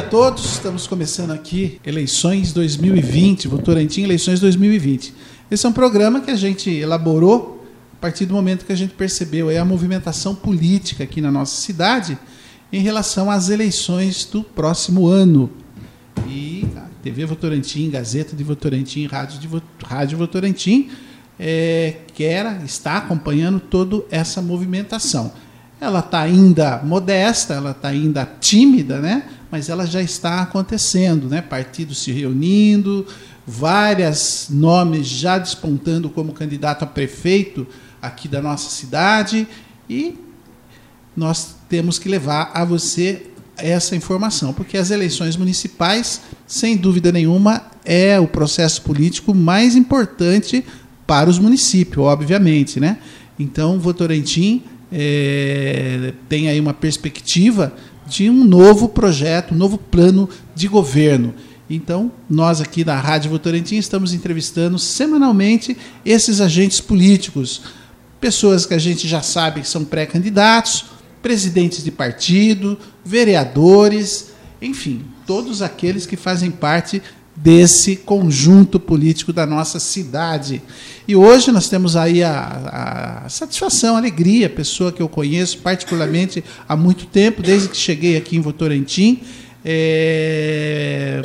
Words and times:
a 0.00 0.02
todos. 0.02 0.52
Estamos 0.52 0.86
começando 0.86 1.30
aqui 1.30 1.78
Eleições 1.84 2.54
2020, 2.54 3.46
Votorantim 3.48 4.02
Eleições 4.02 4.40
2020. 4.40 5.12
Esse 5.50 5.66
é 5.66 5.68
um 5.68 5.74
programa 5.74 6.22
que 6.22 6.30
a 6.30 6.36
gente 6.36 6.70
elaborou 6.70 7.62
a 7.92 7.96
partir 8.00 8.24
do 8.24 8.32
momento 8.32 8.64
que 8.64 8.72
a 8.72 8.76
gente 8.76 8.94
percebeu 8.94 9.50
a 9.50 9.62
movimentação 9.62 10.34
política 10.34 11.04
aqui 11.04 11.20
na 11.20 11.30
nossa 11.30 11.60
cidade 11.60 12.18
em 12.72 12.80
relação 12.80 13.30
às 13.30 13.50
eleições 13.50 14.24
do 14.24 14.42
próximo 14.42 15.06
ano. 15.06 15.50
E 16.26 16.66
TV 17.02 17.26
Votorantim, 17.26 17.90
Gazeta 17.90 18.34
de 18.34 18.42
Votorantim, 18.42 19.04
Rádio, 19.04 19.38
de 19.38 19.48
Rádio 19.84 20.16
Votorantim 20.16 20.88
é, 21.38 21.96
quer, 22.14 22.62
está 22.64 22.96
acompanhando 22.96 23.60
toda 23.60 24.02
essa 24.10 24.40
movimentação. 24.40 25.30
Ela 25.78 26.00
está 26.00 26.20
ainda 26.20 26.80
modesta, 26.82 27.52
ela 27.52 27.72
está 27.72 27.88
ainda 27.88 28.26
tímida, 28.40 28.98
né? 28.98 29.24
Mas 29.50 29.68
ela 29.68 29.86
já 29.86 30.00
está 30.00 30.42
acontecendo, 30.42 31.28
né? 31.28 31.40
partidos 31.40 32.02
se 32.02 32.12
reunindo, 32.12 33.06
vários 33.46 34.46
nomes 34.50 35.06
já 35.06 35.38
despontando 35.38 36.08
como 36.08 36.32
candidato 36.32 36.84
a 36.84 36.86
prefeito 36.86 37.66
aqui 38.00 38.28
da 38.28 38.40
nossa 38.40 38.70
cidade, 38.70 39.46
e 39.88 40.16
nós 41.16 41.56
temos 41.68 41.98
que 41.98 42.08
levar 42.08 42.50
a 42.54 42.64
você 42.64 43.26
essa 43.56 43.94
informação, 43.94 44.52
porque 44.52 44.78
as 44.78 44.90
eleições 44.90 45.36
municipais, 45.36 46.22
sem 46.46 46.76
dúvida 46.76 47.12
nenhuma, 47.12 47.62
é 47.84 48.18
o 48.18 48.26
processo 48.26 48.82
político 48.82 49.34
mais 49.34 49.76
importante 49.76 50.64
para 51.06 51.28
os 51.28 51.38
municípios, 51.38 52.06
obviamente. 52.06 52.80
Né? 52.80 52.98
Então, 53.38 53.78
Votorantim 53.78 54.62
é, 54.92 56.12
tem 56.28 56.48
aí 56.48 56.58
uma 56.58 56.74
perspectiva 56.74 57.72
de 58.10 58.28
um 58.28 58.44
novo 58.44 58.88
projeto, 58.88 59.54
um 59.54 59.56
novo 59.56 59.78
plano 59.78 60.28
de 60.52 60.66
governo. 60.66 61.32
Então, 61.70 62.10
nós 62.28 62.60
aqui 62.60 62.82
da 62.82 62.98
Rádio 62.98 63.30
Votorantim 63.30 63.76
estamos 63.76 64.12
entrevistando 64.12 64.76
semanalmente 64.80 65.76
esses 66.04 66.40
agentes 66.40 66.80
políticos, 66.80 67.62
pessoas 68.20 68.66
que 68.66 68.74
a 68.74 68.78
gente 68.78 69.06
já 69.06 69.22
sabe 69.22 69.60
que 69.60 69.68
são 69.68 69.84
pré-candidatos, 69.84 70.86
presidentes 71.22 71.84
de 71.84 71.92
partido, 71.92 72.76
vereadores, 73.04 74.32
enfim, 74.60 75.04
todos 75.24 75.62
aqueles 75.62 76.04
que 76.04 76.16
fazem 76.16 76.50
parte 76.50 77.00
desse 77.42 77.96
conjunto 77.96 78.78
político 78.78 79.32
da 79.32 79.46
nossa 79.46 79.80
cidade. 79.80 80.60
E 81.08 81.16
hoje 81.16 81.50
nós 81.50 81.68
temos 81.68 81.96
aí 81.96 82.22
a, 82.22 83.22
a, 83.24 83.28
satisfação, 83.28 83.94
a 83.94 83.98
alegria, 83.98 84.48
pessoa 84.48 84.92
que 84.92 85.00
eu 85.00 85.08
conheço 85.08 85.58
particularmente 85.58 86.44
há 86.68 86.76
muito 86.76 87.06
tempo, 87.06 87.42
desde 87.42 87.68
que 87.68 87.76
cheguei 87.76 88.16
aqui 88.16 88.36
em 88.36 88.40
Votorantim, 88.40 89.20
é 89.64 91.22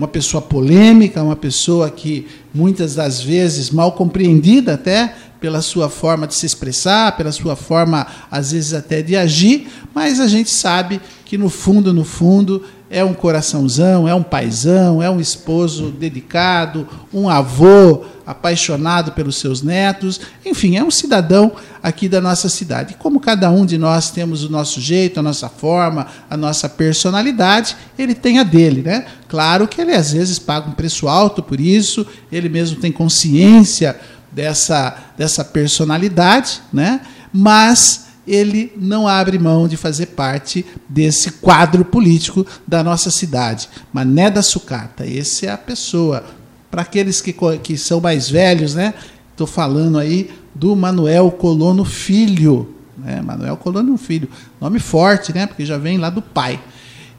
uma 0.00 0.08
pessoa 0.08 0.40
polêmica, 0.40 1.22
uma 1.22 1.36
pessoa 1.36 1.90
que 1.90 2.26
muitas 2.54 2.94
das 2.94 3.20
vezes 3.20 3.70
mal 3.70 3.92
compreendida 3.92 4.72
até 4.72 5.14
pela 5.38 5.60
sua 5.60 5.90
forma 5.90 6.26
de 6.26 6.34
se 6.34 6.46
expressar, 6.46 7.18
pela 7.18 7.30
sua 7.30 7.54
forma 7.54 8.06
às 8.30 8.52
vezes 8.52 8.72
até 8.72 9.02
de 9.02 9.14
agir, 9.14 9.68
mas 9.94 10.18
a 10.18 10.26
gente 10.26 10.50
sabe 10.50 11.02
que 11.26 11.36
no 11.36 11.50
fundo, 11.50 11.92
no 11.92 12.04
fundo, 12.04 12.62
é 12.90 13.04
um 13.04 13.14
coraçãozão, 13.14 14.08
é 14.08 14.14
um 14.14 14.22
paizão, 14.22 15.00
é 15.00 15.08
um 15.08 15.20
esposo 15.20 15.92
dedicado, 15.92 16.88
um 17.14 17.28
avô 17.28 18.04
apaixonado 18.26 19.12
pelos 19.12 19.36
seus 19.36 19.62
netos, 19.62 20.20
enfim, 20.44 20.76
é 20.76 20.82
um 20.82 20.90
cidadão 20.90 21.52
aqui 21.80 22.08
da 22.08 22.20
nossa 22.20 22.48
cidade. 22.48 22.96
Como 22.98 23.20
cada 23.20 23.48
um 23.48 23.64
de 23.64 23.78
nós 23.78 24.10
temos 24.10 24.42
o 24.42 24.50
nosso 24.50 24.80
jeito, 24.80 25.20
a 25.20 25.22
nossa 25.22 25.48
forma, 25.48 26.08
a 26.28 26.36
nossa 26.36 26.68
personalidade, 26.68 27.76
ele 27.96 28.14
tem 28.14 28.40
a 28.40 28.42
dele, 28.42 28.82
né? 28.82 29.06
Claro 29.28 29.68
que 29.68 29.80
ele 29.80 29.92
às 29.92 30.12
vezes 30.12 30.40
paga 30.40 30.68
um 30.68 30.72
preço 30.72 31.06
alto 31.06 31.44
por 31.44 31.60
isso, 31.60 32.04
ele 32.30 32.48
mesmo 32.48 32.80
tem 32.80 32.90
consciência 32.90 33.96
dessa, 34.32 34.96
dessa 35.16 35.44
personalidade, 35.44 36.60
né? 36.72 37.00
Mas 37.32 38.09
ele 38.26 38.72
não 38.76 39.08
abre 39.08 39.38
mão 39.38 39.66
de 39.66 39.76
fazer 39.76 40.06
parte 40.06 40.64
desse 40.88 41.32
quadro 41.32 41.84
político 41.84 42.46
da 42.66 42.82
nossa 42.82 43.10
cidade. 43.10 43.68
Mané 43.92 44.30
da 44.30 44.42
Sucata, 44.42 45.06
essa 45.06 45.46
é 45.46 45.48
a 45.50 45.58
pessoa. 45.58 46.24
Para 46.70 46.82
aqueles 46.82 47.20
que, 47.20 47.34
que 47.62 47.76
são 47.76 48.00
mais 48.00 48.30
velhos, 48.30 48.74
né? 48.74 48.94
Estou 49.32 49.46
falando 49.46 49.98
aí 49.98 50.30
do 50.54 50.76
Manuel 50.76 51.30
Colono 51.30 51.84
Filho. 51.84 52.74
Né? 52.96 53.20
Manuel 53.22 53.56
Colono 53.56 53.96
Filho. 53.96 54.28
Nome 54.60 54.78
forte, 54.78 55.32
né? 55.32 55.46
Porque 55.46 55.64
já 55.64 55.78
vem 55.78 55.98
lá 55.98 56.10
do 56.10 56.22
pai. 56.22 56.60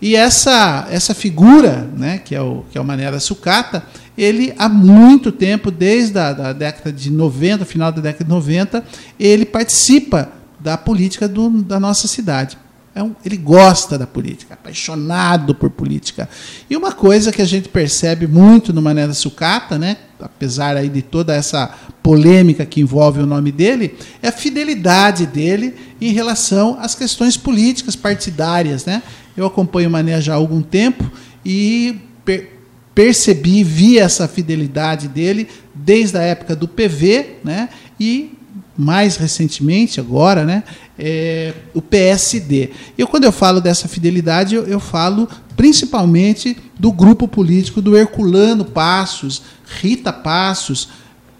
E 0.01 0.15
essa, 0.15 0.87
essa 0.89 1.13
figura, 1.13 1.87
né, 1.95 2.17
que, 2.17 2.33
é 2.33 2.41
o, 2.41 2.65
que 2.71 2.77
é 2.77 2.81
o 2.81 2.83
Mané 2.83 3.11
da 3.11 3.19
Sucata, 3.19 3.83
ele 4.17 4.51
há 4.57 4.67
muito 4.67 5.31
tempo, 5.31 5.69
desde 5.69 6.17
a 6.17 6.33
da 6.33 6.53
década 6.53 6.91
de 6.91 7.11
90, 7.11 7.65
final 7.65 7.91
da 7.91 8.01
década 8.01 8.23
de 8.23 8.29
90, 8.29 8.83
ele 9.19 9.45
participa 9.45 10.29
da 10.63 10.77
política 10.77 11.27
do, 11.27 11.49
da 11.61 11.79
nossa 11.79 12.07
cidade. 12.07 12.57
É 12.93 13.01
um, 13.01 13.15
ele 13.23 13.37
gosta 13.37 13.97
da 13.97 14.05
política, 14.05 14.53
apaixonado 14.53 15.55
por 15.55 15.69
política. 15.69 16.27
E 16.69 16.75
uma 16.75 16.91
coisa 16.91 17.31
que 17.31 17.41
a 17.41 17.45
gente 17.45 17.69
percebe 17.69 18.27
muito 18.27 18.73
no 18.73 18.81
Mané 18.81 19.07
da 19.07 19.13
Sucata, 19.13 19.79
né, 19.79 19.95
apesar 20.19 20.75
aí 20.75 20.89
de 20.89 21.01
toda 21.01 21.33
essa 21.33 21.73
polêmica 22.03 22.65
que 22.65 22.81
envolve 22.81 23.21
o 23.21 23.25
nome 23.25 23.49
dele, 23.49 23.97
é 24.21 24.27
a 24.27 24.31
fidelidade 24.31 25.25
dele 25.25 25.73
em 26.01 26.11
relação 26.11 26.77
às 26.81 26.93
questões 26.93 27.37
políticas 27.37 27.95
partidárias. 27.95 28.83
Né? 28.83 29.01
Eu 29.37 29.45
acompanho 29.45 29.87
o 29.87 29.91
Mané 29.91 30.19
já 30.19 30.33
há 30.33 30.35
algum 30.35 30.61
tempo 30.61 31.09
e 31.45 31.97
per 32.25 32.61
percebi, 32.93 33.63
vi 33.63 33.97
essa 33.97 34.27
fidelidade 34.27 35.07
dele 35.07 35.47
desde 35.73 36.17
a 36.17 36.21
época 36.21 36.53
do 36.53 36.67
PV, 36.67 37.37
né? 37.41 37.69
E 37.97 38.37
mais 38.77 39.17
recentemente, 39.17 39.99
agora, 39.99 40.45
né, 40.45 40.63
é, 40.97 41.53
o 41.73 41.81
PSD. 41.81 42.69
Eu, 42.97 43.07
quando 43.07 43.25
eu 43.25 43.31
falo 43.31 43.59
dessa 43.59 43.87
fidelidade, 43.87 44.55
eu, 44.55 44.65
eu, 44.65 44.79
falo 44.79 45.27
principalmente 45.55 46.57
do 46.79 46.91
grupo 46.91 47.27
político 47.27 47.81
do 47.81 47.97
Herculano 47.97 48.65
Passos, 48.65 49.41
Rita 49.81 50.13
Passos, 50.13 50.89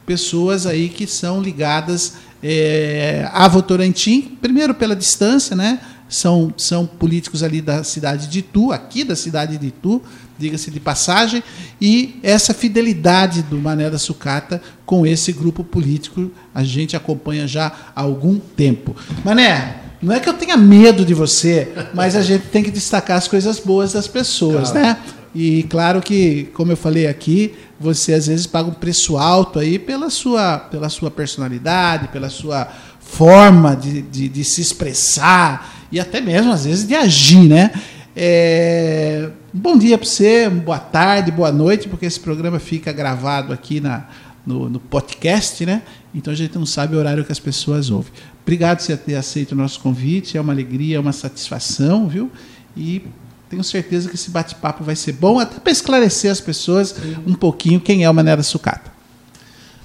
pessoas 0.05 0.65
aí 0.65 0.89
que 0.89 1.07
são 1.07 1.41
ligadas 1.41 2.15
é, 2.43 3.29
a 3.31 3.47
Votorantim, 3.47 4.37
primeiro 4.41 4.73
pela 4.73 4.95
distância, 4.95 5.55
né, 5.55 5.79
são, 6.09 6.53
são 6.57 6.85
políticos 6.85 7.41
ali 7.41 7.61
da 7.61 7.83
cidade 7.83 8.27
de 8.27 8.39
Itu, 8.39 8.71
aqui 8.71 9.03
da 9.03 9.15
cidade 9.15 9.57
de 9.57 9.67
Itu, 9.67 10.01
diga-se 10.41 10.69
de 10.71 10.79
passagem, 10.79 11.43
e 11.79 12.19
essa 12.21 12.53
fidelidade 12.53 13.43
do 13.43 13.57
Mané 13.57 13.89
da 13.89 13.97
Sucata 13.97 14.61
com 14.85 15.05
esse 15.05 15.31
grupo 15.31 15.63
político 15.63 16.31
a 16.53 16.63
gente 16.63 16.95
acompanha 16.95 17.47
já 17.47 17.71
há 17.95 18.01
algum 18.01 18.37
tempo. 18.37 18.95
Mané, 19.23 19.77
não 20.01 20.13
é 20.13 20.19
que 20.19 20.27
eu 20.27 20.33
tenha 20.33 20.57
medo 20.57 21.05
de 21.05 21.13
você, 21.13 21.71
mas 21.93 22.15
a 22.15 22.21
gente 22.21 22.47
tem 22.47 22.63
que 22.63 22.71
destacar 22.71 23.17
as 23.17 23.27
coisas 23.27 23.59
boas 23.59 23.93
das 23.93 24.07
pessoas, 24.07 24.71
claro. 24.71 24.87
né? 24.87 24.97
E 25.33 25.63
claro 25.63 26.01
que, 26.01 26.49
como 26.53 26.73
eu 26.73 26.77
falei 26.77 27.07
aqui, 27.07 27.53
você 27.79 28.13
às 28.13 28.27
vezes 28.27 28.45
paga 28.45 28.69
um 28.69 28.73
preço 28.73 29.17
alto 29.17 29.59
aí 29.59 29.79
pela 29.79 30.09
sua, 30.09 30.57
pela 30.57 30.89
sua 30.89 31.09
personalidade, 31.09 32.09
pela 32.09 32.29
sua 32.29 32.67
forma 32.99 33.75
de, 33.75 34.01
de, 34.01 34.27
de 34.27 34.43
se 34.43 34.59
expressar 34.59 35.87
e 35.91 35.99
até 35.99 36.19
mesmo 36.19 36.51
às 36.51 36.65
vezes 36.65 36.87
de 36.87 36.95
agir, 36.95 37.47
né? 37.47 37.71
É, 38.15 39.29
bom 39.53 39.77
dia 39.77 39.97
para 39.97 40.07
você, 40.07 40.49
boa 40.49 40.79
tarde, 40.79 41.31
boa 41.31 41.51
noite, 41.51 41.87
porque 41.87 42.05
esse 42.05 42.19
programa 42.19 42.59
fica 42.59 42.91
gravado 42.91 43.51
aqui 43.51 43.81
na, 43.81 44.07
no, 44.45 44.69
no, 44.69 44.79
podcast, 44.79 45.65
né? 45.65 45.81
Então 46.13 46.31
a 46.31 46.35
gente 46.35 46.57
não 46.57 46.65
sabe 46.65 46.95
o 46.95 46.99
horário 46.99 47.25
que 47.25 47.31
as 47.31 47.39
pessoas 47.39 47.89
ouvem. 47.89 48.11
Obrigado 48.41 48.77
por 48.77 48.83
você 48.85 48.95
ter 48.95 49.15
aceito 49.15 49.51
o 49.51 49.55
nosso 49.55 49.79
convite, 49.81 50.37
é 50.37 50.41
uma 50.41 50.53
alegria, 50.53 50.97
é 50.97 50.99
uma 50.99 51.11
satisfação, 51.11 52.07
viu? 52.07 52.31
E 52.75 53.01
tenho 53.49 53.63
certeza 53.63 54.09
que 54.09 54.15
esse 54.15 54.31
bate-papo 54.31 54.83
vai 54.83 54.95
ser 54.95 55.13
bom, 55.13 55.37
até 55.37 55.59
para 55.59 55.71
esclarecer 55.71 56.31
as 56.31 56.39
pessoas 56.39 56.95
um 57.27 57.33
pouquinho 57.33 57.79
quem 57.81 58.03
é 58.03 58.09
o 58.09 58.13
Maneira 58.13 58.41
Sucata. 58.43 58.91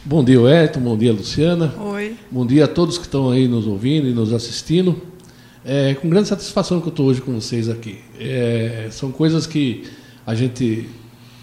Bom 0.04 0.22
dia, 0.22 0.40
Wellington, 0.40 0.80
bom 0.80 0.96
dia, 0.96 1.12
Luciana. 1.12 1.74
Oi. 1.80 2.16
Bom 2.30 2.46
dia 2.46 2.66
a 2.66 2.68
todos 2.68 2.96
que 2.96 3.04
estão 3.04 3.30
aí 3.30 3.48
nos 3.48 3.66
ouvindo 3.66 4.06
e 4.06 4.12
nos 4.12 4.32
assistindo. 4.32 5.02
É 5.68 5.94
com 5.94 6.08
grande 6.08 6.28
satisfação 6.28 6.80
que 6.80 6.86
eu 6.86 6.90
estou 6.90 7.06
hoje 7.06 7.20
com 7.20 7.32
vocês 7.32 7.68
aqui. 7.68 7.98
É, 8.20 8.86
são 8.92 9.10
coisas 9.10 9.48
que 9.48 9.82
a 10.24 10.32
gente 10.32 10.88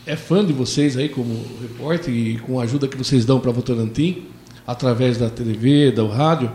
é 0.08 0.16
fã 0.16 0.46
de 0.46 0.54
vocês 0.54 0.96
aí 0.96 1.10
como 1.10 1.38
repórter 1.62 2.14
e 2.14 2.38
com 2.38 2.58
a 2.58 2.64
ajuda 2.64 2.88
que 2.88 2.96
vocês 2.96 3.26
dão 3.26 3.42
para 3.42 3.50
a 3.50 3.54
Votorantim, 3.54 4.24
através 4.66 5.18
da 5.18 5.30
TV, 5.30 5.92
do 5.92 6.08
rádio. 6.08 6.50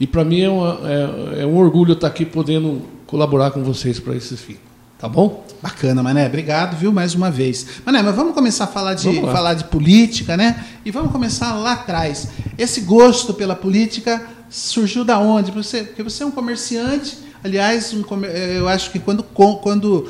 E 0.00 0.06
para 0.06 0.24
mim 0.24 0.40
é, 0.40 0.48
uma, 0.48 0.80
é, 0.84 1.42
é, 1.42 1.46
um 1.46 1.58
orgulho 1.58 1.92
estar 1.92 2.06
aqui 2.06 2.24
podendo 2.24 2.80
colaborar 3.06 3.50
com 3.50 3.62
vocês 3.62 4.00
para 4.00 4.16
esse 4.16 4.34
fim. 4.34 4.56
Tá 4.98 5.06
bom? 5.06 5.44
Bacana, 5.60 6.02
Mané. 6.02 6.26
Obrigado, 6.28 6.78
viu, 6.78 6.90
mais 6.90 7.14
uma 7.14 7.30
vez. 7.30 7.66
Mané, 7.84 8.00
mas 8.00 8.16
vamos 8.16 8.32
começar 8.32 8.64
a 8.64 8.68
falar 8.68 8.94
de, 8.94 9.20
falar 9.20 9.52
de 9.52 9.64
política, 9.64 10.34
né? 10.34 10.64
E 10.82 10.90
vamos 10.90 11.12
começar 11.12 11.52
lá 11.56 11.72
atrás. 11.72 12.28
Esse 12.56 12.80
gosto 12.80 13.34
pela 13.34 13.54
política 13.54 14.26
surgiu 14.52 15.02
da 15.02 15.18
onde? 15.18 15.50
Você, 15.50 15.82
porque 15.82 16.02
você 16.02 16.22
é 16.22 16.26
um 16.26 16.30
comerciante, 16.30 17.18
aliás, 17.42 17.92
um, 17.94 18.04
eu 18.24 18.68
acho 18.68 18.90
que 18.90 18.98
quando, 18.98 19.22
quando 19.22 20.08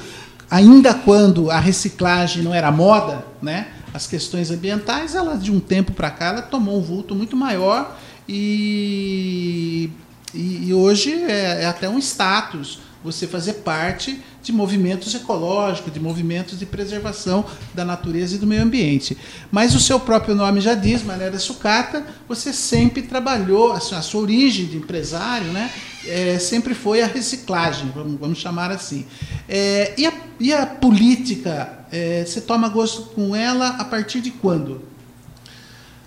ainda 0.51 0.93
quando 0.93 1.51
a 1.51 1.59
reciclagem 1.61 2.43
não 2.43 2.53
era 2.53 2.71
moda, 2.71 3.25
né? 3.41 3.69
As 3.95 4.07
questões 4.07 4.51
ambientais, 4.51 5.15
ela 5.15 5.37
de 5.37 5.53
um 5.53 5.61
tempo 5.61 5.93
para 5.93 6.11
cá, 6.11 6.27
ela 6.27 6.43
tomou 6.43 6.79
um 6.79 6.83
vulto 6.83 7.15
muito 7.15 7.37
maior 7.37 7.97
e, 8.29 9.91
e, 10.35 10.69
e 10.69 10.75
hoje 10.75 11.13
é, 11.13 11.63
é 11.63 11.67
até 11.67 11.89
um 11.89 11.99
status 11.99 12.81
você 13.05 13.27
fazer 13.27 13.55
parte 13.55 14.21
de 14.43 14.53
movimentos 14.53 15.15
ecológicos, 15.15 15.93
de 15.93 16.01
movimentos 16.01 16.59
de 16.59 16.67
preservação 16.67 17.45
da 17.75 17.85
natureza 17.85 18.37
e 18.37 18.39
do 18.39 18.47
meio 18.47 18.63
ambiente. 18.63 19.17
Mas 19.51 19.75
o 19.75 19.81
seu 19.81 19.99
próprio 20.01 20.35
nome 20.35 20.61
já 20.61 20.75
diz, 20.75 21.03
Manéria 21.03 21.39
Sucata, 21.39 22.05
você 22.29 22.53
sempre 22.53 23.03
trabalhou, 23.03 23.73
a 23.73 23.81
sua 23.81 24.21
origem 24.21 24.67
de 24.67 24.77
empresário, 24.77 25.53
né, 25.53 25.71
é, 26.07 26.39
sempre 26.39 26.75
foi 26.75 27.01
a 27.03 27.07
reciclagem, 27.07 27.91
vamos, 27.95 28.19
vamos 28.19 28.39
chamar 28.39 28.71
assim. 28.71 29.07
É, 29.49 29.95
e, 29.97 30.07
a, 30.07 30.13
e, 30.41 30.53
a, 30.53 30.67
política, 30.67 31.87
é, 31.91 32.25
você 32.25 32.41
toma 32.41 32.69
gosto 32.69 33.03
com 33.15 33.35
ela 33.35 33.69
a 33.69 33.85
partir 33.85 34.21
de 34.21 34.31
quando? 34.31 34.83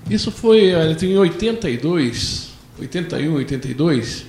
Isso 0.10 0.32
foi 0.32 0.72
em 0.72 1.18
82, 1.18 2.50
81, 2.80 3.34
82, 3.34 4.26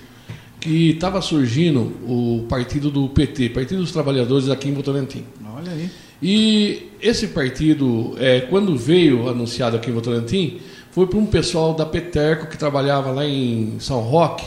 que 0.66 0.90
estava 0.90 1.22
surgindo 1.22 1.92
o 2.04 2.44
partido 2.48 2.90
do 2.90 3.08
PT, 3.08 3.50
Partido 3.50 3.80
dos 3.80 3.92
Trabalhadores 3.92 4.48
aqui 4.50 4.68
em 4.68 4.72
Votorantim. 4.72 5.22
Olha 5.54 5.70
aí. 5.70 5.88
E 6.20 6.88
esse 7.00 7.28
partido, 7.28 8.16
é, 8.18 8.40
quando 8.40 8.76
veio 8.76 9.28
anunciado 9.28 9.76
aqui 9.76 9.90
em 9.90 9.92
Votorantim, 9.92 10.58
foi 10.90 11.06
para 11.06 11.18
um 11.18 11.26
pessoal 11.26 11.72
da 11.72 11.86
Peterco 11.86 12.48
que 12.48 12.58
trabalhava 12.58 13.12
lá 13.12 13.24
em 13.24 13.76
São 13.78 14.00
Roque. 14.00 14.44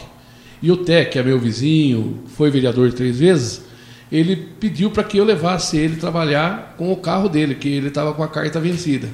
E 0.62 0.70
o 0.70 0.76
Té, 0.76 1.06
que 1.06 1.18
é 1.18 1.24
meu 1.24 1.40
vizinho, 1.40 2.20
foi 2.28 2.52
vereador 2.52 2.92
três 2.92 3.20
vezes, 3.20 3.62
ele 4.12 4.36
pediu 4.36 4.92
para 4.92 5.04
que 5.04 5.18
eu 5.18 5.24
levasse 5.24 5.78
ele 5.78 5.96
trabalhar 5.96 6.76
com 6.78 6.92
o 6.92 6.98
carro 6.98 7.30
dele, 7.30 7.56
que 7.56 7.70
ele 7.70 7.88
estava 7.88 8.14
com 8.14 8.24
a 8.24 8.28
carta 8.28 8.60
vencida. 8.60 9.08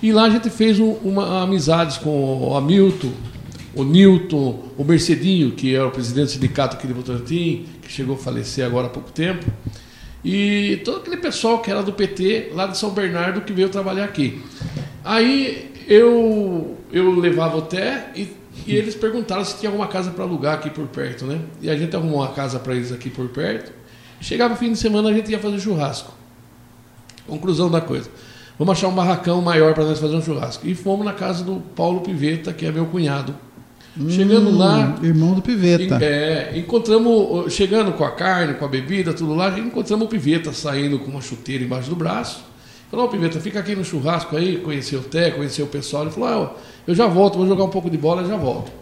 E 0.00 0.12
lá 0.12 0.24
a 0.24 0.30
gente 0.30 0.50
fez 0.50 0.78
um, 0.78 0.92
uma 1.02 1.42
amizades 1.42 1.96
com 1.96 2.48
o 2.48 2.56
Hamilton, 2.56 3.10
o 3.76 3.84
Newton, 3.84 4.68
o 4.76 4.84
Mercedinho, 4.84 5.52
que 5.52 5.74
era 5.74 5.86
o 5.86 5.90
presidente 5.90 6.26
do 6.26 6.30
sindicato 6.30 6.76
aqui 6.76 6.86
de 6.86 6.92
Votorantim, 6.92 7.66
que 7.82 7.90
chegou 7.90 8.16
a 8.16 8.18
falecer 8.18 8.64
agora 8.64 8.86
há 8.86 8.90
pouco 8.90 9.10
tempo, 9.10 9.44
e 10.24 10.80
todo 10.84 10.98
aquele 10.98 11.18
pessoal 11.18 11.60
que 11.60 11.70
era 11.70 11.82
do 11.82 11.92
PT 11.92 12.52
lá 12.54 12.66
de 12.66 12.78
São 12.78 12.90
Bernardo 12.90 13.42
que 13.42 13.52
veio 13.52 13.68
trabalhar 13.68 14.04
aqui. 14.04 14.42
Aí 15.04 15.70
eu, 15.86 16.78
eu 16.90 17.14
levava 17.18 17.58
o 17.58 17.62
Té 17.62 18.10
e, 18.16 18.32
e 18.66 18.74
eles 18.74 18.94
perguntaram 18.94 19.44
se 19.44 19.58
tinha 19.58 19.68
alguma 19.68 19.86
casa 19.86 20.10
para 20.10 20.24
alugar 20.24 20.54
aqui 20.54 20.70
por 20.70 20.86
perto, 20.86 21.26
né? 21.26 21.40
E 21.60 21.68
a 21.68 21.76
gente 21.76 21.94
arrumou 21.94 22.20
uma 22.20 22.28
casa 22.28 22.58
para 22.58 22.74
eles 22.74 22.90
aqui 22.90 23.10
por 23.10 23.28
perto. 23.28 23.70
Chegava 24.18 24.54
o 24.54 24.56
fim 24.56 24.72
de 24.72 24.78
semana 24.78 25.10
a 25.10 25.12
gente 25.12 25.30
ia 25.30 25.38
fazer 25.38 25.60
churrasco. 25.60 26.14
Conclusão 27.26 27.70
da 27.70 27.82
coisa. 27.82 28.08
Vamos 28.58 28.78
achar 28.78 28.88
um 28.88 28.94
barracão 28.94 29.42
maior 29.42 29.74
para 29.74 29.84
nós 29.84 29.98
fazer 29.98 30.14
um 30.16 30.22
churrasco. 30.22 30.66
E 30.66 30.74
fomos 30.74 31.04
na 31.04 31.12
casa 31.12 31.44
do 31.44 31.56
Paulo 31.76 32.00
Piveta, 32.00 32.52
que 32.52 32.64
é 32.64 32.72
meu 32.72 32.86
cunhado, 32.86 33.34
Chegando 34.08 34.50
hum, 34.50 34.58
lá. 34.58 34.98
Irmão 35.02 35.34
do 35.34 35.42
Piveta. 35.42 35.98
É, 36.02 36.52
encontramos, 36.56 37.52
chegando 37.52 37.92
com 37.92 38.04
a 38.04 38.10
carne, 38.10 38.54
com 38.54 38.64
a 38.64 38.68
bebida, 38.68 39.12
tudo 39.12 39.34
lá, 39.34 39.56
encontramos 39.56 40.06
o 40.06 40.08
Piveta 40.08 40.52
saindo 40.52 40.98
com 40.98 41.10
uma 41.10 41.20
chuteira 41.20 41.62
embaixo 41.62 41.88
do 41.88 41.96
braço. 41.96 42.42
Falou, 42.90 43.06
oh, 43.06 43.08
Piveta, 43.08 43.40
fica 43.40 43.60
aqui 43.60 43.74
no 43.76 43.84
churrasco 43.84 44.36
aí, 44.36 44.58
conhecer 44.58 44.96
o 44.96 45.02
Té, 45.02 45.30
conhecer 45.30 45.62
o 45.62 45.66
pessoal. 45.66 46.04
Ele 46.04 46.12
falou, 46.12 46.28
ah, 46.28 46.60
eu 46.86 46.94
já 46.94 47.06
volto, 47.06 47.38
vou 47.38 47.46
jogar 47.46 47.64
um 47.64 47.70
pouco 47.70 47.88
de 47.88 47.96
bola, 47.96 48.24
já 48.24 48.36
volto. 48.36 48.72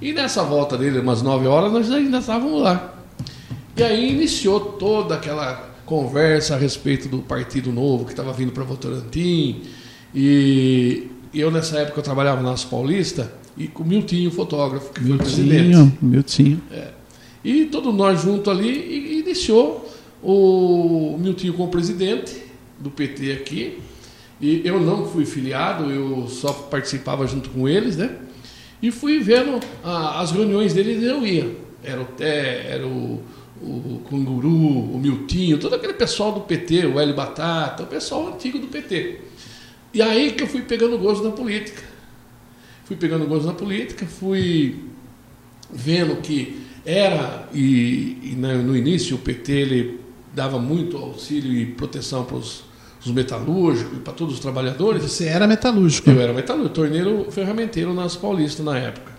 E 0.00 0.12
nessa 0.12 0.42
volta 0.42 0.78
dele, 0.78 0.98
umas 0.98 1.22
9 1.22 1.46
horas, 1.46 1.72
nós 1.72 1.90
ainda 1.90 2.18
estávamos 2.18 2.62
lá. 2.62 2.94
E 3.76 3.82
aí 3.82 4.12
iniciou 4.12 4.60
toda 4.60 5.14
aquela 5.14 5.74
conversa 5.84 6.54
a 6.54 6.58
respeito 6.58 7.08
do 7.08 7.18
Partido 7.18 7.70
Novo 7.70 8.04
que 8.04 8.12
estava 8.12 8.32
vindo 8.32 8.52
para 8.52 8.64
Votorantim. 8.64 9.62
E 10.14 11.10
eu, 11.34 11.50
nessa 11.50 11.78
época, 11.78 12.00
eu 12.00 12.02
trabalhava 12.02 12.42
nas 12.42 12.64
Paulista 12.64 13.30
e 13.56 13.68
com 13.68 13.82
o 13.82 13.86
Miltinho, 13.86 14.30
fotógrafo, 14.30 14.92
que 14.92 15.00
Miltinho, 15.00 15.18
foi 15.18 15.26
presidente. 15.26 15.98
Miltinho. 16.02 16.62
É. 16.70 16.88
E 17.44 17.66
todos 17.66 17.94
nós 17.94 18.20
juntos 18.22 18.52
ali, 18.52 18.68
e 18.68 19.20
iniciou 19.20 19.88
o 20.22 21.16
Miltinho 21.18 21.52
como 21.52 21.70
presidente 21.70 22.42
do 22.78 22.90
PT 22.90 23.32
aqui. 23.32 23.78
E 24.40 24.62
eu 24.64 24.80
não 24.80 25.06
fui 25.06 25.24
filiado, 25.24 25.90
eu 25.90 26.26
só 26.28 26.52
participava 26.52 27.26
junto 27.26 27.50
com 27.50 27.68
eles, 27.68 27.96
né? 27.96 28.16
E 28.82 28.90
fui 28.90 29.20
vendo 29.20 29.60
ah, 29.82 30.20
as 30.20 30.32
reuniões 30.32 30.74
deles 30.74 31.02
e 31.02 31.06
eu 31.06 31.24
ia. 31.24 31.56
Era 31.82 32.02
o 32.02 32.04
Té, 32.04 32.66
era 32.68 32.86
o, 32.86 33.22
o 33.62 34.00
Canguru, 34.10 34.48
o 34.48 34.98
Miltinho, 34.98 35.58
todo 35.58 35.74
aquele 35.74 35.94
pessoal 35.94 36.32
do 36.32 36.40
PT, 36.40 36.86
o 36.86 36.98
Hélio 36.98 37.14
Batata, 37.14 37.84
o 37.84 37.86
pessoal 37.86 38.28
antigo 38.28 38.58
do 38.58 38.66
PT. 38.66 39.20
E 39.92 40.02
aí 40.02 40.32
que 40.32 40.42
eu 40.42 40.46
fui 40.46 40.62
pegando 40.62 40.98
gosto 40.98 41.22
da 41.22 41.30
política 41.30 41.93
fui 42.84 42.96
pegando 42.96 43.26
gosto 43.26 43.46
na 43.46 43.54
política, 43.54 44.06
fui 44.06 44.84
vendo 45.72 46.16
que 46.16 46.64
era, 46.84 47.48
e, 47.52 48.18
e 48.22 48.36
no 48.36 48.76
início 48.76 49.16
o 49.16 49.18
PT 49.18 49.52
ele 49.52 50.00
dava 50.34 50.58
muito 50.58 50.96
auxílio 50.96 51.52
e 51.52 51.66
proteção 51.66 52.24
para 52.24 52.36
os, 52.36 52.64
os 53.04 53.10
metalúrgicos, 53.10 53.98
para 53.98 54.12
todos 54.12 54.34
os 54.34 54.40
trabalhadores. 54.40 55.02
Você 55.02 55.26
era 55.26 55.46
metalúrgico? 55.46 56.10
Eu 56.10 56.20
era 56.20 56.32
metalúrgico, 56.32 56.74
torneiro 56.74 57.26
ferramenteiro 57.30 57.94
nas 57.94 58.16
Paulistas 58.16 58.64
na 58.64 58.76
época. 58.76 59.14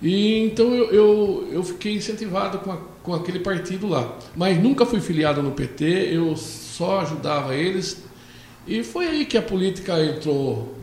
E 0.00 0.38
então 0.44 0.74
eu, 0.74 0.90
eu, 0.90 1.48
eu 1.52 1.62
fiquei 1.62 1.94
incentivado 1.94 2.58
com, 2.58 2.70
a, 2.70 2.76
com 3.02 3.14
aquele 3.14 3.40
partido 3.40 3.86
lá. 3.86 4.16
Mas 4.34 4.62
nunca 4.62 4.86
fui 4.86 5.00
filiado 5.00 5.42
no 5.42 5.52
PT, 5.52 5.84
eu 6.12 6.36
só 6.36 7.00
ajudava 7.00 7.54
eles. 7.54 8.02
E 8.66 8.82
foi 8.82 9.06
aí 9.06 9.26
que 9.26 9.36
a 9.36 9.42
política 9.42 10.02
entrou 10.02 10.74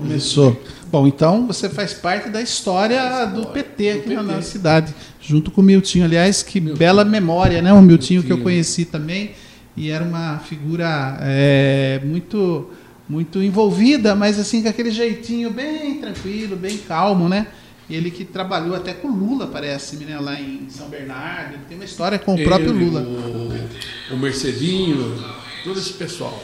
Começou. 0.00 0.60
Bom, 0.90 1.06
então 1.06 1.46
você 1.46 1.68
faz 1.68 1.92
parte 1.92 2.30
da 2.30 2.42
história 2.42 3.24
do 3.26 3.46
PT 3.46 3.90
aqui 3.90 4.14
na 4.14 4.22
nossa 4.22 4.42
cidade, 4.42 4.94
junto 5.20 5.50
com 5.50 5.60
o 5.60 5.64
Miltinho. 5.64 6.04
Aliás, 6.04 6.42
que 6.42 6.58
Miltinho. 6.58 6.78
bela 6.78 7.04
memória, 7.04 7.62
né? 7.62 7.72
O 7.72 7.76
Miltinho, 7.76 8.20
Miltinho, 8.20 8.22
que 8.22 8.32
eu 8.32 8.42
conheci 8.42 8.84
também 8.84 9.32
e 9.76 9.90
era 9.90 10.02
uma 10.02 10.38
figura 10.38 11.18
é, 11.20 12.00
muito 12.04 12.70
muito 13.08 13.42
envolvida, 13.42 14.14
mas 14.14 14.38
assim 14.38 14.62
com 14.62 14.68
aquele 14.68 14.90
jeitinho 14.92 15.50
bem 15.50 15.96
tranquilo, 15.96 16.56
bem 16.56 16.78
calmo, 16.78 17.28
né? 17.28 17.48
Ele 17.88 18.08
que 18.08 18.24
trabalhou 18.24 18.76
até 18.76 18.92
com 18.92 19.08
Lula, 19.08 19.48
parece-me, 19.48 20.04
né? 20.04 20.16
lá 20.20 20.40
em 20.40 20.68
São 20.70 20.88
Bernardo. 20.88 21.54
Ele 21.54 21.62
tem 21.68 21.76
uma 21.76 21.84
história 21.84 22.20
com 22.20 22.34
o 22.34 22.38
Ele, 22.38 22.44
próprio 22.44 22.72
Lula. 22.72 23.00
O, 23.00 24.14
o 24.14 24.16
Mercedinho, 24.16 25.20
todo 25.64 25.76
esse 25.78 25.94
pessoal. 25.94 26.40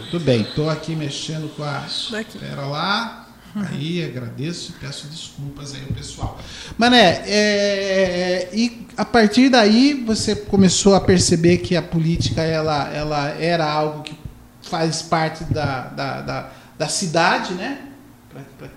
Muito 0.00 0.18
bem, 0.20 0.42
estou 0.42 0.68
aqui 0.68 0.96
mexendo 0.96 1.54
com 1.54 1.62
a. 1.62 1.84
Espera 1.86 2.62
lá. 2.62 3.28
Aí 3.54 4.04
agradeço 4.04 4.70
e 4.70 4.80
peço 4.80 5.08
desculpas 5.08 5.74
aí 5.74 5.82
ao 5.82 5.92
pessoal. 5.92 6.40
Mané, 6.78 7.22
é, 7.26 8.48
e 8.52 8.86
a 8.96 9.04
partir 9.04 9.48
daí 9.48 9.94
você 10.06 10.36
começou 10.36 10.94
a 10.94 11.00
perceber 11.00 11.58
que 11.58 11.74
a 11.74 11.82
política 11.82 12.42
ela, 12.42 12.88
ela 12.92 13.28
era 13.30 13.68
algo 13.68 14.04
que 14.04 14.16
faz 14.62 15.02
parte 15.02 15.42
da, 15.44 15.88
da, 15.88 16.20
da, 16.20 16.50
da 16.78 16.88
cidade, 16.88 17.54
né? 17.54 17.88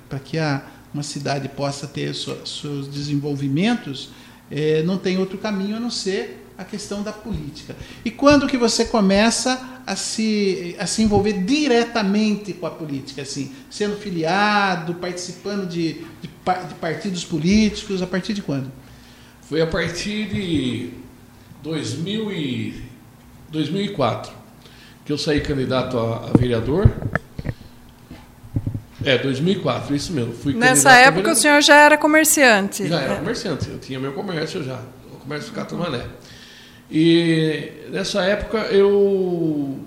Para 0.10 0.20
que 0.20 0.40
a, 0.40 0.64
uma 0.92 1.04
cidade 1.04 1.48
possa 1.50 1.86
ter 1.88 2.14
seus 2.16 2.88
desenvolvimentos, 2.88 4.10
é, 4.50 4.82
não 4.84 4.98
tem 4.98 5.18
outro 5.20 5.38
caminho 5.38 5.78
a 5.78 5.80
não 5.80 5.92
ser 5.92 6.43
a 6.58 6.64
questão 6.64 7.02
da 7.02 7.12
política. 7.12 7.76
E 8.06 8.12
quando 8.12 8.48
que 8.48 8.58
você 8.58 8.86
começa 8.86 9.82
a 9.86 9.96
se, 9.96 10.76
a 10.80 10.86
se 10.86 11.02
envolver 11.02 11.44
diretamente 11.44 12.54
com 12.54 12.66
a 12.66 12.72
política, 12.72 13.22
assim, 13.22 13.52
sendo 13.70 13.98
filiado, 13.98 14.96
participando 14.96 15.68
de, 15.68 15.94
de, 16.22 16.28
de 16.28 16.74
partidos 16.80 17.26
políticos, 17.26 18.02
a 18.02 18.08
partir 18.08 18.34
de 18.34 18.42
quando? 18.42 18.72
Foi 19.42 19.62
a 19.62 19.68
partir 19.68 20.28
de 20.28 20.90
2000 21.62 22.32
e 22.32 22.84
2004 23.50 24.44
que 25.06 25.12
eu 25.12 25.18
saí 25.18 25.42
candidato 25.42 25.98
a, 25.98 26.30
a 26.30 26.38
vereador. 26.38 26.90
É, 29.04 29.18
2004, 29.18 29.94
isso 29.96 30.14
mesmo. 30.14 30.34
Fui 30.34 30.54
Nessa 30.54 30.94
época 30.94 31.32
o 31.32 31.36
senhor 31.36 31.62
já 31.62 31.76
era 31.76 31.98
comerciante. 31.98 32.88
Já 32.88 33.02
era 33.02 33.16
comerciante, 33.18 33.70
eu 33.70 33.78
tinha 33.78 34.00
meu 34.00 34.14
comércio 34.14 34.64
já, 34.64 34.80
o 35.12 35.18
comércio 35.18 35.52
do 35.52 35.56
Catumané. 35.56 36.06
E 36.90 37.72
nessa 37.90 38.24
época 38.24 38.58
eu, 38.68 39.80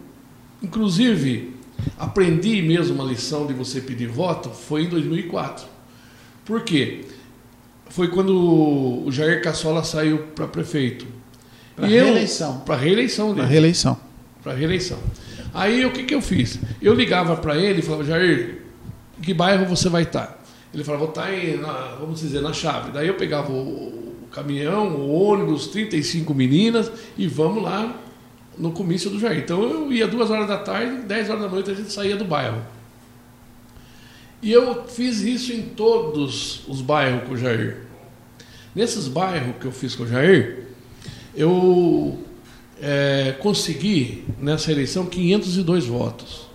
inclusive, 0.62 1.54
aprendi 1.98 2.62
mesmo 2.62 2.94
uma 2.94 3.04
lição 3.04 3.46
de 3.46 3.52
você 3.52 3.80
pedir 3.80 4.08
voto 4.08 4.50
foi 4.50 4.84
em 4.84 4.88
2004. 4.88 5.66
Por 6.44 6.62
quê? 6.62 7.04
Foi 7.88 8.08
quando 8.08 9.04
o 9.06 9.10
Jair 9.10 9.42
Cassola 9.42 9.84
saiu 9.84 10.18
para 10.34 10.46
prefeito. 10.46 11.06
Para 11.74 11.86
reeleição. 11.86 12.60
Para 12.60 12.76
reeleição 12.76 13.34
Para 13.34 13.44
reeleição. 13.44 14.00
Para 14.42 14.54
reeleição. 14.54 14.98
Aí 15.52 15.84
o 15.84 15.92
que, 15.92 16.04
que 16.04 16.14
eu 16.14 16.20
fiz? 16.20 16.58
Eu 16.82 16.94
ligava 16.94 17.36
para 17.36 17.56
ele 17.56 17.80
e 17.80 17.82
falava, 17.82 18.04
Jair, 18.04 18.62
em 19.18 19.22
que 19.22 19.32
bairro 19.32 19.66
você 19.66 19.88
vai 19.88 20.02
estar? 20.02 20.42
Ele 20.74 20.84
falava, 20.84 21.04
vou 21.04 21.10
estar 21.10 21.32
em, 21.32 21.56
na, 21.56 21.96
vamos 21.98 22.20
dizer, 22.20 22.42
na 22.42 22.52
chave. 22.52 22.90
Daí 22.90 23.08
eu 23.08 23.14
pegava 23.14 23.50
o, 23.50 24.05
caminhão, 24.36 25.10
ônibus, 25.10 25.68
35 25.68 26.34
meninas 26.34 26.92
e 27.16 27.26
vamos 27.26 27.62
lá 27.62 27.98
no 28.58 28.70
comício 28.70 29.08
do 29.08 29.18
Jair. 29.18 29.38
Então 29.38 29.62
eu 29.62 29.90
ia 29.90 30.06
duas 30.06 30.30
horas 30.30 30.46
da 30.46 30.58
tarde, 30.58 31.06
dez 31.06 31.30
horas 31.30 31.42
da 31.42 31.48
noite 31.48 31.70
a 31.70 31.74
gente 31.74 31.90
saía 31.90 32.16
do 32.16 32.24
bairro. 32.24 32.62
E 34.42 34.52
eu 34.52 34.84
fiz 34.84 35.22
isso 35.22 35.54
em 35.54 35.62
todos 35.62 36.68
os 36.68 36.82
bairros 36.82 37.26
com 37.26 37.32
o 37.32 37.36
Jair. 37.38 37.78
Nesses 38.74 39.08
bairros 39.08 39.56
que 39.58 39.64
eu 39.64 39.72
fiz 39.72 39.94
com 39.94 40.02
o 40.02 40.06
Jair, 40.06 40.66
eu 41.34 42.18
é, 42.78 43.34
consegui 43.40 44.22
nessa 44.38 44.70
eleição 44.70 45.06
502 45.06 45.86
votos. 45.86 46.45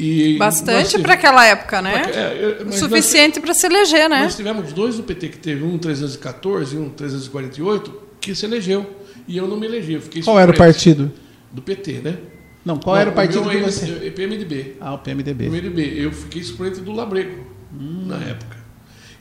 E 0.00 0.38
Bastante 0.38 0.98
para 0.98 1.12
aquela 1.12 1.44
época, 1.46 1.82
né? 1.82 2.02
É, 2.06 2.62
é, 2.66 2.72
Suficiente 2.72 3.38
para 3.38 3.52
se 3.52 3.66
eleger, 3.66 4.08
né? 4.08 4.22
Nós 4.22 4.34
tivemos 4.34 4.72
dois 4.72 4.96
do 4.96 5.02
PT 5.02 5.28
que 5.28 5.38
teve 5.38 5.62
um 5.62 5.76
314 5.76 6.74
e 6.74 6.78
um 6.78 6.88
348 6.88 8.02
que 8.18 8.34
se 8.34 8.46
elegeu. 8.46 8.98
E 9.28 9.36
eu 9.36 9.46
não 9.46 9.58
me 9.58 9.66
elegi. 9.66 9.92
Eu 9.92 10.00
fiquei 10.00 10.22
Qual 10.22 10.40
era 10.40 10.50
o 10.50 10.56
partido? 10.56 11.12
Do 11.52 11.60
PT, 11.60 12.00
né? 12.02 12.16
Não, 12.64 12.78
qual 12.78 12.96
não, 12.96 13.02
era 13.02 13.10
o 13.10 13.12
partido 13.12 13.48
que 13.48 13.58
você... 13.58 14.06
É 14.06 14.10
PMDB. 14.10 14.76
Ah, 14.80 14.94
o 14.94 14.98
PMDB. 14.98 15.50
PMDB. 15.50 16.04
Eu 16.04 16.12
fiquei 16.12 16.42
suplente 16.42 16.80
do 16.80 16.92
Labrego 16.92 17.44
hum. 17.72 18.06
na 18.06 18.16
época. 18.16 18.56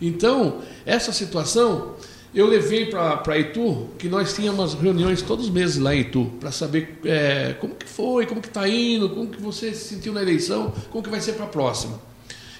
Então, 0.01 0.61
essa 0.85 1.11
situação 1.11 1.95
eu 2.33 2.47
levei 2.47 2.85
para 2.85 3.37
Itu, 3.39 3.89
que 3.97 4.07
nós 4.07 4.33
tínhamos 4.33 4.75
reuniões 4.75 5.21
todos 5.21 5.45
os 5.45 5.51
meses 5.51 5.77
lá 5.77 5.95
em 5.95 6.01
Itu, 6.01 6.31
para 6.39 6.51
saber 6.51 6.99
é, 7.03 7.55
como 7.59 7.75
que 7.75 7.87
foi, 7.87 8.25
como 8.25 8.39
que 8.41 8.47
está 8.47 8.67
indo, 8.67 9.09
como 9.09 9.27
que 9.27 9.41
você 9.41 9.73
se 9.73 9.95
sentiu 9.95 10.13
na 10.13 10.21
eleição, 10.21 10.71
como 10.91 11.03
que 11.03 11.09
vai 11.09 11.21
ser 11.21 11.33
para 11.33 11.45
a 11.45 11.49
próxima. 11.49 11.99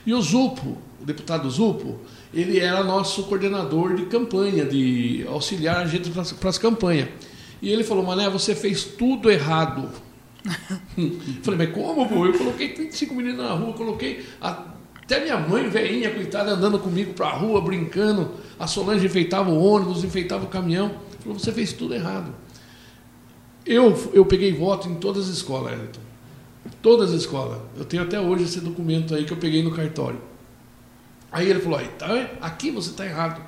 E 0.06 0.14
o 0.14 0.22
Zupo, 0.22 0.78
o 1.00 1.06
deputado 1.06 1.50
Zupo, 1.50 2.00
ele 2.34 2.60
era 2.60 2.84
nosso 2.84 3.24
coordenador 3.24 3.96
de 3.96 4.06
campanha, 4.06 4.66
de 4.66 5.26
auxiliar 5.28 5.78
a 5.78 5.86
gente 5.86 6.10
para 6.10 6.50
as 6.50 6.58
campanhas. 6.58 7.10
E 7.62 7.70
ele 7.70 7.84
falou, 7.84 8.04
Mané, 8.04 8.30
você 8.30 8.56
fez 8.56 8.84
tudo 8.84 9.30
errado. 9.30 9.90
Falei, 11.44 11.68
mas 11.68 11.72
como, 11.72 12.08
pô? 12.08 12.26
Eu 12.26 12.34
coloquei 12.34 12.70
35 12.70 13.14
meninos 13.14 13.38
na 13.38 13.52
rua, 13.52 13.74
coloquei 13.74 14.26
até 15.10 15.20
minha 15.20 15.40
mãe, 15.40 15.68
velhinha, 15.68 16.14
coitada, 16.14 16.52
andando 16.52 16.78
comigo 16.78 17.14
para 17.16 17.30
a 17.30 17.34
rua, 17.34 17.60
brincando. 17.60 18.30
A 18.60 18.68
Solange 18.68 19.08
enfeitava 19.08 19.50
o 19.50 19.60
ônibus, 19.60 20.04
enfeitava 20.04 20.46
o 20.46 20.48
caminhão. 20.48 20.92
Falou, 21.22 21.40
você 21.40 21.52
fez 21.52 21.74
tudo 21.74 21.96
errado. 21.96 22.32
Eu, 23.66 24.12
eu 24.14 24.24
peguei 24.24 24.54
voto 24.54 24.88
em 24.88 24.96
todas 24.96 25.28
as 25.28 25.38
escolas, 25.38 25.74
Elton. 25.74 26.00
Todas 26.80 27.10
as 27.10 27.22
escolas. 27.22 27.58
Eu 27.76 27.84
tenho 27.86 28.04
até 28.04 28.22
hoje 28.22 28.44
esse 28.44 28.62
documento 28.62 29.16
aí 29.16 29.26
que 29.26 29.34
eu 29.34 29.38
peguei 29.38 29.64
no 29.64 29.72
cartório. 29.72 30.22
Aí 31.32 31.50
ele 31.50 31.60
falou, 31.60 31.80
tá, 31.98 32.08
aqui 32.40 32.70
você 32.70 32.92
está 32.92 33.04
errado. 33.04 33.42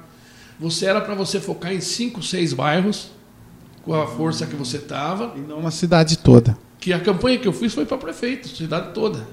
Você 0.60 0.88
era 0.88 1.00
para 1.00 1.13
você 1.13 1.39
focar 1.39 1.72
em 1.72 1.82
cinco, 1.82 2.24
seis 2.24 2.53
bairros, 2.53 3.12
com 3.84 3.94
a 3.94 4.08
força 4.08 4.48
que 4.48 4.56
você 4.56 4.77
estava. 4.77 5.34
E 5.38 5.39
não 5.39 5.62
na 5.62 5.70
cidade 5.70 6.18
toda. 6.18 6.58
Que 6.80 6.91
a 6.91 7.00
campanha 7.00 7.38
que 7.38 7.48
eu 7.48 7.53
fiz 7.53 7.72
foi 7.72 7.86
para 7.86 7.98
prefeito, 7.98 8.48
cidade 8.48 8.96
toda. 8.96 9.27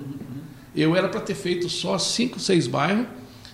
Eu 0.74 0.94
era 0.96 1.08
para 1.08 1.20
ter 1.20 1.34
feito 1.34 1.68
só 1.68 1.98
cinco, 1.98 2.38
seis 2.38 2.66
bairros, 2.66 3.06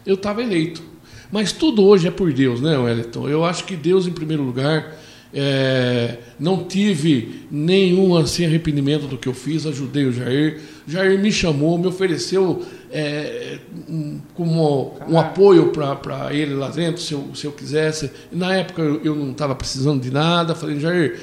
eu 0.05 0.15
estava 0.15 0.43
eleito. 0.43 0.83
Mas 1.31 1.53
tudo 1.53 1.83
hoje 1.85 2.07
é 2.07 2.11
por 2.11 2.33
Deus, 2.33 2.61
né, 2.61 2.77
Wellington? 2.77 3.29
Eu 3.29 3.45
acho 3.45 3.65
que 3.65 3.77
Deus, 3.77 4.07
em 4.07 4.13
primeiro 4.13 4.43
lugar, 4.43 4.97
é, 5.33 6.19
não 6.39 6.63
tive 6.63 7.47
nenhum 7.51 8.17
assim, 8.17 8.45
arrependimento 8.47 9.09
do 9.09 9.19
que 9.19 9.29
eu 9.29 9.35
fiz, 9.35 9.67
ajudei 9.67 10.05
o 10.05 10.13
Jair. 10.13 10.61
Jair 10.87 11.19
me 11.19 11.33
chamou, 11.33 11.77
me 11.77 11.89
ofereceu 11.89 12.65
é, 12.89 13.59
um, 13.89 14.21
como 14.35 14.97
um 15.09 15.19
apoio 15.19 15.73
para 15.73 16.33
ele 16.33 16.55
lá 16.55 16.69
dentro, 16.69 17.03
se 17.03 17.15
eu, 17.15 17.31
se 17.35 17.47
eu 17.47 17.53
quisesse. 17.53 18.13
Na 18.31 18.55
época 18.55 18.81
eu, 18.81 19.01
eu 19.03 19.17
não 19.17 19.33
estava 19.33 19.57
precisando 19.57 20.01
de 20.01 20.13
nada, 20.13 20.55
falei, 20.55 20.79
Jair, 20.79 21.19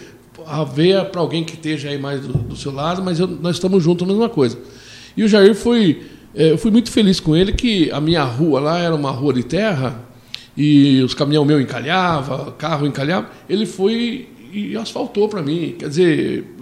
haver 0.45 1.05
para 1.05 1.21
alguém 1.21 1.45
que 1.45 1.53
esteja 1.53 1.87
aí 1.87 1.97
mais 1.97 2.19
do, 2.19 2.33
do 2.33 2.55
seu 2.57 2.73
lado, 2.73 3.01
mas 3.01 3.17
eu, 3.17 3.27
nós 3.27 3.55
estamos 3.55 3.81
juntos 3.81 4.05
na 4.05 4.13
mesma 4.13 4.29
coisa. 4.29 4.57
E 5.15 5.23
o 5.23 5.27
Jair 5.27 5.55
foi. 5.55 6.03
É, 6.33 6.51
eu 6.51 6.57
fui 6.57 6.71
muito 6.71 6.91
feliz 6.91 7.19
com 7.19 7.35
ele, 7.35 7.51
que 7.51 7.91
a 7.91 7.99
minha 7.99 8.23
rua 8.23 8.59
lá 8.59 8.79
era 8.79 8.95
uma 8.95 9.11
rua 9.11 9.33
de 9.33 9.43
terra, 9.43 9.99
e 10.55 11.01
os 11.01 11.13
caminhão 11.13 11.43
meu 11.43 11.59
encalhava, 11.59 12.53
carro 12.57 12.85
encalhava. 12.85 13.29
Ele 13.49 13.65
foi 13.65 14.29
e 14.53 14.75
asfaltou 14.77 15.27
para 15.29 15.41
mim. 15.41 15.75
Quer 15.77 15.89
dizer, 15.89 16.55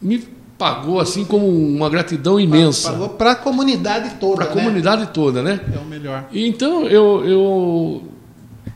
me 0.00 0.22
pagou 0.56 0.98
assim 0.98 1.24
como 1.24 1.46
uma 1.46 1.88
gratidão 1.88 2.38
imensa. 2.38 2.90
Pagou 2.90 3.10
para 3.10 3.32
a 3.32 3.36
comunidade 3.36 4.16
toda. 4.20 4.36
Para 4.36 4.44
a 4.46 4.54
né? 4.54 4.54
comunidade 4.54 5.06
toda, 5.12 5.42
né? 5.42 5.60
É 5.72 5.78
o 5.78 5.84
melhor. 5.84 6.28
E 6.32 6.46
então 6.46 6.82
eu, 6.86 7.24
eu 7.24 8.02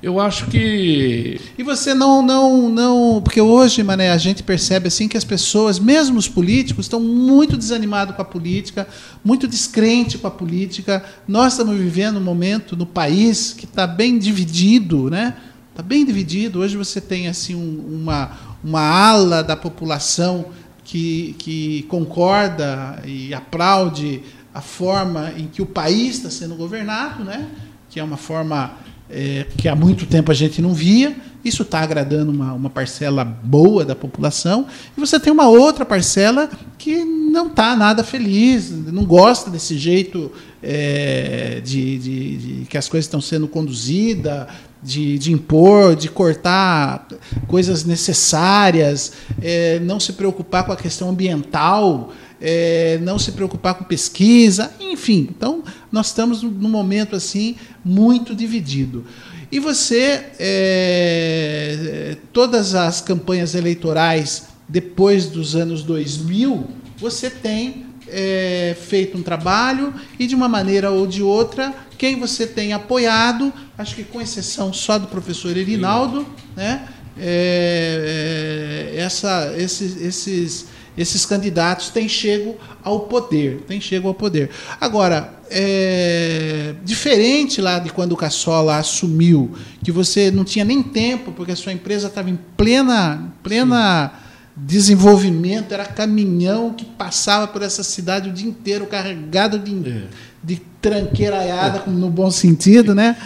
eu 0.02 0.20
acho 0.20 0.46
que. 0.46 1.40
E 1.58 1.62
você 1.62 1.94
não, 1.94 2.22
não, 2.22 2.68
não. 2.68 3.20
Porque 3.22 3.40
hoje, 3.40 3.82
Mané, 3.82 4.10
a 4.10 4.16
gente 4.16 4.42
percebe 4.42 4.88
assim 4.88 5.08
que 5.08 5.16
as 5.16 5.24
pessoas, 5.24 5.78
mesmo 5.78 6.18
os 6.18 6.28
políticos, 6.28 6.86
estão 6.86 7.00
muito 7.00 7.56
desanimados 7.56 8.14
com 8.14 8.22
a 8.22 8.24
política, 8.24 8.86
muito 9.24 9.48
descrente 9.48 10.18
com 10.18 10.26
a 10.26 10.30
política. 10.30 11.04
Nós 11.26 11.54
estamos 11.54 11.76
vivendo 11.76 12.18
um 12.18 12.22
momento 12.22 12.76
no 12.76 12.86
país 12.86 13.52
que 13.52 13.64
está 13.64 13.86
bem 13.86 14.18
dividido, 14.18 15.10
né? 15.10 15.36
Está 15.70 15.82
bem 15.82 16.04
dividido. 16.04 16.60
Hoje 16.60 16.76
você 16.76 17.00
tem 17.00 17.28
assim 17.28 17.54
um, 17.54 18.00
uma, 18.02 18.30
uma 18.62 18.82
ala 18.82 19.42
da 19.42 19.56
população 19.56 20.46
que, 20.84 21.34
que 21.38 21.82
concorda 21.84 23.02
e 23.04 23.32
aplaude 23.32 24.22
a 24.54 24.60
forma 24.60 25.32
em 25.36 25.46
que 25.46 25.62
o 25.62 25.66
país 25.66 26.16
está 26.16 26.30
sendo 26.30 26.54
governado, 26.54 27.24
né? 27.24 27.48
que 27.92 28.00
é 28.00 28.04
uma 28.04 28.16
forma 28.16 28.72
é, 29.12 29.46
que 29.56 29.68
há 29.68 29.76
muito 29.76 30.06
tempo 30.06 30.30
a 30.30 30.34
gente 30.34 30.62
não 30.62 30.72
via. 30.72 31.14
Isso 31.44 31.62
está 31.62 31.80
agradando 31.80 32.30
uma, 32.30 32.52
uma 32.52 32.70
parcela 32.70 33.24
boa 33.24 33.84
da 33.84 33.94
população. 33.94 34.66
E 34.96 35.00
você 35.00 35.20
tem 35.20 35.32
uma 35.32 35.48
outra 35.48 35.84
parcela 35.84 36.48
que 36.78 37.04
não 37.04 37.48
está 37.48 37.76
nada 37.76 38.02
feliz, 38.02 38.70
não 38.70 39.04
gosta 39.04 39.50
desse 39.50 39.76
jeito 39.76 40.30
é, 40.62 41.60
de, 41.62 41.98
de, 41.98 42.36
de, 42.36 42.64
que 42.66 42.78
as 42.78 42.88
coisas 42.88 43.06
estão 43.06 43.20
sendo 43.20 43.48
conduzidas, 43.48 44.46
de, 44.82 45.18
de, 45.18 45.32
impor, 45.32 45.94
de 45.94 46.08
cortar 46.08 47.06
coisas 47.46 47.84
necessárias, 47.84 49.12
é, 49.40 49.78
não 49.80 50.00
se 50.00 50.12
preocupar 50.12 50.64
com 50.64 50.72
a 50.72 50.76
questão 50.76 51.10
ambiental 51.10 52.12
é, 52.42 52.98
não 53.00 53.20
se 53.20 53.30
preocupar 53.30 53.74
com 53.74 53.84
pesquisa, 53.84 54.72
enfim. 54.80 55.28
Então, 55.30 55.62
nós 55.92 56.06
estamos 56.06 56.42
num 56.42 56.68
momento 56.70 57.14
assim 57.14 57.54
muito 57.84 58.34
dividido. 58.34 59.04
E 59.52 59.60
você, 59.60 60.24
é, 60.40 62.16
todas 62.32 62.74
as 62.74 63.02
campanhas 63.02 63.54
eleitorais 63.54 64.44
depois 64.66 65.26
dos 65.26 65.54
anos 65.54 65.82
2000, 65.82 66.66
você 66.96 67.28
tem 67.28 67.84
é, 68.08 68.74
feito 68.80 69.18
um 69.18 69.22
trabalho 69.22 69.92
e, 70.18 70.26
de 70.26 70.34
uma 70.34 70.48
maneira 70.48 70.90
ou 70.90 71.06
de 71.06 71.22
outra, 71.22 71.74
quem 71.98 72.18
você 72.18 72.46
tem 72.46 72.72
apoiado, 72.72 73.52
acho 73.76 73.94
que 73.94 74.04
com 74.04 74.20
exceção 74.20 74.72
só 74.72 74.98
do 74.98 75.06
professor 75.06 75.54
Erinaldo, 75.54 76.26
né, 76.56 76.88
é, 77.18 78.92
é 78.94 79.00
essa, 79.00 79.52
esses, 79.56 80.00
esses 80.00 80.66
esses 80.96 81.24
candidatos 81.24 81.88
têm 81.88 82.08
chego 82.08 82.56
ao 82.82 83.00
poder, 83.00 83.64
têm 83.66 83.80
chego 83.80 84.08
ao 84.08 84.14
poder. 84.14 84.50
Agora, 84.80 85.32
é, 85.50 86.74
diferente 86.84 87.60
lá 87.60 87.78
de 87.78 87.90
quando 87.90 88.12
o 88.12 88.16
Cassola 88.16 88.76
assumiu, 88.76 89.52
que 89.82 89.92
você 89.92 90.30
não 90.30 90.44
tinha 90.44 90.64
nem 90.64 90.82
tempo, 90.82 91.32
porque 91.32 91.52
a 91.52 91.56
sua 91.56 91.72
empresa 91.72 92.08
estava 92.08 92.30
em 92.30 92.38
plena, 92.56 93.32
plena 93.42 94.12
desenvolvimento, 94.56 95.72
era 95.72 95.84
caminhão 95.84 96.74
que 96.74 96.84
passava 96.84 97.48
por 97.48 97.62
essa 97.62 97.82
cidade 97.82 98.28
o 98.28 98.32
dia 98.32 98.48
inteiro 98.48 98.86
carregado 98.86 99.58
de, 99.58 99.88
é. 99.88 100.04
de 100.42 100.60
tranqueiraiada, 100.80 101.84
no 101.86 102.10
bom 102.10 102.30
sentido, 102.30 102.94
né? 102.94 103.16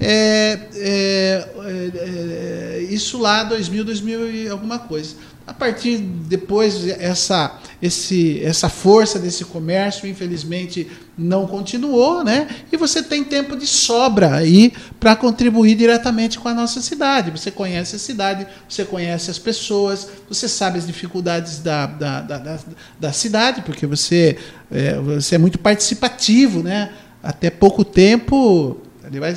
É, 0.00 0.58
é, 0.74 1.48
é, 1.64 2.78
é 2.80 2.86
isso 2.90 3.18
lá 3.18 3.44
2000, 3.44 3.84
2000 3.84 4.30
e 4.30 4.48
alguma 4.48 4.78
coisa. 4.78 5.14
A 5.46 5.52
partir 5.52 5.98
depois 5.98 6.88
essa 6.88 7.60
esse 7.82 8.42
essa 8.42 8.70
força 8.70 9.18
desse 9.18 9.44
comércio 9.44 10.08
infelizmente 10.08 10.90
não 11.18 11.46
continuou, 11.46 12.24
né? 12.24 12.48
E 12.72 12.78
você 12.78 13.02
tem 13.02 13.22
tempo 13.22 13.54
de 13.54 13.66
sobra 13.66 14.36
aí 14.36 14.72
para 14.98 15.14
contribuir 15.14 15.74
diretamente 15.74 16.38
com 16.38 16.48
a 16.48 16.54
nossa 16.54 16.80
cidade. 16.80 17.30
Você 17.30 17.50
conhece 17.50 17.94
a 17.96 17.98
cidade, 17.98 18.46
você 18.66 18.86
conhece 18.86 19.30
as 19.30 19.38
pessoas, 19.38 20.08
você 20.26 20.48
sabe 20.48 20.78
as 20.78 20.86
dificuldades 20.86 21.58
da, 21.58 21.84
da, 21.86 22.20
da, 22.22 22.38
da, 22.38 22.58
da 22.98 23.12
cidade, 23.12 23.60
porque 23.60 23.86
você 23.86 24.38
é, 24.72 24.94
você 24.98 25.34
é 25.34 25.38
muito 25.38 25.58
participativo, 25.58 26.62
né? 26.62 26.90
Até 27.22 27.50
pouco 27.50 27.84
tempo 27.84 28.80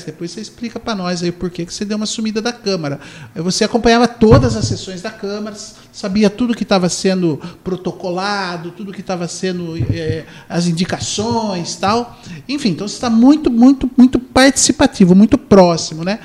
Depois 0.05 0.31
você 0.31 0.41
explica 0.41 0.79
para 0.79 0.95
nós 0.95 1.23
aí 1.23 1.31
por 1.31 1.49
que 1.49 1.65
você 1.65 1.85
deu 1.85 1.97
uma 1.97 2.05
sumida 2.05 2.41
da 2.41 2.53
Câmara. 2.53 2.99
Você 3.35 3.63
acompanhava 3.63 4.07
todas 4.07 4.55
as 4.55 4.65
sessões 4.65 5.01
da 5.01 5.11
Câmara, 5.11 5.55
sabia 5.91 6.29
tudo 6.29 6.55
que 6.55 6.63
estava 6.63 6.89
sendo 6.89 7.39
protocolado, 7.63 8.71
tudo 8.71 8.91
que 8.91 9.01
estava 9.01 9.27
sendo 9.27 9.75
é, 9.93 10.25
as 10.47 10.67
indicações, 10.67 11.75
tal. 11.75 12.19
Enfim, 12.47 12.69
então 12.69 12.87
você 12.87 12.95
está 12.95 13.09
muito, 13.09 13.51
muito, 13.51 13.89
muito 13.97 14.19
participativo, 14.19 15.15
muito 15.15 15.37
próximo, 15.37 16.03
né? 16.03 16.19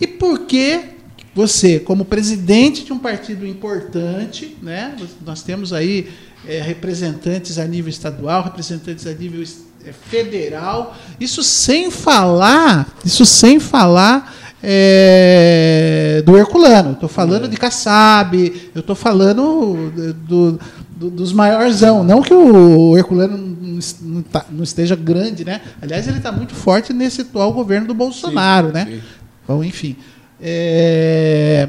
E 0.00 0.06
por 0.06 0.40
que 0.40 0.92
você, 1.34 1.80
como 1.80 2.04
presidente 2.04 2.84
de 2.84 2.92
um 2.92 2.98
partido 2.98 3.46
importante, 3.46 4.56
né? 4.60 4.94
nós 5.24 5.42
temos 5.42 5.72
aí 5.72 6.08
é, 6.46 6.60
representantes 6.60 7.58
a 7.58 7.66
nível 7.66 7.88
estadual, 7.88 8.42
representantes 8.42 9.06
a 9.06 9.14
nível 9.14 9.42
é, 9.42 9.46
federal, 10.10 10.96
isso 11.18 11.42
sem 11.42 11.90
falar, 11.90 12.94
isso 13.04 13.24
sem 13.24 13.58
falar 13.58 14.34
é, 14.62 16.22
do 16.24 16.36
Herculano. 16.36 16.92
Estou 16.92 17.08
falando 17.08 17.46
é. 17.46 17.48
de 17.48 17.56
Kassab, 17.56 18.36
eu 18.74 18.80
estou 18.80 18.94
falando 18.94 19.90
do, 20.26 20.60
do, 20.96 21.10
dos 21.10 21.32
maiorzão. 21.32 22.04
Não 22.04 22.22
que 22.22 22.32
o 22.32 22.96
Herculano 22.96 23.36
não, 24.00 24.22
tá, 24.22 24.46
não 24.50 24.62
esteja 24.62 24.94
grande, 24.94 25.44
né? 25.44 25.60
Aliás, 25.80 26.06
ele 26.06 26.18
está 26.18 26.30
muito 26.30 26.54
forte 26.54 26.92
nesse 26.92 27.22
atual 27.22 27.52
governo 27.52 27.88
do 27.88 27.94
Bolsonaro, 27.94 28.68
sim, 28.68 28.74
né? 28.74 28.86
Sim. 28.86 29.00
Bom, 29.48 29.64
enfim. 29.64 29.96
É, 30.40 31.68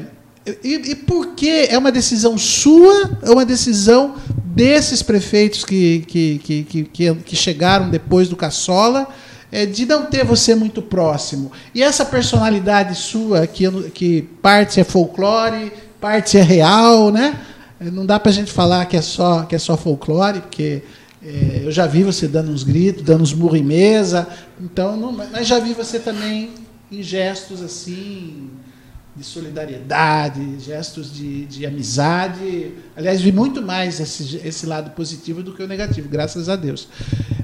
e, 0.62 0.74
e 0.90 0.94
por 0.94 1.34
que 1.34 1.66
é 1.70 1.78
uma 1.78 1.90
decisão 1.90 2.36
sua, 2.36 3.18
é 3.22 3.30
uma 3.30 3.46
decisão 3.46 4.16
desses 4.44 5.02
prefeitos 5.02 5.64
que, 5.64 6.04
que, 6.06 6.38
que, 6.38 6.84
que, 6.84 7.14
que 7.14 7.36
chegaram 7.36 7.88
depois 7.88 8.28
do 8.28 8.36
Caçola, 8.36 9.08
é, 9.50 9.64
de 9.64 9.86
não 9.86 10.04
ter 10.04 10.24
você 10.24 10.54
muito 10.54 10.82
próximo. 10.82 11.50
E 11.74 11.82
essa 11.82 12.04
personalidade 12.04 12.94
sua, 12.94 13.46
que, 13.46 13.70
que 13.90 14.22
parte 14.42 14.80
é 14.80 14.84
folclore, 14.84 15.72
parte 16.00 16.36
é 16.36 16.42
real, 16.42 17.10
né? 17.10 17.40
Não 17.80 18.04
dá 18.04 18.20
para 18.20 18.30
a 18.30 18.34
gente 18.34 18.52
falar 18.52 18.84
que 18.86 18.96
é 18.96 19.02
só, 19.02 19.42
que 19.42 19.54
é 19.54 19.58
só 19.58 19.76
folclore, 19.76 20.40
porque 20.40 20.82
é, 21.24 21.62
eu 21.64 21.72
já 21.72 21.86
vi 21.86 22.02
você 22.02 22.28
dando 22.28 22.52
uns 22.52 22.62
gritos, 22.62 23.02
dando 23.02 23.22
uns 23.22 23.32
murros 23.32 23.58
em 23.58 23.64
mesa, 23.64 24.28
então, 24.60 24.96
não, 24.96 25.10
mas 25.10 25.46
já 25.46 25.58
vi 25.58 25.72
você 25.72 25.98
também 25.98 26.50
em 26.92 27.02
gestos 27.02 27.62
assim 27.62 28.50
de 29.16 29.22
solidariedade, 29.22 30.58
gestos 30.58 31.12
de, 31.12 31.44
de 31.46 31.64
amizade. 31.64 32.72
Aliás, 32.96 33.20
vi 33.20 33.30
muito 33.30 33.62
mais 33.62 34.00
esse, 34.00 34.40
esse 34.44 34.66
lado 34.66 34.90
positivo 34.90 35.42
do 35.42 35.52
que 35.52 35.62
o 35.62 35.68
negativo, 35.68 36.08
graças 36.08 36.48
a 36.48 36.56
Deus. 36.56 36.88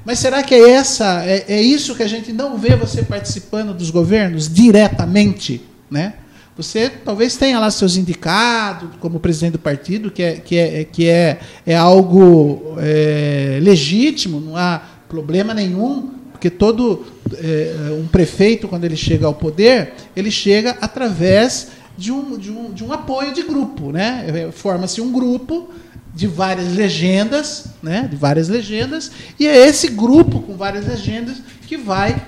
Mas 0.05 0.19
será 0.19 0.43
que 0.43 0.55
é, 0.55 0.71
essa, 0.71 1.25
é, 1.25 1.45
é 1.49 1.63
isso 1.63 1.95
que 1.95 2.03
a 2.03 2.09
gente 2.09 2.33
não 2.33 2.59
vê 2.59 2.75
você 2.75 3.03
participando 3.03 3.73
dos 3.73 3.91
governos 3.91 4.53
diretamente? 4.53 5.63
Né? 5.89 6.15
Você 6.57 6.91
talvez 6.91 7.37
tenha 7.37 7.61
lá 7.61 7.71
seus 7.71 7.97
indicados 7.97 8.91
como 8.99 9.21
presidente 9.21 9.53
do 9.53 9.59
partido, 9.61 10.11
que 10.11 10.23
é, 10.23 10.33
que 10.35 10.59
é, 10.59 10.85
que 10.85 11.09
é, 11.09 11.41
é 11.65 11.77
algo 11.77 12.75
é, 12.79 13.61
legítimo, 13.63 14.41
não 14.41 14.57
há 14.57 14.83
problema 15.09 15.55
nenhum 15.55 16.20
porque 16.41 16.49
todo 16.49 17.05
é, 17.35 17.93
um 17.93 18.09
prefeito, 18.09 18.67
quando 18.67 18.87
ele 18.87 18.97
chega 18.97 19.27
ao 19.27 19.35
poder, 19.35 19.93
ele 20.17 20.31
chega 20.31 20.75
através 20.81 21.69
de 21.99 22.11
um, 22.11 22.39
de 22.39 22.51
um, 22.51 22.73
de 22.73 22.83
um 22.83 22.91
apoio 22.95 23.35
de 23.35 23.43
grupo. 23.43 23.93
Né? 23.93 24.25
É, 24.27 24.51
forma-se 24.51 25.03
um 25.03 25.13
grupo 25.13 25.69
de 26.15 26.27
várias 26.27 26.73
legendas, 26.73 27.67
né? 27.83 28.09
de 28.11 28.17
várias 28.17 28.49
legendas, 28.49 29.13
e 29.39 29.47
é 29.47 29.55
esse 29.69 29.89
grupo 29.89 30.41
com 30.41 30.57
várias 30.57 30.87
legendas 30.87 31.43
que 31.67 31.77
vai 31.77 32.27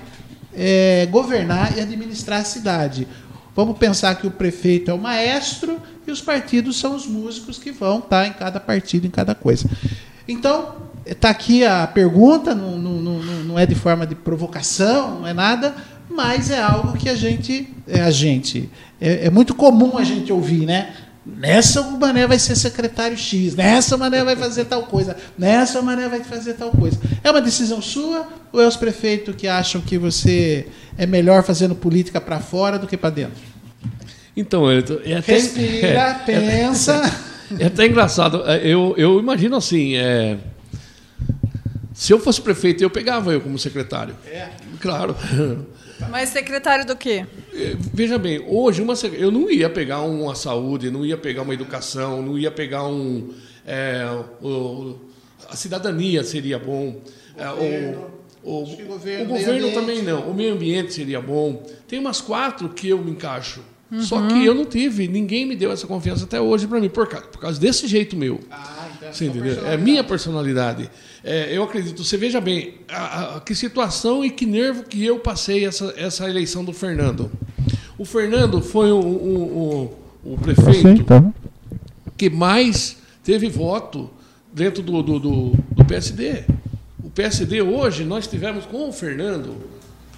é, 0.55 1.07
governar 1.09 1.75
e 1.75 1.81
administrar 1.81 2.41
a 2.41 2.45
cidade. 2.45 3.07
Vamos 3.55 3.79
pensar 3.79 4.13
que 4.13 4.27
o 4.27 4.31
prefeito 4.31 4.91
é 4.91 4.93
o 4.93 4.99
maestro 4.99 5.81
e 6.05 6.11
os 6.11 6.21
partidos 6.21 6.77
são 6.77 6.95
os 6.95 7.07
músicos 7.07 7.57
que 7.57 7.71
vão 7.71 7.97
estar 7.97 8.27
em 8.27 8.33
cada 8.33 8.59
partido, 8.59 9.07
em 9.07 9.11
cada 9.11 9.33
coisa. 9.33 9.67
Então, 10.27 10.83
Está 11.05 11.29
aqui 11.29 11.65
a 11.65 11.85
pergunta, 11.85 12.55
não, 13.53 13.59
é 13.59 13.65
de 13.65 13.75
forma 13.75 14.07
de 14.07 14.15
provocação, 14.15 15.19
não 15.19 15.27
é 15.27 15.33
nada, 15.33 15.75
mas 16.09 16.49
é 16.49 16.59
algo 16.59 16.97
que 16.97 17.07
a 17.07 17.15
gente. 17.15 17.71
É, 17.87 18.01
a 18.01 18.11
gente 18.11 18.69
é, 18.99 19.27
é 19.27 19.29
muito 19.29 19.53
comum 19.53 19.97
a 19.97 20.03
gente 20.03 20.33
ouvir, 20.33 20.65
né? 20.65 20.93
Nessa 21.25 21.79
o 21.81 21.97
Mané 21.97 22.27
vai 22.27 22.37
ser 22.37 22.55
secretário 22.55 23.17
X, 23.17 23.55
nessa 23.55 23.95
o 23.95 23.99
Mané 23.99 24.23
vai 24.25 24.35
fazer 24.35 24.65
tal 24.65 24.83
coisa, 24.83 25.15
nessa 25.37 25.79
o 25.79 25.83
Mané 25.83 26.09
vai 26.09 26.21
fazer 26.21 26.55
tal 26.55 26.71
coisa. 26.71 26.99
É 27.23 27.31
uma 27.31 27.41
decisão 27.41 27.81
sua 27.81 28.27
ou 28.51 28.61
é 28.61 28.67
os 28.67 28.75
prefeitos 28.75 29.33
que 29.35 29.47
acham 29.47 29.79
que 29.79 29.97
você 29.97 30.67
é 30.97 31.05
melhor 31.05 31.43
fazendo 31.43 31.75
política 31.75 32.19
para 32.19 32.39
fora 32.39 32.77
do 32.77 32.87
que 32.87 32.97
para 32.97 33.09
dentro? 33.09 33.41
Então, 34.35 34.69
é 34.69 34.79
até, 34.79 35.33
Respira, 35.33 35.87
é, 35.87 36.13
pensa. 36.25 37.01
É, 37.57 37.63
é, 37.63 37.67
até 37.67 37.85
engraçado. 37.85 38.37
Eu, 38.61 38.93
eu 38.97 39.19
imagino 39.19 39.55
assim. 39.55 39.95
É, 39.95 40.37
se 41.93 42.11
eu 42.11 42.19
fosse 42.19 42.41
prefeito, 42.41 42.83
eu 42.83 42.89
pegava 42.89 43.31
eu 43.31 43.39
como 43.39 43.57
secretário. 43.59 44.15
É. 44.25 44.49
Claro. 44.81 45.15
Mas 46.09 46.29
secretário 46.29 46.85
do 46.85 46.95
quê? 46.95 47.25
É, 47.53 47.75
veja 47.93 48.17
bem, 48.17 48.43
hoje 48.47 48.81
uma, 48.81 48.93
eu 49.13 49.31
não 49.31 49.49
ia 49.49 49.69
pegar 49.69 50.01
uma 50.01 50.35
saúde, 50.35 50.89
não 50.89 51.05
ia 51.05 51.17
pegar 51.17 51.43
uma 51.43 51.53
educação, 51.53 52.21
não 52.21 52.37
ia 52.37 52.51
pegar 52.51 52.85
um. 52.87 53.31
É, 53.65 54.03
o, 54.41 54.95
a 55.49 55.55
cidadania 55.55 56.23
seria 56.23 56.57
bom. 56.57 56.99
É, 57.37 57.49
o, 57.51 58.13
o, 58.43 58.63
o, 58.63 58.85
governo, 58.85 59.25
o 59.25 59.27
governo 59.27 59.71
também 59.71 60.01
não. 60.01 60.29
O 60.29 60.33
meio 60.33 60.53
ambiente 60.53 60.93
seria 60.93 61.21
bom. 61.21 61.63
Tem 61.87 61.99
umas 61.99 62.19
quatro 62.19 62.69
que 62.69 62.89
eu 62.89 62.97
me 62.97 63.11
encaixo. 63.11 63.63
Uhum. 63.93 64.01
Só 64.01 64.25
que 64.25 64.43
eu 64.43 64.55
não 64.55 64.65
tive, 64.65 65.07
ninguém 65.07 65.45
me 65.45 65.55
deu 65.55 65.71
essa 65.71 65.85
confiança 65.85 66.23
até 66.23 66.41
hoje 66.41 66.65
para 66.65 66.79
mim, 66.79 66.89
por 66.89 67.07
causa, 67.07 67.27
por 67.27 67.39
causa 67.39 67.59
desse 67.59 67.87
jeito 67.87 68.17
meu. 68.17 68.39
Ah, 68.49 68.87
então 68.97 69.13
Você 69.13 69.25
entendeu? 69.25 69.67
É 69.67 69.77
minha 69.77 70.03
personalidade. 70.03 70.89
É, 71.23 71.55
eu 71.55 71.61
acredito, 71.61 72.03
você 72.03 72.17
veja 72.17 72.41
bem, 72.41 72.73
a, 72.89 73.35
a, 73.35 73.39
que 73.39 73.53
situação 73.53 74.25
e 74.25 74.31
que 74.31 74.47
nervo 74.47 74.83
que 74.83 75.05
eu 75.05 75.19
passei 75.19 75.63
essa, 75.63 75.93
essa 75.95 76.27
eleição 76.27 76.65
do 76.65 76.73
Fernando. 76.73 77.31
O 77.95 78.03
Fernando 78.03 78.63
foi 78.63 78.91
o, 78.91 78.99
o, 78.99 79.93
o, 80.25 80.33
o 80.33 80.37
prefeito 80.39 81.31
que 82.17 82.31
mais 82.31 82.97
teve 83.23 83.47
voto 83.47 84.09
dentro 84.51 84.81
do, 84.81 85.03
do, 85.03 85.19
do, 85.19 85.51
do 85.71 85.85
PSD. 85.85 86.45
O 87.03 87.11
PSD 87.11 87.61
hoje, 87.61 88.03
nós 88.03 88.25
tivemos 88.25 88.65
com 88.65 88.89
o 88.89 88.91
Fernando, 88.91 89.55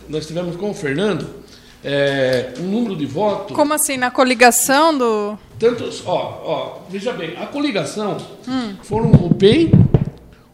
nós 0.07 0.25
tivemos 0.25 0.55
com 0.55 0.69
o 0.69 0.73
Fernando 0.73 1.43
é, 1.87 2.53
um 2.59 2.63
número 2.63 2.95
de 2.95 3.05
votos. 3.05 3.55
Como 3.55 3.71
assim? 3.71 3.95
Na 3.95 4.09
coligação 4.09 4.97
do. 4.97 5.37
Tantos, 5.59 6.01
ó, 6.05 6.41
ó, 6.43 6.79
veja 6.89 7.13
bem, 7.13 7.37
a 7.37 7.45
coligação 7.45 8.17
hum. 8.47 8.73
foram 8.81 9.11
o 9.11 9.33
PEN, 9.33 9.71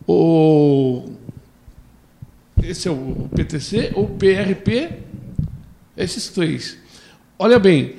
o 0.05 1.05
esse 2.61 2.87
é 2.87 2.91
o 2.91 3.29
PTC, 3.33 3.93
o 3.95 4.05
PRP, 4.05 4.89
esses 5.97 6.27
três. 6.29 6.77
Olha 7.39 7.57
bem, 7.57 7.95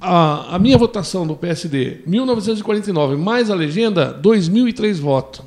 a, 0.00 0.54
a 0.54 0.58
minha 0.58 0.78
votação 0.78 1.26
do 1.26 1.36
PSD, 1.36 2.00
1949, 2.06 3.16
mais 3.16 3.50
a 3.50 3.54
legenda, 3.54 4.18
2.003 4.22 4.94
votos 4.94 5.42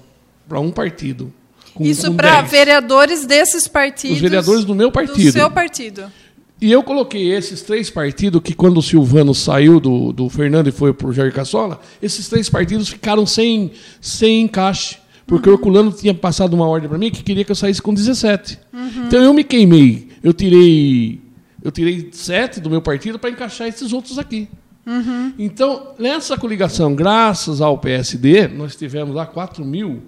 para 0.48 0.60
um 0.60 0.72
partido. 0.72 1.34
Com, 1.74 1.84
Isso 1.84 2.14
para 2.14 2.42
vereadores 2.42 3.26
desses 3.26 3.68
partidos. 3.68 4.18
Os 4.18 4.22
vereadores 4.22 4.64
do 4.64 4.76
meu 4.76 4.92
partido. 4.92 5.24
Do 5.24 5.32
seu 5.32 5.50
partido. 5.50 6.12
E 6.62 6.72
eu 6.72 6.82
coloquei 6.82 7.34
esses 7.34 7.62
três 7.62 7.90
partidos, 7.90 8.42
que 8.42 8.54
quando 8.54 8.78
o 8.78 8.82
Silvano 8.82 9.34
saiu 9.34 9.80
do, 9.80 10.14
do 10.14 10.30
Fernando 10.30 10.68
e 10.68 10.72
foi 10.72 10.94
para 10.94 11.08
o 11.08 11.14
Jair 11.14 11.34
Cassola, 11.34 11.80
esses 12.02 12.30
três 12.30 12.50
partidos 12.50 12.88
ficaram 12.90 13.26
sem, 13.26 13.72
sem 14.00 14.42
encaixe. 14.42 14.98
Porque 15.26 15.50
uhum. 15.50 15.56
o 15.56 15.58
Herculano 15.58 15.92
tinha 15.92 16.14
passado 16.14 16.54
uma 16.54 16.68
ordem 16.68 16.88
para 16.88 16.98
mim 16.98 17.12
que 17.12 17.24
queria 17.24 17.44
que 17.44 17.52
eu 17.52 17.56
saísse 17.56 17.82
com 17.82 17.94
17. 17.94 18.60
Uhum. 18.72 19.06
Então 19.08 19.22
eu 19.22 19.34
me 19.34 19.44
queimei. 19.44 20.10
Eu 20.24 20.34
tirei 20.34 21.22
eu 21.64 21.72
tirei 21.72 22.10
sete 22.12 22.60
do 22.60 22.70
meu 22.70 22.82
partido 22.82 23.18
para 23.18 23.30
encaixar 23.30 23.68
esses 23.68 23.94
outros 23.94 24.20
aqui. 24.20 24.50
Uhum. 24.86 25.34
Então, 25.40 25.94
nessa 25.98 26.38
coligação, 26.38 26.94
graças 26.94 27.62
ao 27.62 27.78
PSD, 27.78 28.50
nós 28.50 28.76
tivemos 28.76 29.16
lá 29.16 29.26
4 29.26 29.64
mil 29.64 30.04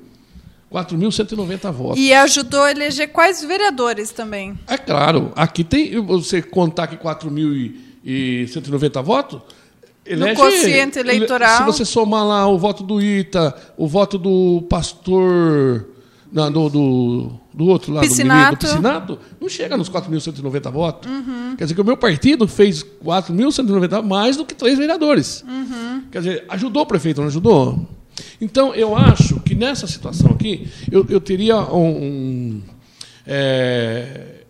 4.190 0.75 1.71
votos. 1.71 1.97
E 1.97 2.13
ajudou 2.13 2.63
a 2.63 2.71
eleger 2.71 3.07
quais 3.07 3.41
vereadores 3.41 4.11
também? 4.11 4.59
É 4.67 4.77
claro. 4.77 5.31
Aqui 5.35 5.63
tem. 5.63 5.97
Você 6.01 6.41
contar 6.41 6.87
que 6.87 6.97
4.190 6.97 9.01
votos, 9.01 9.39
Elege, 10.05 10.31
no 10.31 10.37
quociente 10.37 10.99
eleitoral. 10.99 11.59
Se 11.59 11.63
você 11.63 11.85
somar 11.85 12.27
lá 12.27 12.45
o 12.47 12.59
voto 12.59 12.83
do 12.83 13.01
Ita, 13.01 13.55
o 13.77 13.87
voto 13.87 14.17
do 14.17 14.65
pastor. 14.69 15.87
Não, 16.31 16.51
do, 16.51 16.69
do, 16.69 17.31
do 17.53 17.67
outro 17.67 17.93
lado, 17.93 18.05
Piscinato. 18.05 18.57
do, 18.57 18.67
Piscinato, 18.67 19.17
não 19.39 19.47
chega 19.47 19.77
nos 19.77 19.89
4.190 19.89 20.69
votos. 20.69 21.09
Uhum. 21.09 21.55
Quer 21.57 21.63
dizer 21.63 21.75
que 21.75 21.81
o 21.81 21.85
meu 21.85 21.95
partido 21.95 22.45
fez 22.45 22.83
4.190 22.83 24.03
mais 24.03 24.35
do 24.35 24.43
que 24.43 24.53
três 24.53 24.77
vereadores. 24.77 25.45
Uhum. 25.47 26.03
Quer 26.11 26.17
dizer, 26.17 26.43
ajudou 26.49 26.83
o 26.83 26.85
prefeito, 26.85 27.21
não 27.21 27.29
ajudou? 27.29 27.87
Então, 28.39 28.73
eu 28.73 28.95
acho 28.95 29.39
que 29.41 29.55
nessa 29.55 29.87
situação 29.87 30.31
aqui, 30.31 30.67
eu, 30.91 31.05
eu 31.09 31.19
teria 31.19 31.57
um. 31.57 32.03
um 32.03 32.61
é, 33.25 34.44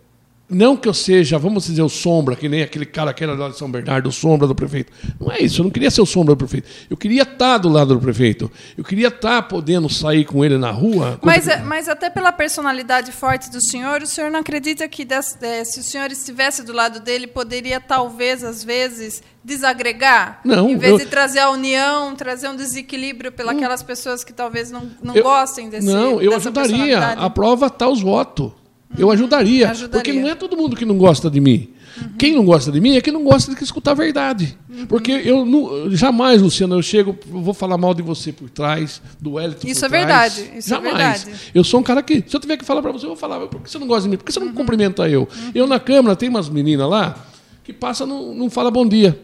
não 0.48 0.76
que 0.76 0.88
eu 0.88 0.94
seja, 0.94 1.38
vamos 1.38 1.66
dizer, 1.66 1.82
o 1.82 1.88
sombra, 1.88 2.36
que 2.36 2.48
nem 2.48 2.62
aquele 2.62 2.86
cara 2.86 3.12
que 3.12 3.24
era 3.24 3.34
lá 3.34 3.48
de 3.48 3.58
São 3.58 3.68
Bernardo, 3.68 4.08
o 4.08 4.12
sombra 4.12 4.46
do 4.46 4.54
prefeito. 4.54 4.92
Não 5.20 5.30
é 5.30 5.40
isso, 5.40 5.60
eu 5.60 5.64
não 5.64 5.70
queria 5.70 5.90
ser 5.90 6.00
o 6.00 6.06
sombra 6.06 6.34
do 6.34 6.38
prefeito. 6.38 6.68
Eu 6.88 6.96
queria 6.96 7.22
estar 7.22 7.58
do 7.58 7.68
lado 7.68 7.94
do 7.94 8.00
prefeito. 8.00 8.50
Eu 8.78 8.84
queria 8.84 9.08
estar 9.08 9.42
podendo 9.42 9.88
sair 9.88 10.24
com 10.24 10.44
ele 10.44 10.56
na 10.56 10.70
rua. 10.70 11.18
Mas, 11.22 11.48
é, 11.48 11.60
mas 11.62 11.88
até 11.88 12.08
pela 12.08 12.30
personalidade 12.30 13.10
forte 13.10 13.50
do 13.50 13.60
senhor, 13.60 14.02
o 14.02 14.06
senhor 14.06 14.30
não 14.30 14.40
acredita 14.40 14.86
que 14.88 15.06
é, 15.42 15.64
se 15.64 15.80
o 15.80 15.82
senhor 15.82 16.12
estivesse 16.12 16.62
do 16.62 16.72
lado 16.72 17.00
dele, 17.00 17.26
poderia 17.26 17.80
talvez, 17.80 18.44
às 18.44 18.62
vezes, 18.62 19.24
desagregar? 19.42 20.40
Não. 20.44 20.70
Em 20.70 20.76
vez 20.76 20.92
eu... 20.92 20.98
de 20.98 21.06
trazer 21.06 21.40
a 21.40 21.50
união, 21.50 22.14
trazer 22.14 22.48
um 22.48 22.54
desequilíbrio 22.56 23.32
pelas 23.32 23.82
pessoas 23.82 24.22
que 24.22 24.32
talvez 24.32 24.70
não, 24.70 24.88
não 25.02 25.14
eu... 25.16 25.24
gostem 25.24 25.68
desse 25.68 25.86
Não, 25.86 26.22
eu 26.22 26.34
ajudaria. 26.36 27.04
A 27.04 27.28
prova 27.28 27.66
está 27.66 27.88
os 27.88 28.00
votos. 28.00 28.52
Eu 28.98 29.10
ajudaria, 29.10 29.70
ajudaria, 29.70 29.88
Porque 29.88 30.12
não 30.12 30.28
é 30.28 30.34
todo 30.34 30.56
mundo 30.56 30.76
que 30.76 30.84
não 30.84 30.96
gosta 30.96 31.30
de 31.30 31.40
mim. 31.40 31.70
Uhum. 32.00 32.08
Quem 32.18 32.34
não 32.34 32.44
gosta 32.44 32.70
de 32.70 32.80
mim 32.80 32.96
é 32.96 33.00
quem 33.00 33.12
não 33.12 33.24
gosta 33.24 33.54
de 33.54 33.62
escutar 33.62 33.92
a 33.92 33.94
verdade. 33.94 34.56
Uhum. 34.68 34.86
Porque 34.86 35.10
eu 35.10 35.44
não, 35.46 35.90
jamais, 35.90 36.42
Luciana, 36.42 36.74
eu 36.74 36.82
chego, 36.82 37.18
eu 37.32 37.40
vou 37.40 37.54
falar 37.54 37.78
mal 37.78 37.94
de 37.94 38.02
você 38.02 38.32
por 38.32 38.50
trás, 38.50 39.00
do 39.20 39.34
Wellington 39.34 39.66
Isso 39.66 39.84
é 39.84 39.88
trás. 39.88 40.34
verdade. 40.34 40.58
Isso 40.58 40.68
jamais. 40.68 40.94
é 40.94 40.98
verdade. 40.98 41.30
Eu 41.54 41.64
sou 41.64 41.80
um 41.80 41.82
cara 41.82 42.02
que, 42.02 42.24
se 42.26 42.36
eu 42.36 42.40
tiver 42.40 42.56
que 42.56 42.64
falar 42.64 42.82
para 42.82 42.92
você, 42.92 43.06
eu 43.06 43.10
vou 43.10 43.16
falar. 43.16 43.40
Por 43.46 43.60
que 43.62 43.70
você 43.70 43.78
não 43.78 43.86
gosta 43.86 44.02
de 44.02 44.10
mim? 44.10 44.16
Por 44.16 44.24
que 44.24 44.32
você 44.32 44.40
não 44.40 44.48
uhum. 44.48 44.54
cumprimenta 44.54 45.08
eu? 45.08 45.22
Uhum. 45.22 45.50
Eu 45.54 45.66
na 45.66 45.80
Câmara, 45.80 46.14
tem 46.14 46.28
umas 46.28 46.48
meninas 46.48 46.88
lá 46.88 47.16
que 47.64 47.72
passa 47.72 48.06
não, 48.06 48.34
não 48.34 48.48
fala 48.48 48.70
bom 48.70 48.86
dia. 48.86 49.18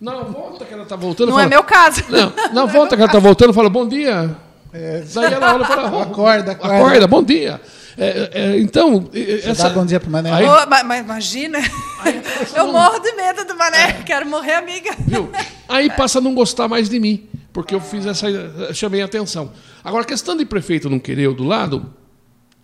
Na 0.00 0.22
volta 0.22 0.64
que 0.64 0.74
ela 0.74 0.82
está 0.82 0.96
voltando. 0.96 1.28
Não 1.28 1.36
fala, 1.36 1.46
é 1.46 1.48
meu 1.48 1.62
caso. 1.62 2.04
Não, 2.08 2.32
na 2.52 2.64
volta 2.66 2.96
que 2.96 3.02
ela 3.02 3.08
está 3.08 3.18
voltando, 3.18 3.52
fala 3.52 3.70
bom 3.70 3.86
dia. 3.86 4.36
É. 4.72 5.04
Daí 5.14 5.32
ela 5.32 5.54
olha 5.54 5.62
e 5.62 5.66
fala: 5.66 5.90
oh, 5.92 6.02
acorda, 6.02 6.52
acorda. 6.52 6.76
Acorda, 6.76 7.06
bom 7.06 7.22
dia. 7.22 7.60
É, 7.96 8.30
é, 8.32 8.60
então. 8.60 9.08
essa... 9.44 9.68
Dá 9.68 9.70
bom 9.70 9.84
dia 9.84 10.00
pro 10.00 10.10
Mané. 10.10 10.32
Aí... 10.32 10.46
Oh, 10.46 10.66
mas, 10.84 11.04
imagina. 11.04 11.58
Aí, 12.00 12.22
eu 12.56 12.72
morro 12.72 12.98
de 12.98 13.12
medo 13.12 13.44
do 13.44 13.56
Mané. 13.56 14.02
Quero 14.04 14.26
morrer, 14.26 14.54
amiga. 14.54 14.90
Viu? 15.06 15.30
Aí 15.68 15.90
passa 15.90 16.18
a 16.18 16.22
não 16.22 16.34
gostar 16.34 16.68
mais 16.68 16.88
de 16.88 16.98
mim, 16.98 17.28
porque 17.52 17.74
eu 17.74 17.80
fiz 17.80 18.06
essa. 18.06 18.26
chamei 18.72 19.02
a 19.02 19.04
atenção. 19.04 19.52
Agora, 19.84 20.02
a 20.02 20.06
questão 20.06 20.36
de 20.36 20.44
prefeito 20.44 20.88
não 20.90 20.98
querer 20.98 21.22
eu 21.22 21.34
do 21.34 21.44
lado, 21.44 21.94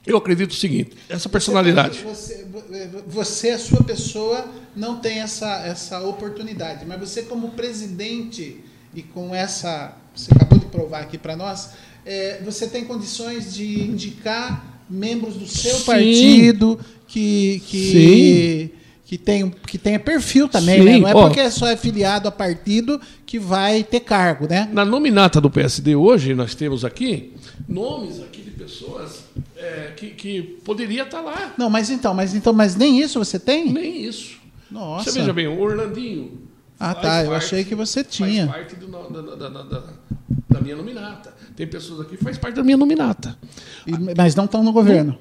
eu 0.06 0.16
acredito 0.16 0.50
o 0.50 0.54
seguinte: 0.54 0.96
essa 1.08 1.28
personalidade. 1.28 1.98
Você, 2.02 2.46
você, 2.50 2.90
você, 3.06 3.50
a 3.50 3.58
sua 3.58 3.82
pessoa, 3.82 4.46
não 4.74 4.98
tem 4.98 5.20
essa, 5.20 5.66
essa 5.66 6.00
oportunidade, 6.00 6.84
mas 6.86 6.98
você, 6.98 7.22
como 7.22 7.50
presidente, 7.50 8.62
e 8.94 9.02
com 9.02 9.34
essa. 9.34 9.96
Você 10.14 10.32
acabou 10.34 10.58
de 10.58 10.66
provar 10.66 11.00
aqui 11.02 11.18
para 11.18 11.36
nós, 11.36 11.72
é, 12.04 12.40
você 12.42 12.66
tem 12.66 12.84
condições 12.84 13.54
de 13.54 13.82
indicar 13.82 14.75
membros 14.88 15.34
do 15.34 15.46
seu 15.46 15.74
Sim. 15.74 15.84
partido 15.84 16.78
que, 17.06 17.62
que, 17.66 18.72
que, 19.04 19.18
tem, 19.18 19.50
que 19.50 19.78
tenha 19.78 19.98
perfil 19.98 20.48
também, 20.48 20.82
né? 20.82 20.98
Não 20.98 21.08
é 21.08 21.12
porque 21.12 21.50
só 21.50 21.66
é 21.66 21.76
filiado 21.76 22.28
a 22.28 22.32
partido 22.32 23.00
que 23.24 23.38
vai 23.38 23.82
ter 23.82 24.00
cargo, 24.00 24.46
né? 24.48 24.68
Na 24.72 24.84
nominata 24.84 25.40
do 25.40 25.50
PSD 25.50 25.96
hoje, 25.96 26.34
nós 26.34 26.54
temos 26.54 26.84
aqui 26.84 27.32
nomes 27.68 28.20
aqui 28.20 28.42
de 28.42 28.50
pessoas 28.50 29.24
é, 29.56 29.92
que, 29.96 30.10
que 30.10 30.42
poderia 30.64 31.02
estar 31.02 31.20
lá. 31.20 31.54
Não, 31.56 31.70
mas 31.70 31.90
então, 31.90 32.14
mas 32.14 32.34
então, 32.34 32.52
mas 32.52 32.76
nem 32.76 33.00
isso 33.00 33.18
você 33.18 33.38
tem? 33.38 33.72
Nem 33.72 34.02
isso. 34.04 34.38
Nossa. 34.70 35.10
Você 35.10 35.18
veja 35.18 35.32
bem, 35.32 35.46
o 35.46 35.60
Orlandinho. 35.60 36.46
Ah, 36.78 36.94
tá. 36.94 37.24
Eu 37.24 37.34
achei 37.34 37.64
que 37.64 37.74
você 37.74 38.04
tinha. 38.04 38.46
Faz 38.46 38.58
parte 38.58 38.76
do, 38.76 38.86
da, 38.86 39.48
da, 39.48 39.62
da, 39.62 39.82
da 40.48 40.60
minha 40.60 40.76
nominata. 40.76 41.34
Tem 41.56 41.66
pessoas 41.66 42.00
aqui 42.02 42.18
que 42.18 42.22
faz 42.22 42.36
parte 42.36 42.56
da 42.56 42.62
minha 42.62 42.76
nominata. 42.76 43.36
E, 43.86 44.14
mas 44.14 44.34
não 44.34 44.44
estão 44.44 44.62
no 44.62 44.72
governo? 44.72 45.18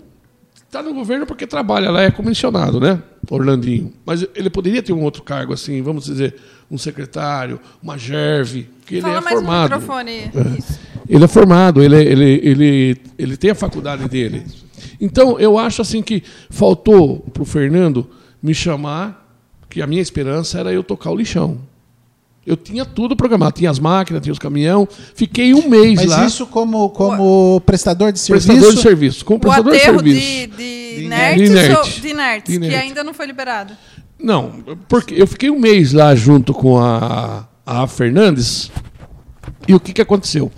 Está 0.67 0.83
no 0.83 0.93
governo 0.93 1.25
porque 1.25 1.47
trabalha 1.47 1.89
lá, 1.89 2.01
é 2.01 2.11
comissionado, 2.11 2.81
né? 2.81 3.01
Orlandinho. 3.29 3.93
Mas 4.05 4.27
ele 4.35 4.49
poderia 4.49 4.83
ter 4.83 4.91
um 4.91 5.03
outro 5.03 5.23
cargo, 5.23 5.53
assim, 5.53 5.81
vamos 5.81 6.05
dizer, 6.05 6.35
um 6.69 6.77
secretário, 6.77 7.59
uma 7.81 7.97
gerve, 7.97 8.67
que 8.85 8.95
ele 8.95 9.07
é 9.07 9.21
formado. 9.21 9.69
No 9.69 9.77
microfone. 9.77 10.11
É. 10.11 10.85
Ele 11.07 11.23
é 11.23 11.27
formado, 11.27 11.81
ele, 11.81 11.95
ele, 11.95 12.39
ele, 12.43 12.97
ele 13.17 13.37
tem 13.37 13.51
a 13.51 13.55
faculdade 13.55 14.09
dele. 14.09 14.43
Então, 14.99 15.39
eu 15.39 15.57
acho 15.57 15.81
assim 15.81 16.01
que 16.01 16.21
faltou 16.49 17.19
para 17.31 17.43
o 17.43 17.45
Fernando 17.45 18.09
me 18.43 18.53
chamar, 18.53 19.39
que 19.69 19.81
a 19.81 19.87
minha 19.87 20.01
esperança 20.01 20.59
era 20.59 20.73
eu 20.73 20.83
tocar 20.83 21.11
o 21.11 21.15
lixão. 21.15 21.59
Eu 22.45 22.55
tinha 22.55 22.85
tudo 22.85 23.15
programado, 23.15 23.53
tinha 23.53 23.71
as 23.71 23.79
máquinas, 23.79 24.21
tinha 24.21 24.31
os 24.31 24.37
caminhão. 24.37 24.87
Fiquei 25.15 25.53
um 25.53 25.67
mês 25.67 25.95
Mas 25.95 26.05
lá. 26.05 26.17
Mas 26.19 26.33
isso 26.33 26.45
como, 26.45 26.89
como 26.91 27.59
prestador 27.61 28.11
de 28.11 28.19
serviço? 28.19 28.47
Prestador 28.47 28.75
de 28.75 28.81
serviço, 28.81 29.25
como 29.25 29.37
o 29.37 29.41
prestador 29.41 29.73
de 29.73 29.79
serviço. 29.79 30.19
De, 30.19 30.47
de, 30.47 30.95
de, 30.97 31.07
nerds, 31.07 31.49
de, 32.01 32.13
nerds, 32.13 32.59
de, 32.59 32.59
que 32.59 32.75
ainda 32.75 33.03
não 33.03 33.15
foi 33.15 33.25
liberado. 33.25 33.73
Não, 34.19 34.63
porque 34.87 35.15
eu 35.15 35.25
fiquei 35.25 35.49
um 35.49 35.59
mês 35.59 35.91
lá 35.91 36.15
junto 36.15 36.53
com 36.53 36.77
a, 36.77 37.47
a 37.65 37.87
Fernandes. 37.87 38.71
E 39.67 39.73
o 39.73 39.79
que, 39.79 39.91
que 39.91 40.01
aconteceu? 40.01 40.51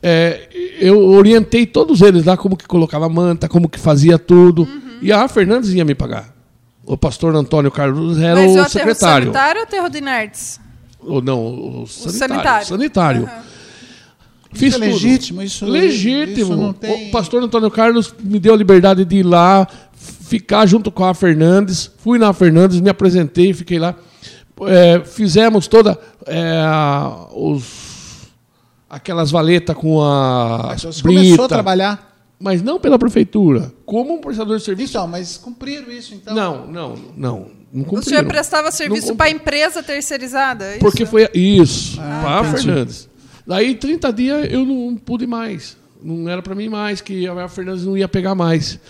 É, 0.00 0.48
eu 0.78 1.08
orientei 1.08 1.66
todos 1.66 2.02
eles 2.02 2.24
lá 2.24 2.36
como 2.36 2.56
que 2.56 2.66
colocava 2.66 3.08
manta, 3.08 3.48
como 3.48 3.68
que 3.68 3.80
fazia 3.80 4.16
tudo. 4.16 4.62
Uhum. 4.62 4.98
E 5.02 5.12
a 5.12 5.26
Fernandes 5.26 5.70
ia 5.72 5.84
me 5.84 5.94
pagar. 5.94 6.34
O 6.84 6.96
pastor 6.96 7.34
Antônio 7.34 7.70
Carlos 7.72 8.18
era 8.18 8.40
Mas 8.40 8.52
o, 8.52 8.60
o 8.60 8.68
secretário. 8.68 8.86
Mas 8.86 9.36
o 9.36 9.38
sanitário 9.38 9.60
ou 9.62 9.66
o 9.66 9.70
terro 9.70 9.88
de 9.88 10.00
nerds? 10.00 10.60
Ou 11.00 11.22
não, 11.22 11.82
o 11.82 11.86
sanitário. 11.86 12.12
O 12.16 12.20
sanitário. 12.20 12.66
sanitário. 12.66 13.22
Uhum. 13.22 13.56
Fiz 14.56 14.74
isso 14.74 14.82
é 14.82 14.86
legítimo, 14.86 15.42
isso 15.42 15.66
legítimo. 15.66 16.70
Isso 16.70 16.72
tem... 16.74 17.08
O 17.08 17.10
pastor 17.10 17.42
Antônio 17.42 17.70
Carlos 17.70 18.14
me 18.20 18.38
deu 18.38 18.54
a 18.54 18.56
liberdade 18.56 19.04
de 19.04 19.16
ir 19.16 19.22
lá, 19.22 19.68
ficar 19.94 20.66
junto 20.66 20.90
com 20.90 21.04
a 21.04 21.14
Fernandes. 21.14 21.90
Fui 21.98 22.18
na 22.18 22.32
Fernandes, 22.32 22.80
me 22.80 22.88
apresentei, 22.88 23.52
fiquei 23.52 23.78
lá. 23.78 23.94
É, 24.62 25.00
fizemos 25.04 25.68
toda 25.68 25.98
é, 26.26 26.64
os, 27.34 28.28
aquelas 28.88 29.30
valetas 29.30 29.76
com 29.76 30.02
a. 30.02 30.68
Mas 30.68 30.82
você 30.82 31.02
brita, 31.02 31.20
começou 31.20 31.44
a 31.44 31.48
trabalhar? 31.48 32.16
Mas 32.38 32.62
não 32.62 32.78
pela 32.78 32.98
prefeitura, 32.98 33.72
como 33.84 34.14
um 34.14 34.20
prestador 34.20 34.56
de 34.58 34.64
serviço. 34.64 34.92
Então, 34.92 35.06
mas 35.06 35.36
cumpriram 35.36 35.90
isso, 35.90 36.14
então? 36.14 36.34
Não, 36.34 36.66
não, 36.66 36.96
não. 37.16 37.55
Não 37.76 37.98
o 37.98 38.02
senhor 38.02 38.24
prestava 38.24 38.70
serviço 38.70 39.14
para 39.14 39.26
a 39.26 39.30
empresa 39.30 39.82
terceirizada? 39.82 40.64
É 40.64 40.70
isso? 40.72 40.78
Porque 40.80 41.04
foi 41.04 41.28
isso, 41.34 42.00
ah, 42.00 42.20
para 42.22 42.40
a 42.40 42.44
Fernandes. 42.54 43.06
Daí, 43.46 43.74
30 43.74 44.12
dias, 44.14 44.48
eu 44.50 44.64
não 44.64 44.96
pude 44.96 45.26
mais. 45.26 45.76
Não 46.02 46.26
era 46.26 46.40
para 46.40 46.54
mim 46.54 46.70
mais, 46.70 47.02
que 47.02 47.28
a 47.28 47.48
Fernandes 47.48 47.84
não 47.84 47.94
ia 47.94 48.08
pegar 48.08 48.34
mais. 48.34 48.80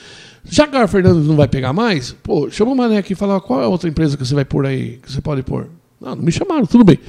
Já 0.45 0.69
que 0.69 0.77
a 0.77 0.87
Fernandes 0.87 1.27
não 1.27 1.35
vai 1.35 1.49
pegar 1.49 1.73
mais, 1.73 2.13
pô, 2.13 2.49
chama 2.49 2.71
o 2.71 2.77
Mané 2.77 2.99
aqui 2.99 3.15
e 3.15 3.17
fala 3.17 3.41
qual 3.41 3.61
é 3.61 3.65
a 3.65 3.69
outra 3.69 3.89
empresa 3.89 4.17
que 4.17 4.25
você 4.25 4.37
vai 4.37 4.45
pôr 4.45 4.65
aí, 4.65 5.01
que 5.03 5.11
você 5.11 5.21
pode 5.21 5.43
pôr. 5.43 5.69
Não, 6.01 6.15
não 6.15 6.23
me 6.23 6.31
chamaram, 6.31 6.65
tudo 6.65 6.85
bem. 6.85 7.01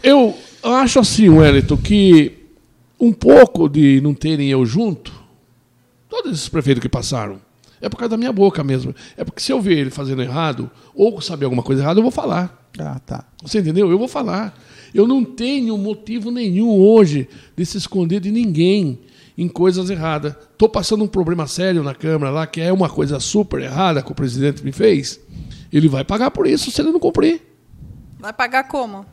Eu 0.00 0.38
acho 0.62 1.00
assim, 1.00 1.28
Wellington, 1.28 1.76
que 1.78 2.32
um 3.00 3.12
pouco 3.12 3.68
de 3.68 4.00
não 4.00 4.14
terem 4.14 4.48
eu 4.48 4.64
junto, 4.64 5.12
todos 6.08 6.32
esses 6.32 6.48
prefeitos 6.48 6.80
que 6.80 6.88
passaram, 6.88 7.40
é 7.80 7.88
por 7.88 7.96
causa 7.96 8.10
da 8.10 8.16
minha 8.16 8.32
boca 8.32 8.62
mesmo. 8.62 8.94
É 9.16 9.24
porque 9.24 9.40
se 9.40 9.52
eu 9.52 9.60
ver 9.60 9.78
ele 9.78 9.90
fazendo 9.90 10.22
errado, 10.22 10.70
ou 10.94 11.20
saber 11.20 11.46
alguma 11.46 11.62
coisa 11.62 11.82
errada, 11.82 11.98
eu 11.98 12.02
vou 12.02 12.12
falar. 12.12 12.68
Ah, 12.78 13.00
tá. 13.00 13.24
Você 13.42 13.58
entendeu? 13.58 13.90
Eu 13.90 13.98
vou 13.98 14.08
falar. 14.08 14.56
Eu 14.94 15.06
não 15.06 15.24
tenho 15.24 15.76
motivo 15.78 16.30
nenhum 16.30 16.70
hoje 16.70 17.28
de 17.56 17.64
se 17.64 17.78
esconder 17.78 18.20
de 18.20 18.30
ninguém 18.30 19.00
em 19.36 19.48
coisas 19.48 19.88
erradas. 19.88 20.34
Estou 20.52 20.68
passando 20.68 21.02
um 21.04 21.08
problema 21.08 21.46
sério 21.46 21.82
na 21.82 21.94
Câmara 21.94 22.30
lá, 22.30 22.46
que 22.46 22.60
é 22.60 22.72
uma 22.72 22.88
coisa 22.88 23.18
super 23.18 23.60
errada 23.60 24.02
que 24.02 24.12
o 24.12 24.14
presidente 24.14 24.64
me 24.64 24.72
fez. 24.72 25.18
Ele 25.72 25.88
vai 25.88 26.04
pagar 26.04 26.30
por 26.30 26.46
isso 26.46 26.70
se 26.70 26.80
ele 26.80 26.92
não 26.92 27.00
cumprir. 27.00 27.40
Vai 28.18 28.32
pagar 28.32 28.64
como? 28.64 29.06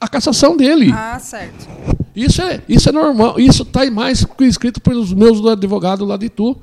A 0.00 0.08
cassação 0.08 0.56
dele. 0.56 0.90
Ah, 0.92 1.18
certo. 1.20 1.68
Isso 2.14 2.42
é, 2.42 2.60
isso 2.68 2.88
é 2.88 2.92
normal. 2.92 3.38
Isso 3.38 3.62
está 3.62 3.88
mais 3.90 4.24
que 4.24 4.44
escrito 4.44 4.80
pelos 4.80 5.12
meus 5.12 5.44
advogados 5.46 6.06
lá 6.06 6.16
de 6.16 6.28
Tu. 6.28 6.56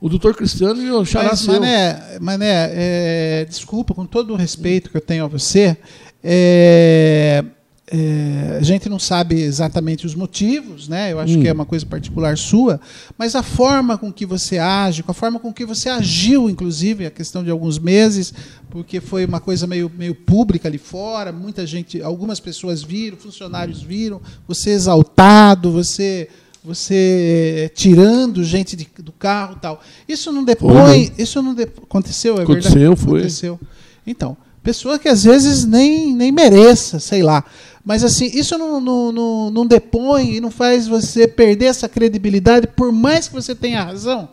O 0.00 0.08
doutor 0.08 0.34
Cristiano 0.34 0.80
e 0.80 0.90
o 0.90 1.04
Xará 1.04 1.30
Mas, 1.30 1.44
Mané, 1.44 2.18
Mané 2.20 2.70
é, 2.70 3.46
desculpa, 3.48 3.92
com 3.94 4.06
todo 4.06 4.32
o 4.32 4.36
respeito 4.36 4.90
que 4.90 4.96
eu 4.96 5.00
tenho 5.00 5.24
a 5.24 5.28
você, 5.28 5.76
é, 6.22 7.44
é, 7.90 8.58
a 8.60 8.62
gente 8.62 8.88
não 8.88 8.98
sabe 8.98 9.40
exatamente 9.40 10.06
os 10.06 10.14
motivos, 10.14 10.88
né? 10.88 11.10
Eu 11.12 11.18
acho 11.18 11.36
hum. 11.36 11.40
que 11.42 11.48
é 11.48 11.52
uma 11.52 11.64
coisa 11.64 11.86
particular 11.86 12.36
sua, 12.36 12.80
mas 13.16 13.34
a 13.34 13.42
forma 13.42 13.96
com 13.96 14.12
que 14.12 14.26
você 14.26 14.58
age, 14.58 15.02
com 15.02 15.10
a 15.10 15.14
forma 15.14 15.40
com 15.40 15.52
que 15.52 15.64
você 15.64 15.88
agiu, 15.88 16.50
inclusive, 16.50 17.06
a 17.06 17.10
questão 17.10 17.42
de 17.42 17.50
alguns 17.50 17.78
meses, 17.78 18.32
porque 18.70 19.00
foi 19.00 19.24
uma 19.24 19.40
coisa 19.40 19.66
meio, 19.66 19.90
meio 19.96 20.14
pública 20.14 20.68
ali 20.68 20.78
fora, 20.78 21.32
muita 21.32 21.66
gente, 21.66 22.02
algumas 22.02 22.38
pessoas 22.38 22.82
viram, 22.82 23.16
funcionários 23.16 23.82
viram, 23.82 24.20
você 24.46 24.70
exaltado, 24.70 25.72
você 25.72 26.28
você 26.62 27.64
eh, 27.64 27.68
tirando 27.74 28.42
gente 28.44 28.76
de, 28.76 28.88
do 28.98 29.12
carro 29.12 29.56
tal. 29.60 29.80
Isso 30.08 30.30
não 30.32 30.44
depõe. 30.44 30.72
Foi, 30.72 31.12
isso 31.18 31.42
não 31.42 31.52
aconteceu, 31.52 32.38
é 32.38 32.42
aconteceu, 32.42 32.72
verdade? 32.72 33.00
Foi. 33.00 33.18
Aconteceu. 33.20 33.60
Então, 34.06 34.36
pessoa 34.62 34.98
que 34.98 35.08
às 35.08 35.24
vezes 35.24 35.64
nem, 35.64 36.14
nem 36.14 36.32
mereça, 36.32 36.98
sei 36.98 37.22
lá. 37.22 37.44
Mas 37.84 38.04
assim, 38.04 38.26
isso 38.26 38.58
não, 38.58 38.80
não, 38.80 39.12
não, 39.12 39.50
não 39.50 39.66
depõe 39.66 40.34
e 40.34 40.40
não 40.40 40.50
faz 40.50 40.86
você 40.86 41.26
perder 41.26 41.66
essa 41.66 41.88
credibilidade, 41.88 42.66
por 42.66 42.92
mais 42.92 43.28
que 43.28 43.34
você 43.34 43.54
tenha 43.54 43.82
razão. 43.82 44.28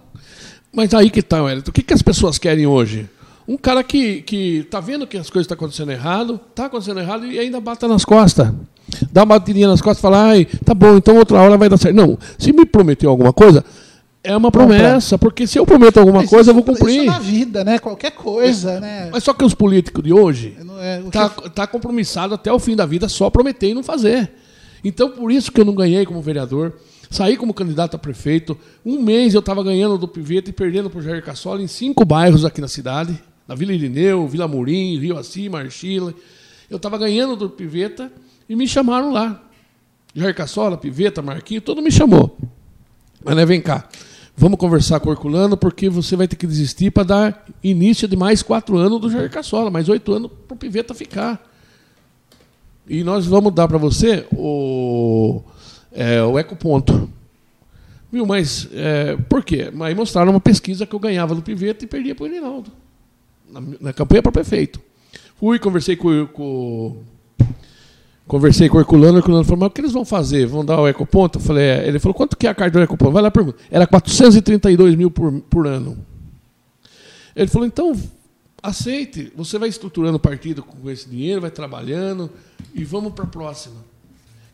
Mas 0.74 0.94
aí 0.94 1.10
que 1.10 1.22
está, 1.22 1.42
Wellington. 1.42 1.70
O 1.70 1.74
que, 1.74 1.82
que 1.82 1.94
as 1.94 2.02
pessoas 2.02 2.38
querem 2.38 2.68
hoje? 2.68 3.10
Um 3.48 3.56
cara 3.56 3.84
que, 3.84 4.24
que 4.24 4.68
tá 4.70 4.82
vendo 4.82 5.08
que 5.08 5.18
as 5.18 5.30
coisas 5.30 5.46
estão 5.46 5.56
tá 5.56 5.64
acontecendo 5.64 5.92
errado, 5.92 6.40
está 6.50 6.66
acontecendo 6.66 7.00
errado 7.00 7.26
e 7.26 7.40
ainda 7.40 7.62
bata 7.62 7.88
nas 7.88 8.04
costas. 8.04 8.52
Dá 9.12 9.22
uma 9.22 9.38
batidinha 9.38 9.68
nas 9.68 9.82
costas 9.82 10.00
e 10.00 10.02
fala, 10.02 10.28
ai, 10.28 10.46
tá 10.64 10.74
bom, 10.74 10.98
então 10.98 11.18
outra 11.18 11.40
hora 11.40 11.58
vai 11.58 11.70
dar 11.70 11.78
certo. 11.78 11.96
Não, 11.96 12.18
se 12.38 12.54
me 12.54 12.66
prometeu 12.66 13.10
alguma 13.10 13.34
coisa, 13.34 13.64
é 14.26 14.36
uma 14.36 14.52
promessa, 14.52 15.18
porque 15.18 15.46
se 15.46 15.60
eu 15.60 15.66
prometo 15.66 16.00
alguma 16.00 16.22
mas 16.22 16.30
coisa, 16.30 16.50
eu 16.50 16.56
vou 16.56 16.64
cumprir. 16.64 17.02
Isso 17.02 17.06
na 17.06 17.20
vida, 17.20 17.64
né? 17.64 17.78
Qualquer 17.78 18.12
coisa, 18.12 18.72
é, 18.72 18.80
né? 18.80 19.10
Mas 19.12 19.24
só 19.24 19.34
que 19.34 19.44
os 19.44 19.54
políticos 19.54 20.04
de 20.04 20.12
hoje 20.12 20.58
é, 20.80 21.02
tá, 21.12 21.30
que... 21.30 21.50
tá 21.52 21.68
compromissado 21.68 22.34
até 22.34 22.52
o 22.52 22.58
fim 22.58 22.76
da 22.76 22.86
vida 22.86 23.08
só 23.08 23.30
prometer 23.30 23.70
e 23.70 23.74
não 23.74 23.84
fazer. 23.84 24.32
Então, 24.84 25.12
por 25.12 25.32
isso 25.32 25.52
que 25.52 25.62
eu 25.62 25.66
não 25.66 25.76
ganhei 25.76 26.06
como 26.06 26.22
vereador. 26.22 26.74
Saí 27.10 27.38
como 27.38 27.54
candidato 27.54 27.96
a 27.96 28.00
prefeito. 28.00 28.58
Um 28.84 29.02
mês 29.02 29.34
eu 29.34 29.40
estava 29.40 29.64
ganhando 29.64 29.98
do 29.98 30.08
Piveta 30.08 30.50
e 30.50 30.54
perdendo 30.54 30.90
para 30.90 31.00
o 31.00 31.04
Jair 31.04 31.24
Cassola 31.24 31.62
em 31.62 31.68
cinco 31.68 32.04
bairros 32.04 32.44
aqui 32.44 32.60
na 32.60 32.68
cidade. 32.68 33.18
Na 33.48 33.54
Vila 33.54 33.74
Irineu, 33.74 34.28
Vila 34.28 34.48
Murim, 34.48 34.98
Rio 34.98 35.18
Assi, 35.18 35.48
Marchila. 35.50 36.14
Eu 36.70 36.78
estava 36.78 36.98
ganhando 36.98 37.36
do 37.36 37.48
Piveta 37.50 38.12
e 38.48 38.56
me 38.56 38.68
chamaram 38.68 39.12
lá. 39.12 39.42
Jair 40.14 40.34
Cassola, 40.34 40.78
Piveta, 40.78 41.22
Marquinho, 41.22 41.62
todo 41.62 41.82
me 41.82 41.92
chamou. 41.92 42.38
Mas 43.24 43.36
né, 43.36 43.46
vem 43.46 43.62
cá. 43.62 43.88
Vamos 44.38 44.60
conversar 44.60 45.00
com 45.00 45.10
o 45.10 45.14
Herculano, 45.14 45.56
porque 45.56 45.90
você 45.90 46.16
vai 46.16 46.28
ter 46.28 46.36
que 46.36 46.46
desistir 46.46 46.92
para 46.92 47.04
dar 47.04 47.46
início 47.64 48.08
de 48.08 48.16
mais 48.16 48.42
quatro 48.42 48.78
anos 48.78 49.00
do 49.00 49.10
Jair 49.10 49.30
Cassola, 49.30 49.72
mais 49.72 49.90
oito 49.90 50.14
anos 50.14 50.30
para 50.48 50.56
o 50.56 50.58
Piveta 50.58 50.94
ficar. 50.94 51.42
E 52.88 53.04
nós 53.04 53.26
vamos 53.26 53.54
dar 53.54 53.68
para 53.68 53.78
você 53.78 54.28
o, 54.32 55.42
é, 55.92 56.22
o 56.22 56.38
ecoponto. 56.38 57.10
Viu, 58.12 58.26
mas 58.26 58.70
é, 58.74 59.18
por 59.30 59.44
quê? 59.44 59.72
Aí 59.82 59.96
mostraram 59.96 60.32
uma 60.32 60.40
pesquisa 60.40 60.86
que 60.86 60.94
eu 60.94 61.00
ganhava 61.00 61.34
do 61.34 61.42
Piveta 61.42 61.84
e 61.84 61.88
perdia 61.88 62.14
para 62.14 62.26
o 62.26 62.28
Irinaldo. 62.28 62.72
Na, 63.50 63.62
na 63.82 63.94
campanha 63.94 64.22
para 64.22 64.32
prefeito. 64.32 64.80
Fui, 65.38 65.60
conversei 65.60 65.96
com, 65.96 66.28
com 66.28 66.98
Conversei 68.28 68.68
com 68.68 68.78
o 68.78 68.80
Herculano, 68.80 69.16
o 69.16 69.20
Herculano 69.20 69.44
falou, 69.44 69.60
mas 69.60 69.68
o 69.68 69.72
que 69.72 69.82
eles 69.82 69.92
vão 69.92 70.04
fazer? 70.04 70.48
Vão 70.48 70.66
dar 70.66 70.80
o 70.80 70.88
ecoponto? 70.88 71.38
Eu 71.38 71.44
falei, 71.44 71.64
é. 71.64 71.88
Ele 71.88 72.00
falou, 72.00 72.16
quanto 72.16 72.36
que 72.36 72.48
é 72.48 72.50
a 72.50 72.56
carta 72.56 72.80
do 72.80 72.84
ecoponto? 72.84 73.12
Vai 73.12 73.22
lá 73.22 73.30
pergunta. 73.30 73.58
Era 73.70 73.86
432 73.86 74.96
mil 74.96 75.12
por, 75.12 75.32
por 75.42 75.68
ano. 75.68 75.98
Ele 77.36 77.48
falou, 77.48 77.68
então, 77.68 77.96
aceite. 78.64 79.32
Você 79.36 79.60
vai 79.60 79.70
estruturando 79.70 80.18
o 80.18 80.20
partido 80.20 80.64
com 80.64 80.90
esse 80.90 81.08
dinheiro, 81.08 81.42
vai 81.42 81.52
trabalhando 81.52 82.32
e 82.74 82.84
vamos 82.84 83.14
para 83.14 83.26
a 83.26 83.28
próxima. 83.28 83.76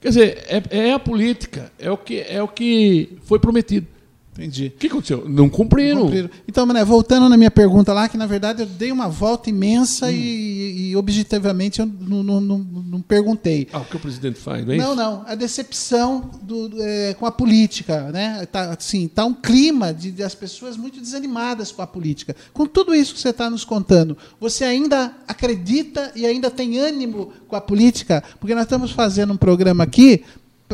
Quer 0.01 0.10
dizer, 0.10 0.43
é, 0.47 0.63
é, 0.69 0.93
a 0.93 0.99
política, 0.99 1.71
é 1.79 1.89
o, 1.89 1.97
que, 1.97 2.19
é 2.19 2.41
o 2.43 2.47
que 2.47 3.17
foi 3.23 3.39
prometido. 3.39 3.88
Entendi. 4.33 4.67
O 4.67 4.79
que 4.79 4.87
aconteceu? 4.87 5.27
Não 5.27 5.49
cumpriram. 5.49 5.95
Não 5.95 6.05
cumpriram. 6.05 6.29
Então, 6.47 6.65
Mané, 6.65 6.85
voltando 6.85 7.27
na 7.27 7.35
minha 7.35 7.51
pergunta 7.51 7.91
lá, 7.91 8.07
que 8.07 8.17
na 8.17 8.25
verdade 8.25 8.61
eu 8.61 8.65
dei 8.65 8.91
uma 8.91 9.09
volta 9.09 9.49
imensa 9.49 10.05
hum. 10.05 10.11
e, 10.11 10.91
e, 10.91 10.95
objetivamente 10.95 11.81
eu 11.81 11.85
não, 11.85 12.23
não, 12.23 12.39
não, 12.39 12.57
não, 12.57 13.01
perguntei. 13.01 13.67
Ah, 13.73 13.79
o 13.79 13.85
que 13.85 13.97
o 13.97 13.99
presidente 13.99 14.39
faz, 14.39 14.65
não 14.65 14.73
é 14.73 14.77
Não, 14.77 14.95
não. 14.95 15.23
A 15.27 15.35
decepção 15.35 16.31
do, 16.41 16.71
é, 16.81 17.13
com 17.15 17.25
a 17.25 17.31
política. 17.31 18.09
Né? 18.11 18.45
Tá, 18.45 18.71
assim, 18.71 19.07
tá 19.09 19.25
um 19.25 19.33
clima 19.33 19.93
de, 19.93 20.11
de, 20.11 20.23
as 20.23 20.33
pessoas 20.33 20.77
muito 20.77 21.01
desanimadas 21.01 21.71
com 21.71 21.81
a 21.81 21.87
política. 21.87 22.33
Com 22.53 22.65
tudo 22.65 22.95
isso 22.95 23.13
que 23.13 23.19
você 23.19 23.29
está 23.29 23.49
nos 23.49 23.65
contando, 23.65 24.17
você 24.39 24.63
ainda 24.63 25.13
acredita 25.27 26.11
e 26.15 26.25
ainda 26.25 26.49
tem 26.49 26.77
ânimo 26.77 27.33
com 27.49 27.55
a 27.57 27.61
política? 27.61 28.23
Porque 28.39 28.55
nós 28.55 28.63
estamos 28.63 28.91
fazendo 28.91 29.33
um 29.33 29.37
programa 29.37 29.83
aqui 29.83 30.23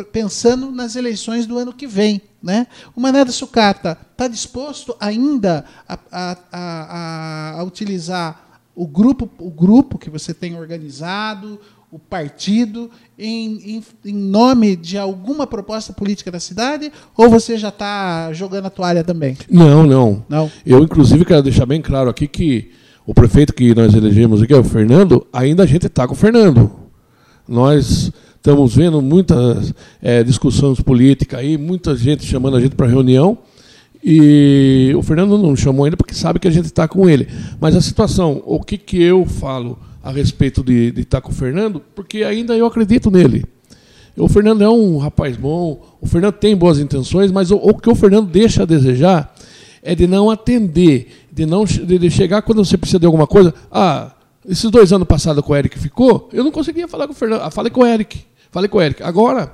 pensando 0.03 0.71
nas 0.71 0.95
eleições 0.95 1.45
do 1.45 1.57
ano 1.57 1.73
que 1.73 1.88
vem. 1.88 2.21
Né? 2.41 2.67
O 2.95 3.01
Mané 3.01 3.25
da 3.25 3.31
Sucata 3.31 3.97
está 4.12 4.27
disposto 4.27 4.95
ainda 4.99 5.65
a, 5.88 5.99
a, 6.12 6.38
a, 6.51 7.60
a, 7.60 7.63
utilizar 7.63 8.62
o 8.75 8.88
grupo, 8.88 9.29
o 9.39 9.49
grupo 9.49 9.97
que 9.97 10.10
você 10.10 10.33
tem 10.33 10.55
organizado, 10.55 11.60
o 11.91 11.97
partido, 11.97 12.91
em, 13.17 13.77
em, 13.77 13.83
em 14.05 14.13
nome 14.13 14.75
de 14.75 14.97
alguma 14.97 15.47
proposta 15.47 15.93
política 15.93 16.29
da 16.29 16.39
cidade? 16.39 16.91
Ou 17.15 17.29
você 17.29 17.57
já 17.57 17.69
está 17.69 18.31
jogando 18.33 18.67
a 18.67 18.69
toalha 18.69 19.03
também? 19.03 19.38
Não, 19.49 19.83
não. 19.83 20.23
não. 20.29 20.51
Eu, 20.65 20.83
inclusive, 20.83 21.25
quero 21.25 21.41
deixar 21.41 21.65
bem 21.65 21.81
claro 21.81 22.10
aqui 22.10 22.27
que 22.27 22.71
o 23.05 23.13
prefeito 23.13 23.53
que 23.53 23.73
nós 23.73 23.93
elegemos 23.93 24.41
aqui, 24.41 24.53
é 24.53 24.57
o 24.57 24.63
Fernando, 24.63 25.25
ainda 25.31 25.63
a 25.63 25.65
gente 25.65 25.88
está 25.88 26.05
com 26.05 26.13
o 26.13 26.17
Fernando. 26.17 26.69
Nós 27.47 28.12
Estamos 28.47 28.73
vendo 28.73 29.01
muitas 29.01 29.73
é, 30.01 30.23
discussões 30.23 30.79
políticas 30.79 31.38
aí, 31.38 31.57
muita 31.57 31.93
gente 31.97 32.25
chamando 32.25 32.55
a 32.55 32.62
gente 32.62 32.77
para 32.77 32.88
reunião. 32.88 33.38
E 34.01 34.93
o 34.95 35.03
Fernando 35.03 35.38
não 35.38 35.53
chamou 35.53 35.83
ainda 35.83 35.97
porque 35.97 36.13
sabe 36.13 36.39
que 36.39 36.47
a 36.47 36.51
gente 36.51 36.67
está 36.67 36.88
com 36.88 37.10
ele. 37.10 37.27
Mas 37.60 37.75
a 37.75 37.81
situação, 37.81 38.41
o 38.45 38.63
que, 38.63 38.77
que 38.77 39.03
eu 39.03 39.25
falo 39.25 39.77
a 40.01 40.12
respeito 40.12 40.63
de, 40.63 40.93
estar 40.95 41.17
tá 41.17 41.21
com 41.21 41.29
o 41.29 41.36
Fernando, 41.36 41.81
porque 41.93 42.23
ainda 42.23 42.55
eu 42.55 42.65
acredito 42.65 43.12
nele. 43.12 43.43
O 44.15 44.29
Fernando 44.29 44.63
é 44.63 44.69
um 44.69 44.97
rapaz 44.97 45.36
bom, 45.36 45.97
o 45.99 46.07
Fernando 46.07 46.36
tem 46.36 46.55
boas 46.55 46.79
intenções, 46.79 47.33
mas 47.33 47.51
o, 47.51 47.57
o 47.57 47.77
que 47.77 47.89
o 47.89 47.95
Fernando 47.95 48.29
deixa 48.29 48.63
a 48.63 48.65
desejar 48.65 49.36
é 49.83 49.93
de 49.93 50.07
não 50.07 50.29
atender, 50.29 51.25
de 51.29 51.45
não 51.45 51.65
de 51.65 52.10
chegar 52.10 52.41
quando 52.43 52.63
você 52.63 52.77
precisa 52.77 52.99
de 52.99 53.05
alguma 53.05 53.27
coisa. 53.27 53.53
Ah, 53.69 54.13
esses 54.47 54.71
dois 54.71 54.93
anos 54.93 55.05
passados 55.05 55.43
que 55.43 55.51
o 55.51 55.55
Eric 55.55 55.77
ficou, 55.77 56.29
eu 56.31 56.45
não 56.45 56.51
conseguia 56.51 56.88
falar 56.88 57.07
com 57.07 57.12
o 57.12 57.15
Fernando. 57.15 57.41
Ah, 57.41 57.51
falei 57.51 57.69
com 57.69 57.81
o 57.81 57.86
Eric. 57.86 58.25
Falei 58.51 58.69
com 58.69 58.77
o 58.77 58.81
Eric. 58.81 59.03
Agora, 59.03 59.51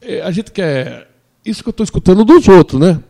é, 0.00 0.22
a 0.22 0.30
gente 0.30 0.50
quer. 0.50 1.08
Isso 1.44 1.62
que 1.62 1.68
eu 1.68 1.72
estou 1.72 1.84
escutando 1.84 2.24
dos 2.24 2.48
outros, 2.48 2.80
né? 2.80 3.00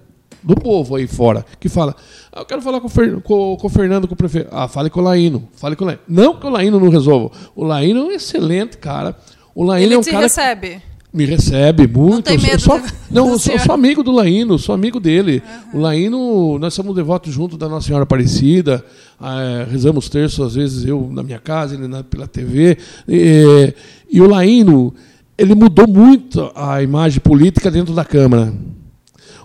Do 0.43 0.55
povo 0.55 0.97
aí 0.97 1.07
fora, 1.07 1.45
que 1.59 1.69
fala. 1.69 1.95
Ah, 2.31 2.41
eu 2.41 2.45
quero 2.45 2.61
falar 2.61 2.81
com 2.81 2.87
o, 2.87 2.91
Fer, 2.91 3.21
com, 3.23 3.57
com 3.57 3.67
o 3.67 3.71
Fernando, 3.71 4.07
com 4.07 4.15
o 4.15 4.17
prefeito. 4.17 4.49
Ah, 4.53 4.69
fale 4.69 4.91
com 4.91 5.01
o 5.01 5.03
Laíno. 5.03 5.49
Fale 5.57 5.75
com 5.75 5.85
o 5.85 5.87
Laíno. 5.87 6.03
Não 6.07 6.37
que 6.37 6.47
o 6.47 6.51
Laíno 6.51 6.79
não 6.79 6.89
resolva. 6.89 7.31
O 7.57 7.65
Laíno 7.65 8.01
é 8.01 8.05
um 8.05 8.11
excelente 8.11 8.77
cara. 8.77 9.17
O 9.55 9.65
Laíno 9.65 9.87
Ele 9.87 9.95
é 9.95 9.99
um 9.99 10.03
te 10.03 10.11
cara. 10.11 10.25
recebe. 10.25 10.83
Me 11.15 11.25
recebe 11.25 11.87
muito. 11.87 12.15
Não 12.15 12.23
tem 12.23 12.37
medo 12.37 12.55
eu 12.55 12.59
sou, 12.59 12.83
não, 13.09 13.31
eu 13.31 13.39
sou, 13.39 13.53
eu 13.53 13.61
sou, 13.61 13.73
amigo 13.73 14.03
do 14.03 14.11
Laíno, 14.11 14.59
sou 14.59 14.75
amigo 14.75 14.99
dele. 14.99 15.41
Uhum. 15.73 15.79
O 15.79 15.83
Laíno, 15.83 16.59
nós 16.59 16.75
somos 16.75 16.93
devotos 16.93 17.33
junto 17.33 17.57
da 17.57 17.69
Nossa 17.69 17.87
Senhora 17.87 18.03
Aparecida, 18.03 18.85
é, 19.23 19.65
rezamos 19.71 20.09
terço, 20.09 20.43
às 20.43 20.57
vezes 20.57 20.85
eu 20.85 21.09
na 21.13 21.23
minha 21.23 21.39
casa, 21.39 21.77
ele 21.77 21.87
na, 21.87 22.03
pela 22.03 22.27
TV. 22.27 22.77
E, 23.09 23.73
e 24.15 24.21
o 24.21 24.29
Laíno, 24.29 24.95
ele 25.37 25.57
mudou 25.57 25.89
muito 25.89 26.49
a 26.55 26.81
imagem 26.81 27.19
política 27.19 27.69
dentro 27.69 27.93
da 27.93 28.05
Câmara. 28.05 28.55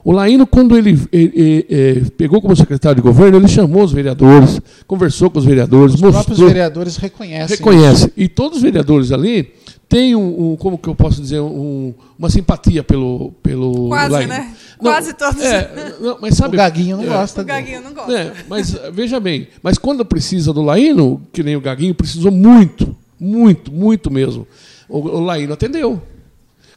O 0.03 0.12
Laíno, 0.12 0.45
quando 0.45 0.77
ele, 0.77 0.91
ele, 1.12 1.32
ele, 1.34 1.65
ele, 1.67 2.10
pegou 2.12 2.39
como 2.39 2.55
secretário 2.55 2.97
de 2.97 3.01
governo, 3.01 3.39
ele 3.39 3.47
chamou 3.47 3.84
os 3.84 3.91
vereadores, 3.91 4.62
conversou 4.86 5.32
com 5.32 5.39
os 5.39 5.45
vereadores. 5.45 5.95
Os 5.95 6.01
mostrou, 6.01 6.23
próprios 6.23 6.47
vereadores 6.47 6.97
reconhecem. 6.97 7.58
Reconhece. 7.58 8.13
E 8.15 8.27
todos 8.27 8.58
os 8.58 8.63
vereadores 8.63 9.12
ali 9.12 9.51
tem 9.89 10.15
um, 10.15 10.51
um, 10.51 10.55
como 10.55 10.77
que 10.77 10.88
eu 10.88 10.93
posso 10.93 11.19
dizer, 11.19 11.39
um, 11.39 11.91
uma 12.17 12.29
simpatia 12.29 12.84
pelo 12.84 13.32
pelo 13.41 13.89
Quase, 13.89 14.27
né? 14.27 14.53
Não, 14.79 14.91
Quase 14.91 15.13
todos. 15.13 15.43
É, 15.43 15.95
não, 15.99 16.19
mas 16.21 16.36
sabe, 16.36 16.55
o 16.55 16.58
Gaguinho 16.58 16.97
não 16.97 17.05
é, 17.05 17.08
gosta. 17.08 17.41
O 17.41 17.45
Gaguinho 17.45 17.82
não 17.82 17.93
gosta. 17.95 18.13
É, 18.13 18.34
mas 18.47 18.79
veja 18.93 19.19
bem, 19.19 19.47
mas 19.63 19.79
quando 19.79 20.05
precisa 20.05 20.53
do 20.53 20.62
Laíno, 20.62 21.19
que 21.34 21.41
nem 21.41 21.55
o 21.55 21.62
Gaguinho 21.62 21.95
precisou 21.95 22.32
muito, 22.32 22.95
muito, 23.19 23.71
muito 23.71 24.10
mesmo. 24.12 24.47
O, 24.88 24.99
o 24.99 25.19
Laíno 25.19 25.53
atendeu. 25.53 26.01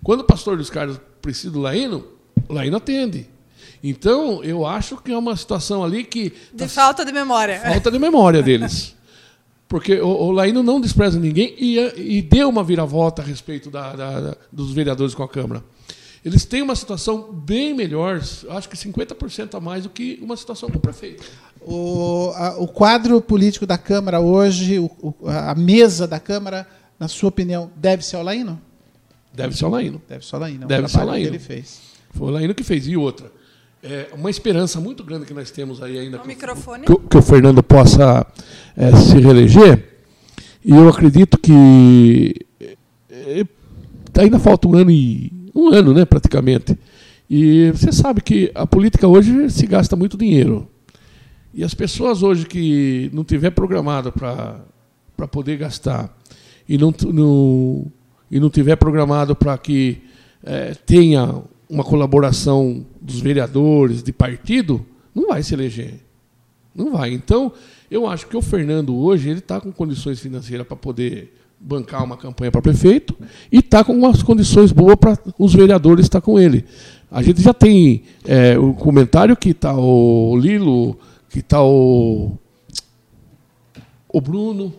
Quando 0.02 0.20
o 0.20 0.24
pastor 0.24 0.56
dos 0.56 0.68
Carlos 0.68 1.00
precisa 1.20 1.50
do 1.50 1.60
Laíno, 1.60 2.04
o 2.48 2.52
Laíno 2.52 2.76
atende. 2.76 3.28
Então, 3.82 4.42
eu 4.44 4.66
acho 4.66 4.96
que 4.96 5.12
é 5.12 5.18
uma 5.18 5.36
situação 5.36 5.82
ali 5.82 6.04
que. 6.04 6.30
De 6.52 6.58
tá, 6.64 6.68
falta 6.68 7.04
de 7.04 7.12
memória. 7.12 7.60
Falta 7.60 7.90
de 7.90 7.98
memória 7.98 8.42
deles. 8.42 8.94
Porque 9.68 10.00
o, 10.00 10.06
o 10.06 10.30
Laíno 10.32 10.62
não 10.62 10.80
despreza 10.80 11.18
ninguém 11.18 11.54
e, 11.58 12.18
e 12.18 12.22
deu 12.22 12.48
uma 12.48 12.62
viravolta 12.62 13.22
a 13.22 13.24
respeito 13.24 13.70
da, 13.70 13.96
da, 13.96 14.20
da, 14.20 14.36
dos 14.52 14.72
vereadores 14.72 15.14
com 15.14 15.22
a 15.22 15.28
Câmara. 15.28 15.64
Eles 16.24 16.44
têm 16.44 16.62
uma 16.62 16.76
situação 16.76 17.32
bem 17.32 17.74
melhor, 17.74 18.20
acho 18.50 18.68
que 18.68 18.76
50% 18.76 19.54
a 19.56 19.60
mais 19.60 19.82
do 19.82 19.90
que 19.90 20.20
uma 20.22 20.36
situação 20.36 20.70
com 20.70 20.78
o 20.78 20.80
prefeito. 20.80 21.24
O, 21.66 22.32
a, 22.34 22.56
o 22.58 22.66
quadro 22.66 23.20
político 23.20 23.66
da 23.66 23.78
Câmara 23.78 24.20
hoje, 24.20 24.78
o, 24.78 25.14
a 25.26 25.54
mesa 25.54 26.06
da 26.06 26.18
Câmara, 26.18 26.66
na 26.98 27.08
sua 27.08 27.28
opinião, 27.28 27.70
deve 27.76 28.04
ser 28.04 28.16
o 28.16 28.22
Laíno? 28.22 28.60
Deve 29.32 29.56
ser 29.56 29.64
o 29.64 29.68
Laíno. 29.68 30.02
Deve 30.08 30.26
ser 30.26 30.36
o 30.36 30.38
Laíno. 30.38 30.64
É 30.64 30.66
deve 30.66 30.88
ser 30.88 30.98
o 30.98 31.04
Laíno. 31.04 31.30
Que 31.30 31.36
ele 31.36 31.38
fez. 31.38 31.80
Foi 32.10 32.28
o 32.28 32.30
Laíno 32.30 32.54
que 32.54 32.62
fez. 32.62 32.86
E 32.86 32.96
outra, 32.96 33.30
é 33.82 34.08
uma 34.14 34.30
esperança 34.30 34.80
muito 34.80 35.02
grande 35.02 35.26
que 35.26 35.34
nós 35.34 35.50
temos 35.50 35.82
aí 35.82 35.98
ainda. 35.98 36.22
O 36.22 36.26
microfone. 36.26 36.86
Que, 36.86 36.96
que, 36.96 37.16
o 37.16 37.22
Fernando 37.22 37.62
possa 37.62 38.26
é, 38.76 38.94
se 38.96 39.18
reeleger. 39.18 39.88
E 40.64 40.70
eu 40.70 40.88
acredito 40.88 41.38
que 41.38 42.46
é, 43.10 43.44
ainda 44.18 44.38
falta 44.38 44.68
um 44.68 44.74
ano 44.74 44.90
e 44.90 45.32
um 45.54 45.68
ano, 45.68 45.94
né, 45.94 46.04
praticamente. 46.04 46.78
E 47.28 47.70
você 47.70 47.90
sabe 47.90 48.20
que 48.20 48.50
a 48.54 48.66
política 48.66 49.08
hoje 49.08 49.50
se 49.50 49.66
gasta 49.66 49.96
muito 49.96 50.16
dinheiro. 50.16 50.68
E 51.54 51.62
as 51.62 51.74
pessoas 51.74 52.22
hoje 52.22 52.46
que 52.46 53.10
não 53.12 53.24
tiver 53.24 53.50
programado 53.50 54.10
para 54.12 55.28
poder 55.30 55.58
gastar 55.58 56.16
e 56.68 56.78
não, 56.78 56.94
não 57.12 57.86
e 58.30 58.40
não 58.40 58.48
tiver 58.48 58.76
programado 58.76 59.36
para 59.36 59.58
que 59.58 60.00
é, 60.42 60.74
tenha 60.86 61.42
uma 61.68 61.84
colaboração 61.84 62.84
dos 63.00 63.20
vereadores 63.20 64.02
de 64.02 64.12
partido, 64.12 64.84
Não 65.14 65.28
vai 65.28 65.42
se 65.42 65.52
eleger. 65.52 66.00
Não 66.74 66.92
vai. 66.92 67.12
Então, 67.12 67.52
eu 67.90 68.06
acho 68.06 68.26
que 68.26 68.36
o 68.36 68.40
Fernando 68.40 68.96
hoje 68.96 69.28
ele 69.28 69.40
está 69.40 69.60
com 69.60 69.70
condições 69.70 70.18
financeiras 70.20 70.66
para 70.66 70.76
poder 70.76 71.34
bancar 71.60 72.02
uma 72.02 72.16
campanha 72.16 72.50
para 72.50 72.62
prefeito 72.62 73.14
e 73.50 73.58
está 73.58 73.84
com 73.84 73.92
umas 73.92 74.22
condições 74.22 74.72
boas 74.72 74.96
para 74.96 75.18
os 75.38 75.54
vereadores 75.54 76.06
estar 76.06 76.20
com 76.20 76.38
ele. 76.38 76.64
A 77.10 77.22
gente 77.22 77.42
já 77.42 77.52
tem 77.52 78.02
é, 78.24 78.58
o 78.58 78.72
comentário 78.72 79.36
que 79.36 79.50
está 79.50 79.74
o 79.76 80.36
Lilo, 80.36 80.98
que 81.32 81.40
está 81.40 81.64
o, 81.64 82.36
o 84.06 84.20
Bruno, 84.20 84.72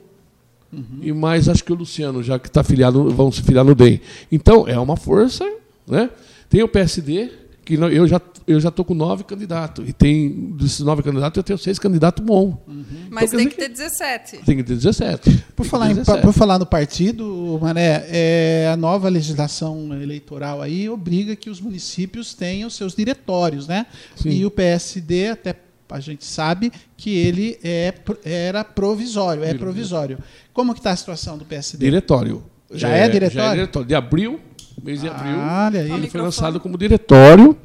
uhum. 0.72 1.00
e 1.02 1.12
mais 1.12 1.50
acho 1.50 1.63
que 1.63 1.74
o 1.74 1.76
Luciano, 1.76 2.22
já 2.22 2.38
que 2.38 2.48
está 2.48 2.63
filiado, 2.63 3.10
vão 3.10 3.32
se 3.32 3.42
filiar 3.42 3.66
no 3.66 3.74
DEM. 3.74 4.00
Então, 4.32 4.68
é 4.68 4.80
uma 4.80 4.96
força. 4.96 5.44
Né? 5.88 6.12
Tem 6.48 6.62
o 6.62 6.68
PSD, 6.68 7.32
que 7.66 7.74
eu 7.74 8.08
já 8.08 8.22
eu 8.46 8.60
já 8.60 8.70
estou 8.70 8.84
com 8.84 8.94
nove 8.94 9.24
candidatos. 9.24 9.88
E 9.88 9.94
tem, 9.94 10.54
desses 10.58 10.82
nove 10.82 11.02
candidatos, 11.02 11.38
eu 11.38 11.44
tenho 11.44 11.58
seis 11.58 11.80
candidatos 11.80 12.24
bons. 12.24 12.58
Uhum. 12.68 12.86
Mas 13.10 13.34
então, 13.34 13.39
tem 13.39 13.50
que 13.50 13.56
ter 13.56 13.70
17. 13.70 14.38
Tem 14.46 14.58
que 14.58 14.63
ter 14.63 14.76
17. 14.76 15.46
Por, 15.56 15.66
falar, 15.66 15.88
17. 15.88 16.18
Em, 16.18 16.22
por 16.22 16.34
falar 16.34 16.60
no 16.60 16.66
partido, 16.66 17.58
Mané, 17.62 18.06
é, 18.10 18.70
a 18.72 18.78
nova 18.78 19.10
legislação 19.10 19.94
eleitoral 20.02 20.62
aí 20.62 20.89
obriga 20.89 21.36
que 21.36 21.50
os 21.50 21.62
municípios 21.62 22.34
tenham 22.34 22.70
seus 22.70 22.96
diretórios, 22.96 23.68
né? 23.68 23.86
Sim. 24.16 24.30
E 24.30 24.46
o 24.46 24.52
PSD, 24.52 25.30
até 25.30 25.54
a 25.89 26.00
gente 26.00 26.26
sabe 26.26 26.72
que 26.98 27.15
ele 27.15 27.60
é, 27.63 27.93
era 28.24 28.63
provisório, 28.63 29.43
é 29.43 29.54
provisório. 29.54 30.17
Como 30.52 30.74
que 30.74 30.80
está 30.80 30.91
a 30.91 30.96
situação 30.96 31.38
do 31.38 31.46
PSD? 31.46 31.86
Diretório. 31.86 32.43
Já 32.72 32.89
é, 32.89 33.02
é 33.06 33.10
diretório? 33.10 33.43
Já 33.43 33.52
é 33.52 33.54
diretório. 33.54 33.88
De 33.88 33.96
abril, 33.96 34.39
mês 34.84 35.02
de 35.02 35.08
abril, 35.08 35.36
ah, 35.38 35.72
ele 35.74 36.10
foi 36.10 36.22
lançado 36.22 36.60
como 36.60 36.78
diretório. 36.78 37.58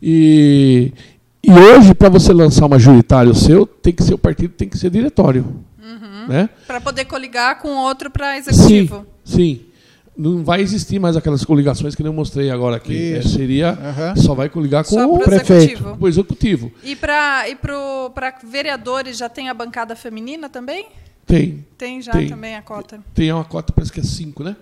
E, 0.00 0.92
e 1.42 1.50
hoje, 1.50 1.94
para 1.94 2.08
você 2.08 2.32
lançar 2.32 2.66
um 2.66 2.68
majoritário 2.68 3.34
seu, 3.34 3.66
tem 3.66 3.92
que 3.92 4.02
ser 4.02 4.14
o 4.14 4.18
partido, 4.18 4.54
tem 4.54 4.68
que 4.68 4.78
ser 4.78 4.90
diretório. 4.90 5.62
Uhum. 5.82 6.28
Né? 6.28 6.48
Para 6.66 6.80
poder 6.80 7.04
coligar 7.04 7.58
com 7.60 7.70
outro 7.70 8.10
para 8.10 8.38
executivo. 8.38 9.06
Sim, 9.24 9.36
sim. 9.36 9.60
Não 10.16 10.44
vai 10.44 10.60
existir 10.60 10.98
mais 10.98 11.16
aquelas 11.16 11.42
coligações 11.44 11.94
que 11.94 12.02
eu 12.02 12.12
mostrei 12.12 12.50
agora 12.50 12.76
aqui. 12.76 13.14
É, 13.14 13.22
seria 13.22 13.72
uhum. 13.72 14.22
só 14.22 14.34
vai 14.34 14.48
coligar 14.50 14.84
com 14.84 14.96
o 14.96 15.18
prefeito, 15.18 15.96
o 15.98 16.06
executivo. 16.06 16.70
E 16.84 16.94
para 16.94 17.48
e 17.48 17.54
para 17.56 18.34
vereadores 18.44 19.16
já 19.16 19.28
tem 19.28 19.48
a 19.48 19.54
bancada 19.54 19.96
feminina 19.96 20.50
também? 20.50 20.86
Tem. 21.24 21.64
Tem 21.78 22.02
já 22.02 22.12
tem. 22.12 22.28
também 22.28 22.56
a 22.56 22.62
cota. 22.62 23.00
Tem 23.14 23.32
uma 23.32 23.44
cota, 23.44 23.72
parece 23.72 23.90
que 23.90 24.00
é 24.00 24.02
5, 24.02 24.44
né? 24.44 24.56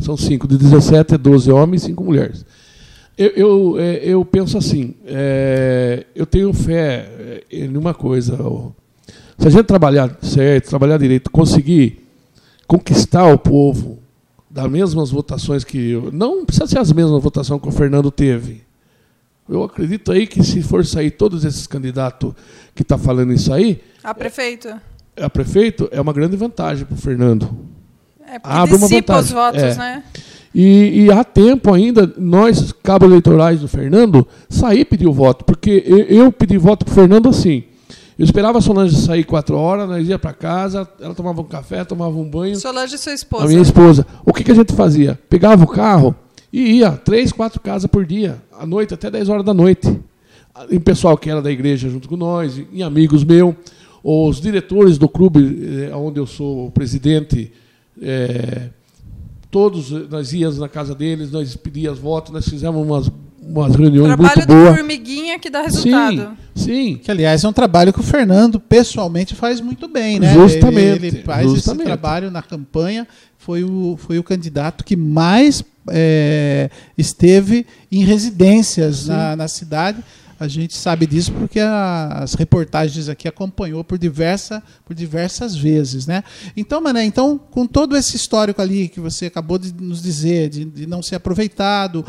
São 0.00 0.16
5. 0.16 0.48
De 0.48 0.58
17 0.58 1.14
é 1.14 1.18
12 1.18 1.52
homens 1.52 1.82
e 1.82 1.86
5 1.86 2.02
mulheres. 2.02 2.44
Eu, 3.16 3.28
eu, 3.36 3.78
é, 3.78 3.96
eu 4.02 4.24
penso 4.24 4.56
assim, 4.56 4.94
é, 5.04 6.06
eu 6.14 6.26
tenho 6.26 6.52
fé 6.52 7.06
é, 7.18 7.44
em 7.50 7.76
uma 7.76 7.92
coisa. 7.92 8.36
Se 9.38 9.46
a 9.46 9.50
gente 9.50 9.64
trabalhar 9.64 10.16
certo, 10.22 10.68
trabalhar 10.68 10.98
direito, 10.98 11.30
conseguir 11.30 12.00
conquistar 12.66 13.26
o 13.26 13.38
povo 13.38 13.98
das 14.50 14.68
mesmas 14.68 15.10
votações 15.10 15.62
que. 15.62 15.92
Eu, 15.92 16.10
não 16.12 16.44
precisa 16.44 16.66
ser 16.66 16.78
as 16.78 16.92
mesmas 16.92 17.22
votações 17.22 17.62
que 17.62 17.68
o 17.68 17.72
Fernando 17.72 18.10
teve. 18.10 18.62
Eu 19.48 19.62
acredito 19.62 20.12
aí 20.12 20.26
que 20.26 20.42
se 20.44 20.62
for 20.62 20.84
sair 20.84 21.10
todos 21.10 21.44
esses 21.44 21.66
candidatos 21.66 22.34
que 22.74 22.82
estão 22.82 22.98
tá 22.98 23.04
falando 23.04 23.32
isso 23.32 23.52
aí. 23.52 23.80
A 24.02 24.14
prefeito. 24.14 24.68
É, 25.16 25.24
a 25.24 25.30
prefeito 25.30 25.88
é 25.90 26.00
uma 26.00 26.12
grande 26.12 26.36
vantagem 26.36 26.84
para 26.84 26.94
o 26.94 26.98
Fernando. 26.98 27.50
É 28.26 28.38
Abre 28.42 28.76
uma 28.76 28.88
vantagem. 28.88 29.22
os 29.22 29.30
votos, 29.30 29.62
é. 29.62 29.74
né? 29.74 30.04
E, 30.52 31.04
e, 31.04 31.12
há 31.12 31.22
tempo 31.22 31.72
ainda, 31.72 32.12
nós, 32.18 32.72
cabos 32.72 33.08
eleitorais 33.08 33.60
do 33.60 33.68
Fernando, 33.68 34.26
sair 34.48 34.84
pedir 34.84 35.06
o 35.06 35.12
voto. 35.12 35.44
Porque 35.44 35.82
eu, 35.86 35.98
eu 35.98 36.32
pedi 36.32 36.58
voto 36.58 36.84
para 36.84 36.92
o 36.92 36.94
Fernando 36.94 37.28
assim. 37.28 37.64
Eu 38.20 38.24
esperava 38.24 38.58
a 38.58 38.60
Solange 38.60 38.94
sair 38.96 39.24
quatro 39.24 39.56
horas, 39.56 39.88
nós 39.88 40.06
ia 40.06 40.18
para 40.18 40.34
casa, 40.34 40.86
ela 41.00 41.14
tomava 41.14 41.40
um 41.40 41.44
café, 41.44 41.86
tomava 41.86 42.18
um 42.18 42.28
banho. 42.28 42.54
Solange, 42.54 42.98
sua 42.98 43.14
esposa. 43.14 43.46
A 43.46 43.48
minha 43.48 43.62
esposa. 43.62 44.06
O 44.26 44.30
que, 44.34 44.44
que 44.44 44.52
a 44.52 44.54
gente 44.54 44.74
fazia? 44.74 45.18
Pegava 45.30 45.64
o 45.64 45.66
carro 45.66 46.14
e 46.52 46.80
ia 46.80 46.92
três, 46.92 47.32
quatro 47.32 47.58
casas 47.62 47.90
por 47.90 48.04
dia, 48.04 48.36
à 48.52 48.66
noite, 48.66 48.92
até 48.92 49.10
10 49.10 49.30
horas 49.30 49.42
da 49.42 49.54
noite. 49.54 49.98
Em 50.70 50.78
pessoal 50.78 51.16
que 51.16 51.30
era 51.30 51.40
da 51.40 51.50
igreja 51.50 51.88
junto 51.88 52.10
com 52.10 52.16
nós, 52.18 52.60
em 52.70 52.82
amigos 52.82 53.24
meus, 53.24 53.54
os 54.04 54.38
diretores 54.38 54.98
do 54.98 55.08
clube 55.08 55.88
eh, 55.88 55.96
onde 55.96 56.20
eu 56.20 56.26
sou 56.26 56.70
presidente. 56.72 57.50
Eh, 58.02 58.68
todos 59.50 59.92
nós 60.10 60.34
íamos 60.34 60.58
na 60.58 60.68
casa 60.68 60.94
deles, 60.94 61.30
nós 61.30 61.56
pedíamos 61.56 61.98
votos, 61.98 62.34
nós 62.34 62.46
fizemos 62.46 62.86
umas, 62.86 63.10
umas 63.42 63.74
reuniões 63.74 64.08
trabalho 64.08 64.36
muito 64.36 64.46
boas. 64.46 64.62
Trabalho 64.62 64.70
de 64.70 64.78
formiguinha 64.78 65.38
que 65.38 65.50
dá 65.50 65.62
resultado. 65.62 66.36
Sim, 66.54 66.64
sim. 66.64 67.00
Que, 67.02 67.10
aliás, 67.10 67.42
é 67.44 67.48
um 67.48 67.52
trabalho 67.52 67.92
que 67.92 68.00
o 68.00 68.02
Fernando 68.02 68.60
pessoalmente 68.60 69.34
faz 69.34 69.60
muito 69.60 69.88
bem, 69.88 70.20
né? 70.20 70.32
Justamente. 70.32 71.04
Ele, 71.04 71.06
ele 71.08 71.22
faz 71.22 71.50
justamente. 71.50 71.80
esse 71.80 71.86
trabalho 71.86 72.30
na 72.30 72.42
campanha, 72.42 73.06
foi 73.38 73.64
o, 73.64 73.96
foi 73.98 74.18
o 74.18 74.22
candidato 74.22 74.84
que 74.84 74.96
mais 74.96 75.64
é, 75.88 76.70
esteve 76.96 77.66
em 77.90 78.04
residências 78.04 79.06
na, 79.06 79.34
na 79.34 79.48
cidade 79.48 80.04
a 80.40 80.48
gente 80.48 80.74
sabe 80.74 81.06
disso 81.06 81.32
porque 81.32 81.60
a, 81.60 82.22
as 82.22 82.32
reportagens 82.32 83.10
aqui 83.10 83.28
acompanhou 83.28 83.84
por, 83.84 83.98
diversa, 83.98 84.62
por 84.86 84.94
diversas 84.94 85.54
vezes. 85.54 86.06
Né? 86.06 86.24
Então, 86.56 86.80
Mané, 86.80 87.04
então, 87.04 87.36
com 87.36 87.66
todo 87.66 87.94
esse 87.94 88.16
histórico 88.16 88.62
ali 88.62 88.88
que 88.88 89.00
você 89.00 89.26
acabou 89.26 89.58
de 89.58 89.70
nos 89.74 90.00
dizer, 90.00 90.48
de, 90.48 90.64
de 90.64 90.86
não 90.86 91.02
ser 91.02 91.16
aproveitado, 91.16 92.02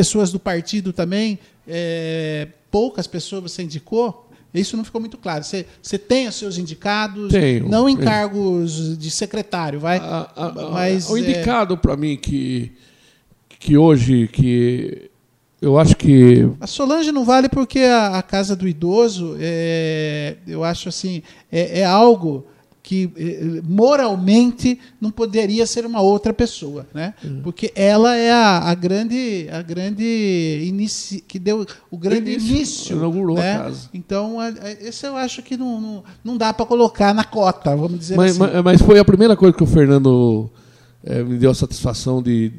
pessoas 0.00 0.32
do 0.32 0.40
partido 0.40 0.92
também, 0.94 1.38
é, 1.68 2.48
poucas 2.70 3.06
pessoas 3.06 3.42
você 3.42 3.62
indicou, 3.62 4.30
isso 4.54 4.76
não 4.76 4.84
ficou 4.84 4.98
muito 4.98 5.18
claro. 5.18 5.44
Você, 5.44 5.66
você 5.82 5.98
tem 5.98 6.26
os 6.26 6.34
seus 6.34 6.56
indicados, 6.56 7.30
Tenho, 7.30 7.68
não 7.68 7.86
em 7.86 7.96
cargos 7.96 8.98
de 8.98 9.10
secretário, 9.10 9.78
vai. 9.78 9.98
A, 9.98 10.30
a, 10.34 10.46
a, 10.46 10.70
mas, 10.70 11.08
o 11.10 11.18
indicado 11.18 11.74
é... 11.74 11.76
para 11.76 11.96
mim 11.96 12.16
que, 12.16 12.72
que 13.58 13.76
hoje 13.76 14.26
que 14.26 15.10
eu 15.60 15.78
acho 15.78 15.94
que. 15.94 16.48
A 16.58 16.66
Solange 16.66 17.12
não 17.12 17.24
vale 17.24 17.48
porque 17.48 17.80
a, 17.80 18.18
a 18.18 18.22
casa 18.22 18.56
do 18.56 18.66
idoso, 18.66 19.36
é, 19.38 20.36
eu 20.46 20.64
acho 20.64 20.88
assim, 20.88 21.22
é, 21.52 21.80
é 21.80 21.84
algo 21.84 22.46
que 22.90 23.08
é, 23.16 23.62
moralmente 23.62 24.76
não 25.00 25.12
poderia 25.12 25.64
ser 25.64 25.86
uma 25.86 26.00
outra 26.00 26.34
pessoa, 26.34 26.84
né? 26.92 27.14
Uhum. 27.22 27.40
Porque 27.40 27.70
ela 27.76 28.16
é 28.16 28.32
a, 28.32 28.58
a 28.68 28.74
grande, 28.74 29.46
a 29.52 29.62
grande 29.62 30.64
inici, 30.66 31.20
que 31.20 31.38
deu 31.38 31.64
o 31.88 31.96
grande 31.96 32.32
início, 32.32 32.56
início 32.56 32.96
inaugurou 32.96 33.36
né? 33.36 33.54
a 33.54 33.58
casa. 33.60 33.88
Então, 33.94 34.40
a, 34.40 34.46
a, 34.46 34.72
esse 34.80 35.06
eu 35.06 35.14
acho 35.14 35.40
que 35.40 35.56
não, 35.56 35.80
não, 35.80 36.04
não 36.24 36.36
dá 36.36 36.52
para 36.52 36.66
colocar 36.66 37.14
na 37.14 37.22
cota, 37.22 37.76
vamos 37.76 37.96
dizer 37.96 38.16
mas, 38.16 38.32
assim. 38.32 38.52
Mas, 38.54 38.64
mas, 38.64 38.82
foi 38.82 38.98
a 38.98 39.04
primeira 39.04 39.36
coisa 39.36 39.56
que 39.56 39.62
o 39.62 39.66
Fernando 39.66 40.50
é, 41.04 41.22
me 41.22 41.38
deu 41.38 41.52
a 41.52 41.54
satisfação 41.54 42.20
de 42.20 42.52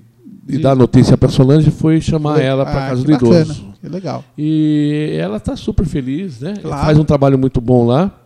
e 0.47 0.59
dar 0.59 0.77
notícia 0.77 1.17
para 1.17 1.27
Solange 1.27 1.69
foi 1.71 1.99
chamar 1.99 2.39
ela 2.39 2.63
para 2.63 2.85
ah, 2.85 2.89
casa 2.89 3.03
do 3.03 3.11
bacana, 3.11 3.41
idoso. 3.41 3.73
Que 3.81 3.89
legal. 3.89 4.23
E 4.37 5.13
ela 5.19 5.35
está 5.35 5.57
super 5.57 5.85
feliz, 5.85 6.39
né? 6.39 6.53
Claro. 6.61 6.85
Faz 6.85 6.97
um 6.97 7.03
trabalho 7.03 7.37
muito 7.37 7.59
bom 7.59 7.85
lá. 7.85 8.17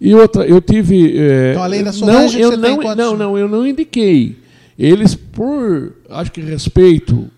E 0.00 0.14
outra, 0.14 0.46
eu 0.46 0.60
tive. 0.60 1.18
É, 1.18 1.50
então, 1.52 1.62
além 1.62 1.82
da 1.82 1.92
Solange, 1.92 2.40
não, 2.40 2.50
eu 2.50 2.56
não, 2.56 2.94
não, 2.94 3.16
não, 3.16 3.38
eu 3.38 3.48
não 3.48 3.66
indiquei. 3.66 4.38
Eles, 4.78 5.14
por 5.14 5.92
acho 6.08 6.30
que 6.30 6.40
respeito 6.40 7.28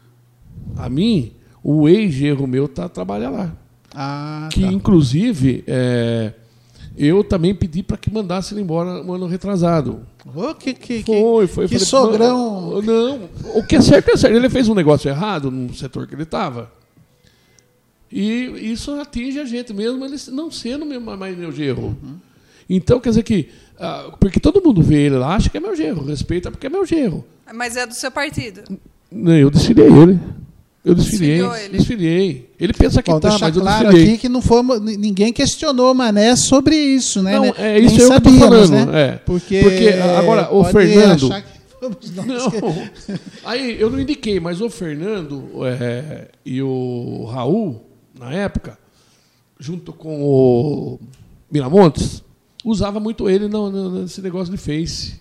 a 0.77 0.89
mim, 0.91 1.33
o 1.63 1.89
ex-erro 1.89 2.47
meu 2.47 2.67
está 2.67 2.89
trabalhar 2.89 3.31
lá. 3.31 3.53
Ah, 3.95 4.49
que 4.53 4.61
tá. 4.61 4.69
inclusive 4.69 5.65
é, 5.67 6.33
eu 6.97 7.25
também 7.25 7.55
pedi 7.55 7.83
para 7.83 7.97
que 7.97 8.13
mandasse 8.13 8.55
ele 8.55 8.61
embora 8.61 9.03
um 9.03 9.13
ano 9.13 9.27
retrasado. 9.27 10.01
Oh, 10.35 10.55
que, 10.55 10.75
que, 10.75 11.03
foi, 11.03 11.47
foi. 11.47 11.67
Que 11.67 11.79
falei, 11.79 11.87
sogrão. 11.87 12.83
Não, 12.83 13.29
o 13.55 13.67
que 13.67 13.77
é 13.77 13.81
certo 13.81 14.11
é 14.11 14.17
certo. 14.17 14.37
Ele 14.37 14.51
fez 14.51 14.69
um 14.69 14.75
negócio 14.75 15.09
errado 15.09 15.51
no 15.51 15.73
setor 15.75 16.07
que 16.07 16.15
ele 16.15 16.25
estava. 16.25 16.71
E 18.13 18.71
isso 18.73 18.93
atinge 19.01 19.39
a 19.39 19.45
gente 19.45 19.73
mesmo, 19.73 20.05
ele 20.05 20.17
não 20.33 20.51
sendo 20.51 20.85
mais 20.85 21.39
meu 21.39 21.51
gerro. 21.51 21.97
Uhum. 22.03 22.17
Então, 22.71 23.01
quer 23.01 23.09
dizer 23.11 23.25
que. 23.25 23.49
Uh, 23.77 24.17
porque 24.19 24.39
todo 24.39 24.63
mundo 24.63 24.81
vê 24.81 25.07
ele 25.07 25.17
lá, 25.17 25.35
acha 25.35 25.51
que 25.51 25.57
é 25.57 25.61
meu 25.61 25.75
gerro, 25.75 26.05
respeita 26.05 26.51
porque 26.51 26.69
é 26.69 26.71
meu 26.71 26.87
gerro. 26.87 27.25
Mas 27.53 27.77
é 27.77 27.85
do 27.85 27.95
seu 27.95 28.13
partido? 28.13 28.63
Não, 29.11 29.37
eu 29.37 29.51
desfilei 29.51 29.87
ele. 29.87 30.21
Eu 30.85 30.95
desfilei, 30.95 31.41
ele. 31.41 31.77
desfilei. 31.77 32.51
Ele 32.59 32.73
pensa 32.73 33.03
que 33.03 33.11
Bom, 33.11 33.21
tá, 33.21 33.37
mas 33.39 33.55
eu 33.57 33.63
claro 33.63 33.89
desfilei. 33.89 34.15
aqui 34.15 34.19
que 34.19 34.29
não 34.29 34.41
foi, 34.41 34.63
ninguém 34.81 35.33
questionou 35.33 35.93
Mané 35.93 36.37
sobre 36.37 36.75
isso, 36.75 37.23
né? 37.23 37.39
Não, 37.39 37.45
é 37.59 37.79
isso 37.79 37.97
Nem 37.97 38.01
eu 38.01 38.09
sabíamos, 38.09 38.39
que 38.39 38.45
eu 38.45 38.49
tô 38.49 38.67
falando, 38.67 38.93
né? 38.93 39.01
é. 39.03 39.13
Porque, 39.17 39.61
Porque 39.61 39.89
agora 39.89 40.55
o 40.55 40.65
Fernando 40.65 41.29
não. 42.15 43.19
Aí 43.45 43.81
eu 43.81 43.91
não 43.91 44.01
indiquei, 44.01 44.39
mas 44.39 44.61
o 44.61 44.71
Fernando 44.71 45.51
é, 45.67 46.29
e 46.45 46.63
o 46.63 47.25
Raul, 47.25 47.85
na 48.19 48.33
época, 48.33 48.79
junto 49.59 49.93
com 49.93 50.23
o 50.23 51.01
Miramontes, 51.51 52.23
usava 52.65 53.01
muito 53.01 53.29
ele 53.29 53.49
no, 53.49 53.71
no, 53.71 54.03
nesse 54.03 54.21
negócio 54.21 54.53
de 54.53 54.59
Face 54.59 55.21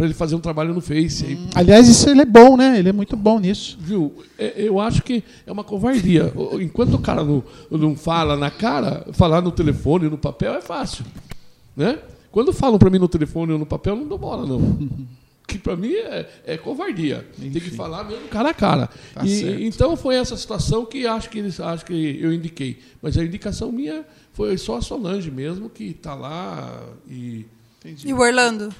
para 0.00 0.06
ele 0.06 0.14
fazer 0.14 0.34
um 0.34 0.40
trabalho 0.40 0.72
no 0.72 0.80
Face. 0.80 1.26
Aí, 1.26 1.48
Aliás, 1.54 1.86
isso 1.86 2.08
ele 2.08 2.22
é 2.22 2.24
bom, 2.24 2.56
né? 2.56 2.78
Ele 2.78 2.88
é 2.88 2.92
muito 2.92 3.14
bom 3.18 3.38
nisso. 3.38 3.76
Viu? 3.78 4.14
É, 4.38 4.54
Eu 4.56 4.80
acho 4.80 5.02
que 5.02 5.22
é 5.46 5.52
uma 5.52 5.62
covardia. 5.62 6.32
Enquanto 6.58 6.94
o 6.94 6.98
cara 6.98 7.22
não, 7.22 7.44
não 7.70 7.94
fala 7.94 8.34
na 8.34 8.50
cara, 8.50 9.06
falar 9.12 9.42
no 9.42 9.52
telefone, 9.52 10.08
no 10.08 10.16
papel 10.16 10.54
é 10.54 10.62
fácil. 10.62 11.04
Né? 11.76 11.98
Quando 12.32 12.50
falam 12.50 12.78
para 12.78 12.88
mim 12.88 12.98
no 12.98 13.08
telefone 13.08 13.52
ou 13.52 13.58
no 13.58 13.66
papel, 13.66 13.94
eu 13.94 14.00
não 14.00 14.08
dou 14.08 14.16
bola, 14.16 14.46
não. 14.46 14.60
Que 15.50 15.58
para 15.58 15.74
mim 15.76 15.92
é, 15.94 16.28
é 16.46 16.56
covardia. 16.56 17.26
Tem 17.38 17.50
que 17.50 17.70
falar 17.70 18.04
mesmo 18.04 18.28
cara 18.28 18.50
a 18.50 18.54
cara. 18.54 18.88
Tá 19.12 19.24
E- 19.24 19.66
então 19.66 19.96
foi 19.96 20.14
essa 20.14 20.36
situação 20.36 20.84
que 20.86 21.06
acho 21.06 21.28
que 21.28 21.38
eles 21.40 21.58
acho 21.60 21.84
que 21.84 22.18
eu 22.22 22.32
indiquei. 22.32 22.78
Mas 23.02 23.18
a 23.18 23.24
indicação 23.24 23.72
minha 23.72 24.04
foi 24.32 24.56
só 24.56 24.76
a 24.76 24.80
Solange 24.82 25.30
mesmo, 25.30 25.68
que 25.68 25.84
está 25.84 26.14
lá 26.14 26.82
e. 27.08 27.46
E 28.04 28.12
o 28.12 28.18
Orlando? 28.20 28.72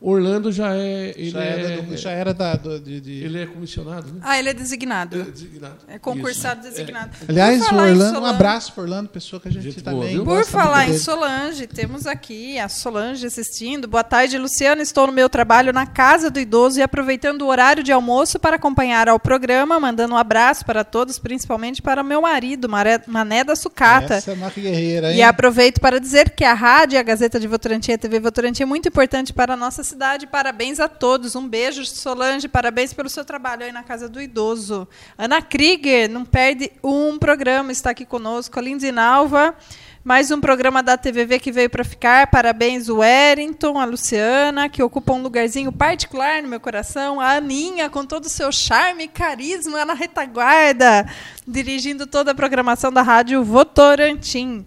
Orlando 0.00 0.52
já 0.52 0.74
é. 0.76 1.12
Ele, 1.16 1.30
Já, 1.30 1.42
é, 1.42 1.48
era, 1.72 1.82
do- 1.82 1.96
já 1.96 2.10
era 2.12 2.32
da. 2.32 2.54
do- 2.54 2.78
de, 2.78 3.00
de- 3.00 3.24
ele 3.24 3.42
é 3.42 3.46
comissionado, 3.46 4.06
né? 4.12 4.20
Ah, 4.22 4.38
ele 4.38 4.48
é 4.50 4.54
designado. 4.54 5.16
Ele 5.16 5.28
é 5.28 5.32
designado. 5.32 5.76
É 5.88 5.98
concursado 5.98 6.60
Isso. 6.60 6.70
designado. 6.70 7.10
Aliás, 7.28 7.58
Por 7.58 7.64
o 7.64 7.68
falar 7.70 7.88
em 7.88 7.92
Orlando, 7.92 8.20
um 8.20 8.24
abraço 8.24 8.72
para 8.72 8.82
Orlando, 8.84 9.08
pessoa 9.08 9.40
que 9.40 9.48
a 9.48 9.50
gente, 9.50 9.64
Gente 9.64 9.82
também. 9.82 10.16
boa? 10.22 10.36
Por 10.36 10.44
falar 10.46 10.88
em. 10.88 10.96
Solange, 10.96 11.66
temos 11.66 12.06
aqui 12.06 12.60
a 12.60 12.68
Solange 12.68 13.26
assistindo. 13.26 13.88
Boa 13.88 14.04
tarde, 14.04 14.38
Luciana. 14.38 14.82
Estou 14.82 15.06
no 15.08 15.12
meu 15.12 15.28
trabalho 15.28 15.72
na 15.72 15.84
Casa 15.84 16.30
do 16.30 16.38
Idoso 16.38 16.78
e 16.78 16.82
aproveitando 16.82 17.42
o 17.42 17.46
horário 17.48 17.82
de 17.82 17.90
almoço 17.90 18.38
para 18.38 18.54
acompanhar 18.54 19.08
ao 19.08 19.18
programa, 19.18 19.80
mandando 19.80 20.14
um 20.14 20.18
abraço 20.18 20.64
para 20.64 20.84
todos, 20.84 21.18
principalmente 21.18 21.82
para 21.82 22.04
meu 22.04 22.22
marido, 22.22 22.68
Maré- 22.68 23.02
Mané 23.08 23.42
da 23.42 23.56
Sucata. 23.56 24.14
Essa 24.14 24.30
é 24.30 24.34
uma 24.34 24.48
guerreira, 24.50 25.10
hein? 25.10 25.18
E 25.18 25.22
aproveito 25.22 25.80
para 25.80 25.98
dizer 25.98 26.30
que 26.30 26.44
a 26.44 26.54
rádio, 26.54 27.00
a 27.00 27.02
Gazeta 27.02 27.40
de 27.40 27.48
Votorantim 27.48 27.90
e 27.90 27.94
a 27.94 27.98
TV 27.98 28.20
Votorantim 28.20 28.62
é 28.62 28.66
muito 28.66 28.86
importante 28.88 29.32
para 29.32 29.54
a 29.54 29.56
nossa 29.56 29.87
cidade. 29.88 30.26
Parabéns 30.26 30.78
a 30.78 30.86
todos. 30.86 31.34
Um 31.34 31.48
beijo, 31.48 31.84
Solange. 31.84 32.46
Parabéns 32.46 32.92
pelo 32.92 33.08
seu 33.08 33.24
trabalho 33.24 33.64
aí 33.64 33.72
na 33.72 33.82
Casa 33.82 34.08
do 34.08 34.20
Idoso. 34.20 34.86
Ana 35.16 35.40
Krieger, 35.40 36.08
não 36.08 36.24
perde 36.24 36.70
um 36.84 37.18
programa, 37.18 37.72
está 37.72 37.90
aqui 37.90 38.04
conosco. 38.04 38.58
A 38.58 38.62
Lindsay 38.62 38.92
Nalva, 38.92 39.56
mais 40.04 40.30
um 40.30 40.40
programa 40.40 40.82
da 40.82 40.96
TVV 40.96 41.38
que 41.38 41.50
veio 41.50 41.70
para 41.70 41.82
ficar. 41.82 42.26
Parabéns, 42.26 42.88
o 42.88 42.98
Wellington, 42.98 43.78
a 43.78 43.84
Luciana, 43.86 44.68
que 44.68 44.82
ocupa 44.82 45.14
um 45.14 45.22
lugarzinho 45.22 45.72
particular 45.72 46.42
no 46.42 46.48
meu 46.48 46.60
coração. 46.60 47.18
A 47.18 47.36
Aninha, 47.36 47.88
com 47.88 48.04
todo 48.04 48.26
o 48.26 48.30
seu 48.30 48.52
charme 48.52 49.04
e 49.04 49.08
carisma 49.08 49.84
na 49.86 49.94
retaguarda, 49.94 51.08
dirigindo 51.46 52.06
toda 52.06 52.32
a 52.32 52.34
programação 52.34 52.92
da 52.92 53.00
Rádio 53.00 53.42
Votorantim. 53.42 54.66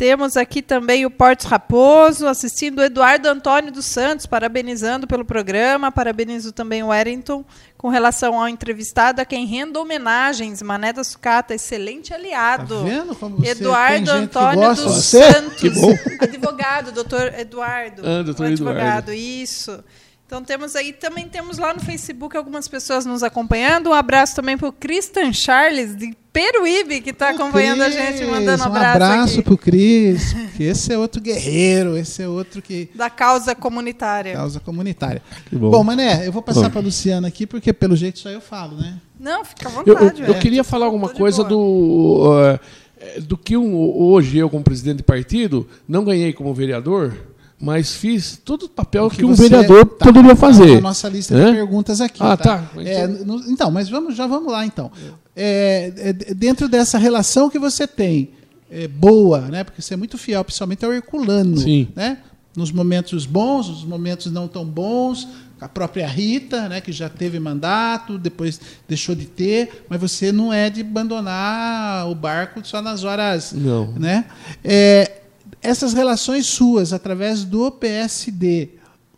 Temos 0.00 0.34
aqui 0.34 0.62
também 0.62 1.04
o 1.04 1.10
Portos 1.10 1.44
Raposo, 1.44 2.26
assistindo 2.26 2.78
o 2.78 2.82
Eduardo 2.82 3.28
Antônio 3.28 3.70
dos 3.70 3.84
Santos, 3.84 4.24
parabenizando 4.24 5.06
pelo 5.06 5.26
programa. 5.26 5.92
Parabenizo 5.92 6.52
também 6.52 6.82
o 6.82 6.86
Wellington 6.86 7.44
com 7.76 7.90
relação 7.90 8.40
ao 8.40 8.48
entrevistado, 8.48 9.20
a 9.20 9.26
quem 9.26 9.44
rendo 9.44 9.78
homenagens. 9.78 10.62
Mané 10.62 10.94
da 10.94 11.04
Sucata, 11.04 11.54
excelente 11.54 12.14
aliado. 12.14 12.76
Tá 12.76 12.82
vendo 12.82 13.14
como 13.14 13.36
você 13.36 13.50
Eduardo 13.50 14.10
Antônio 14.10 14.74
dos 14.74 14.84
você? 14.84 15.32
Santos. 15.34 15.60
Que 15.60 15.68
bom. 15.68 15.94
Advogado, 16.18 16.92
doutor 16.92 17.34
Eduardo. 17.38 18.00
Ah, 18.02 18.22
doutor 18.22 18.46
o 18.46 18.48
advogado, 18.48 18.80
Eduardo. 18.80 19.12
isso. 19.12 19.84
Então 20.30 20.44
temos 20.44 20.76
aí, 20.76 20.92
também 20.92 21.28
temos 21.28 21.58
lá 21.58 21.74
no 21.74 21.80
Facebook 21.80 22.36
algumas 22.36 22.68
pessoas 22.68 23.04
nos 23.04 23.20
acompanhando. 23.24 23.90
Um 23.90 23.92
abraço 23.92 24.36
também 24.36 24.56
para 24.56 24.68
o 24.68 24.72
Christian 24.72 25.32
Charles, 25.32 25.96
de 25.96 26.16
Peruíbe, 26.32 27.00
que 27.00 27.10
está 27.10 27.30
acompanhando 27.30 27.80
a 27.82 27.90
gente, 27.90 28.24
mandando 28.26 28.62
um 28.62 28.66
um 28.66 28.68
abraço, 28.68 28.94
abraço 29.02 29.34
aqui. 29.34 29.42
pro 29.42 29.58
Cris, 29.58 30.32
porque 30.32 30.62
esse 30.62 30.92
é 30.92 30.96
outro 30.96 31.20
guerreiro, 31.20 31.96
esse 31.96 32.22
é 32.22 32.28
outro 32.28 32.62
que 32.62 32.88
Da 32.94 33.10
causa 33.10 33.56
comunitária. 33.56 34.34
causa 34.34 34.60
comunitária. 34.60 35.20
Que 35.48 35.56
bom. 35.56 35.68
Bom, 35.68 35.82
Mané, 35.82 36.28
eu 36.28 36.30
vou 36.30 36.42
passar 36.42 36.70
para 36.70 36.80
Luciana 36.80 37.26
aqui, 37.26 37.44
porque 37.44 37.72
pelo 37.72 37.96
jeito 37.96 38.20
só 38.20 38.28
eu 38.30 38.40
falo, 38.40 38.76
né? 38.76 39.00
Não, 39.18 39.44
fica 39.44 39.68
à 39.68 39.72
Eu, 39.84 39.84
eu- 39.84 39.98
vontade. 39.98 40.22
eu 40.28 40.34
queria 40.38 40.62
falar 40.62 40.86
alguma 40.86 41.08
coisa 41.08 41.42
boa. 41.42 41.48
do, 41.48 42.60
eh, 43.00 43.20
do 43.22 43.36
que 43.36 43.56
um- 43.56 43.74
hoje 44.00 44.38
eu, 44.38 44.48
como 44.48 44.62
presidente 44.62 44.98
de 44.98 45.02
partido, 45.02 45.66
não 45.88 46.04
ganhei 46.04 46.32
como 46.32 46.54
vereador, 46.54 47.16
mas 47.60 47.94
fiz 47.94 48.40
todo 48.42 48.64
o 48.64 48.68
papel 48.68 49.10
que, 49.10 49.24
um 49.24 49.28
você- 49.34 49.48
vereador 49.48 49.84
tá, 49.84 50.06
poderia 50.06 50.30
tá 50.30 50.36
fazer. 50.36 50.74
na 50.76 50.80
nossa 50.80 51.08
lista 51.08 51.34
Hã? 51.34 51.46
de 51.46 51.52
perguntas 51.52 52.00
aqui. 52.00 52.22
Ah, 52.22 52.36
tá. 52.36 52.58
tá. 52.58 52.80
É, 52.80 53.04
então, 53.48 53.70
mas 53.70 53.88
vamos, 53.88 54.16
já 54.16 54.26
vamos 54.26 54.50
lá, 54.50 54.64
então. 54.64 54.90
É, 55.36 55.92
é, 55.96 56.12
dentro 56.34 56.68
dessa 56.68 56.96
relação 56.98 57.50
que 57.50 57.58
você 57.58 57.86
tem, 57.86 58.30
é, 58.70 58.88
boa, 58.88 59.40
né? 59.42 59.62
Porque 59.64 59.82
você 59.82 59.94
é 59.94 59.96
muito 59.96 60.16
fiel, 60.16 60.42
principalmente 60.44 60.84
ao 60.84 60.92
Herculano. 60.92 61.58
Sim. 61.58 61.88
Né? 61.94 62.18
Nos 62.56 62.72
momentos 62.72 63.26
bons, 63.26 63.68
nos 63.68 63.84
momentos 63.84 64.32
não 64.32 64.48
tão 64.48 64.64
bons, 64.64 65.28
a 65.60 65.68
própria 65.68 66.06
Rita, 66.06 66.68
né, 66.68 66.80
que 66.80 66.90
já 66.90 67.08
teve 67.08 67.38
mandato, 67.38 68.16
depois 68.16 68.58
deixou 68.88 69.14
de 69.14 69.26
ter, 69.26 69.84
mas 69.90 70.00
você 70.00 70.32
não 70.32 70.52
é 70.52 70.70
de 70.70 70.80
abandonar 70.80 72.08
o 72.08 72.14
barco 72.14 72.60
só 72.64 72.80
nas 72.80 73.04
horas 73.04 73.52
Não. 73.52 73.92
né? 73.92 74.24
É, 74.64 75.18
essas 75.62 75.92
relações 75.92 76.46
suas 76.46 76.92
através 76.92 77.44
do 77.44 77.70
PSD, 77.70 78.70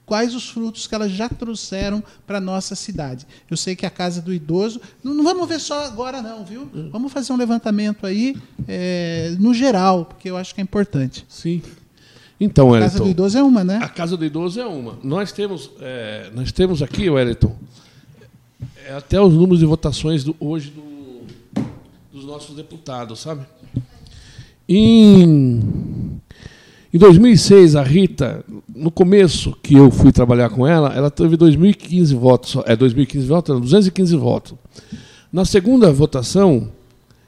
quais 0.05 0.35
os 0.35 0.49
frutos 0.49 0.87
que 0.87 0.95
elas 0.95 1.13
já 1.13 1.29
trouxeram 1.29 2.03
para 2.27 2.39
a 2.39 2.41
nossa 2.41 2.75
cidade? 2.75 3.27
Eu 3.51 3.57
sei 3.57 3.75
que 3.77 3.87
a 3.87 3.91
Casa 3.91 4.21
do 4.21 4.33
Idoso, 4.35 4.81
não, 5.03 5.15
não 5.15 5.25
vamos 5.25 5.49
ver 5.49 5.61
só 5.61 5.85
agora 5.85 6.21
não, 6.21 6.45
viu? 6.45 6.69
Vamos 6.91 7.13
fazer 7.13 7.33
um 7.33 7.37
levantamento 7.37 8.07
aí 8.07 8.37
é, 8.69 9.35
no 9.39 9.55
geral, 9.55 10.05
porque 10.05 10.29
eu 10.31 10.37
acho 10.37 10.55
que 10.55 10.61
é 10.61 10.65
importante. 10.65 11.25
Sim. 11.29 11.63
Então, 12.41 12.75
A 12.75 12.81
Casa 12.81 12.95
Wellington, 12.99 13.05
do 13.05 13.11
Idoso 13.11 13.39
é 13.39 13.43
uma, 13.43 13.63
né? 13.63 13.79
a 13.81 13.89
Casa 13.89 14.17
do 14.17 14.25
Idoso 14.25 14.61
é 14.61 14.67
uma. 14.67 14.99
Nós 15.05 15.31
temos, 15.31 15.71
eh, 15.81 16.29
nós 16.35 16.51
temos 16.51 16.83
aqui, 16.83 17.09
Wellington, 17.09 17.57
eh, 18.85 18.95
até 18.97 19.21
os 19.21 19.33
números 19.33 19.61
de 19.61 19.65
votações 19.67 20.25
do- 20.25 20.35
hoje 20.41 20.71
do- 20.71 21.63
dos 22.13 22.25
nossos 22.25 22.57
deputados, 22.57 23.21
sabe? 23.21 23.47
Em, 24.69 26.12
em 26.93 26.99
2006, 26.99 27.75
a 27.75 27.83
Rita, 27.83 28.45
no 28.69 28.91
começo 28.91 29.57
que 29.63 29.75
eu 29.75 29.91
fui 29.91 30.13
trabalhar 30.13 30.51
com 30.51 30.67
ela, 30.67 30.93
ela 30.95 31.11
teve 31.11 31.39
2015 31.39 32.15
votos, 32.15 32.57
é 32.67 32.77
2015 32.77 33.27
votos, 33.27 33.55
não, 33.55 33.61
215 33.63 34.15
votos. 34.17 34.55
Na 35.33 35.47
segunda 35.47 35.91
votação, 35.91 36.69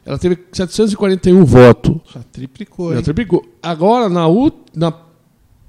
ela 0.04 0.18
teve 0.18 0.38
741 0.52 1.42
votos. 1.46 1.96
Já 2.12 2.20
triplicou. 2.30 2.90
Ela 2.90 2.98
hein? 2.98 3.04
triplicou. 3.04 3.42
Agora, 3.62 4.10
na, 4.10 4.26
na, 4.74 4.92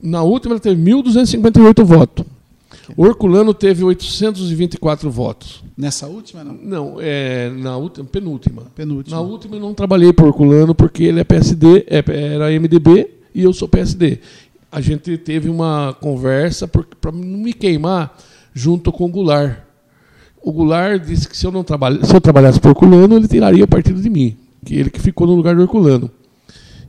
na 0.02 0.24
última, 0.24 0.56
ela 0.56 0.60
teve 0.60 0.82
1.258 0.82 1.82
votos. 1.86 2.26
O 2.98 3.06
Herculano 3.06 3.54
teve 3.54 3.86
824 3.86 5.10
votos. 5.10 5.64
Nessa 5.78 6.06
última, 6.08 6.44
não? 6.44 6.54
Não, 6.62 6.96
é 7.00 7.50
na 7.50 7.78
última, 7.78 8.06
penúltima. 8.06 8.64
Penúltima. 8.76 9.16
Na 9.16 9.22
última 9.22 9.56
eu 9.56 9.62
não 9.62 9.74
trabalhei 9.74 10.12
por 10.12 10.28
Herculano 10.28 10.76
porque 10.76 11.06
ele 11.06 11.22
é 11.22 11.24
PSD, 11.24 11.86
é, 11.88 12.04
era 12.34 12.52
MDB 12.60 13.15
e 13.36 13.44
eu 13.44 13.54
sou 13.54 13.68
PSD. 13.68 14.20
A 14.72 14.82
gente 14.82 15.18
teve 15.18 15.50
uma 15.50 15.96
conversa 16.02 16.68
para 16.68 17.12
não 17.12 17.22
me 17.22 17.54
queimar 17.54 18.18
junto 18.54 18.92
com 18.92 19.06
o 19.06 19.10
Goulart. 19.10 19.60
O 20.42 20.52
Goulart 20.52 21.04
disse 21.04 21.28
que 21.28 21.36
se 21.38 21.46
eu 21.46 21.52
não 21.52 21.64
trabalha, 21.64 22.04
se 22.04 22.16
eu 22.16 22.22
trabalhasse 22.22 22.60
por 22.60 22.70
Herculano, 22.70 23.16
ele 23.18 23.28
tiraria 23.28 23.64
o 23.64 23.68
partido 23.68 24.02
de 24.02 24.10
mim, 24.10 24.38
que 24.66 24.76
ele 24.76 24.90
que 24.90 25.00
ficou 25.00 25.28
no 25.28 25.36
lugar 25.36 25.56
do 25.56 25.62
Herculano. 25.62 26.10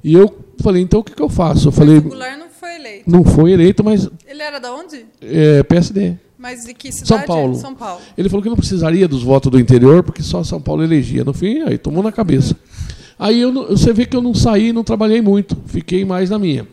E 0.04 0.14
eu 0.14 0.32
falei, 0.62 0.82
então 0.82 1.00
o 1.00 1.04
que, 1.04 1.14
que 1.14 1.22
eu 1.22 1.28
faço? 1.28 1.68
Eu 1.68 1.72
falei, 1.72 1.98
O 1.98 2.02
Goulart 2.02 2.38
não 2.38 2.48
foi 2.48 2.74
eleito. 2.76 3.10
não 3.10 3.24
foi 3.24 3.52
eleito, 3.52 3.82
mas 3.84 4.08
Ele 4.26 4.42
era 4.42 4.58
da 4.58 4.72
onde? 4.74 5.04
é, 5.20 5.62
PSD. 5.64 6.14
Mas 6.38 6.64
de 6.66 6.74
que 6.74 6.92
cidade? 6.92 7.08
São 7.08 7.22
Paulo. 7.22 7.54
São 7.56 7.74
Paulo. 7.74 8.00
Ele 8.16 8.28
falou 8.28 8.42
que 8.42 8.48
não 8.48 8.56
precisaria 8.56 9.08
dos 9.08 9.22
votos 9.22 9.50
do 9.50 9.58
interior, 9.58 10.02
porque 10.02 10.22
só 10.22 10.44
São 10.44 10.60
Paulo 10.60 10.82
elegia. 10.84 11.24
No 11.24 11.32
fim, 11.32 11.62
aí 11.62 11.78
tomou 11.78 12.02
na 12.04 12.12
cabeça. 12.12 12.54
Aí 13.18 13.40
eu, 13.40 13.52
você 13.68 13.92
vê 13.92 14.04
que 14.06 14.16
eu 14.16 14.22
não 14.22 14.34
saí, 14.34 14.72
não 14.72 14.84
trabalhei 14.84 15.22
muito, 15.22 15.56
fiquei 15.66 16.04
mais 16.04 16.30
na 16.30 16.38
minha. 16.38 16.66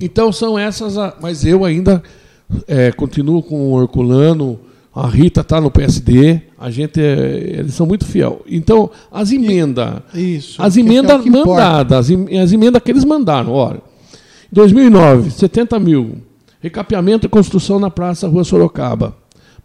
Então 0.00 0.32
são 0.32 0.58
essas, 0.58 0.96
a- 0.98 1.16
mas 1.20 1.44
eu 1.44 1.64
ainda 1.64 2.02
é, 2.68 2.92
continuo 2.92 3.42
com 3.42 3.72
o 3.72 3.82
Herculano, 3.82 4.58
a 4.94 5.06
Rita 5.08 5.40
está 5.40 5.60
no 5.60 5.70
PSD, 5.70 6.40
a 6.58 6.70
gente 6.70 7.00
é- 7.00 7.56
eles 7.58 7.74
são 7.74 7.86
muito 7.86 8.04
fiel. 8.04 8.42
Então 8.46 8.90
as 9.10 9.32
emendas, 9.32 10.00
Isso. 10.14 10.62
as 10.62 10.76
é 10.76 10.80
emendas 10.80 11.24
importa. 11.26 11.48
mandadas, 11.48 12.10
as 12.10 12.52
emendas 12.52 12.82
que 12.82 12.90
eles 12.90 13.04
mandaram, 13.04 13.52
olha. 13.52 13.80
2009, 14.52 15.30
70 15.32 15.78
mil. 15.80 16.18
Recapeamento 16.60 17.26
e 17.26 17.28
construção 17.28 17.78
na 17.78 17.90
Praça 17.90 18.28
Rua 18.28 18.44
Sorocaba. 18.44 19.16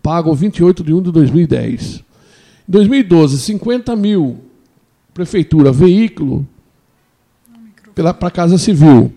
Pago 0.03 0.34
28 0.34 0.84
de 0.84 0.93
1 0.93 1.01
de 1.03 1.12
2010. 1.12 2.03
2012, 2.68 3.38
50 3.39 3.95
mil. 3.95 4.38
Prefeitura, 5.14 5.72
veículo 5.72 6.47
para 8.20 8.32
Casa 8.32 8.57
Civil. 8.57 9.12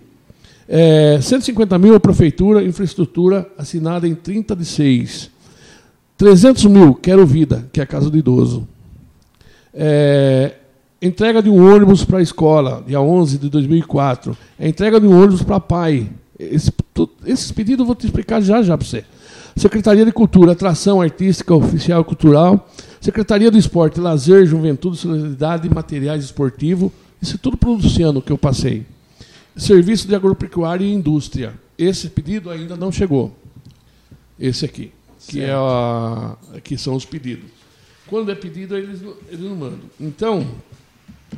É, 0.68 1.18
150 1.20 1.78
mil 1.78 1.94
a 1.94 2.00
Prefeitura, 2.00 2.62
infraestrutura 2.62 3.48
assinada 3.56 4.08
em 4.08 4.14
30 4.14 4.56
de 4.56 4.64
6. 4.64 5.30
300 6.16 6.64
mil, 6.66 6.94
Quero 6.94 7.26
Vida, 7.26 7.68
que 7.72 7.80
é 7.80 7.82
a 7.82 7.86
Casa 7.86 8.08
do 8.08 8.16
Idoso. 8.16 8.66
É, 9.72 10.54
entrega 11.02 11.42
de 11.42 11.50
um 11.50 11.74
ônibus 11.74 12.04
para 12.04 12.18
a 12.18 12.22
escola, 12.22 12.82
dia 12.86 13.00
11 13.00 13.38
de 13.38 13.48
2004. 13.50 14.36
É 14.58 14.68
entrega 14.68 15.00
de 15.00 15.06
um 15.06 15.16
ônibus 15.16 15.42
para 15.42 15.60
pai. 15.60 16.08
Esse, 16.38 16.72
esses 17.26 17.52
pedidos 17.52 17.80
eu 17.80 17.86
vou 17.86 17.94
te 17.94 18.06
explicar 18.06 18.40
já 18.40 18.62
já 18.62 18.76
para 18.76 18.86
você. 18.86 19.04
Secretaria 19.56 20.04
de 20.04 20.12
Cultura, 20.12 20.52
Atração 20.52 21.00
Artística 21.00 21.54
Oficial 21.54 22.04
Cultural, 22.04 22.68
Secretaria 23.04 23.50
do 23.50 23.58
Esporte, 23.58 24.00
Lazer, 24.00 24.46
Juventude, 24.46 24.96
Solidariedade 24.96 25.66
e 25.68 25.70
Materiais 25.70 26.24
Esportivos. 26.24 26.90
Isso 27.20 27.34
é 27.34 27.38
tudo 27.38 27.54
para 27.54 27.68
o 27.68 27.74
Luciano 27.74 28.22
que 28.22 28.32
eu 28.32 28.38
passei. 28.38 28.86
Serviço 29.54 30.08
de 30.08 30.14
Agropecuária 30.14 30.86
e 30.86 30.90
Indústria. 30.90 31.52
Esse 31.76 32.08
pedido 32.08 32.48
ainda 32.48 32.78
não 32.78 32.90
chegou. 32.90 33.36
Esse 34.40 34.64
aqui, 34.64 34.90
que, 35.28 35.42
é 35.42 35.52
a, 35.52 36.34
que 36.62 36.78
são 36.78 36.94
os 36.94 37.04
pedidos. 37.04 37.44
Quando 38.06 38.32
é 38.32 38.34
pedido, 38.34 38.74
eles, 38.74 39.02
eles 39.28 39.40
não 39.40 39.54
mandam. 39.54 39.80
Então, 40.00 40.46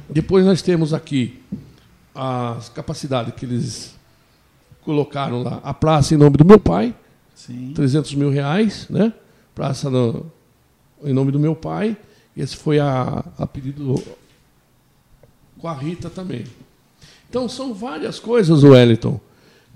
depois 0.09 0.45
nós 0.45 0.63
temos 0.63 0.95
aqui 0.95 1.43
as 2.15 2.69
capacidades 2.69 3.35
que 3.35 3.45
eles 3.45 3.93
colocaram 4.83 5.43
lá. 5.43 5.61
A 5.65 5.75
praça 5.75 6.15
em 6.15 6.17
nome 6.17 6.37
do 6.37 6.45
meu 6.45 6.61
pai, 6.61 6.95
Sim. 7.35 7.73
300 7.75 8.15
mil 8.15 8.31
reais, 8.31 8.87
né? 8.89 9.13
Praça 9.53 9.91
no, 9.91 10.31
em 11.07 11.13
nome 11.13 11.33
do 11.33 11.39
meu 11.39 11.55
pai. 11.55 11.97
Esse 12.37 12.57
foi 12.57 12.79
a, 12.79 13.25
a 13.39 13.47
pedido 13.47 14.03
com 15.59 15.69
a 15.69 15.73
Rita 15.73 16.11
também. 16.11 16.45
Então, 17.29 17.49
são 17.49 17.73
várias 17.73 18.19
coisas, 18.19 18.63
Wellington, 18.63 19.19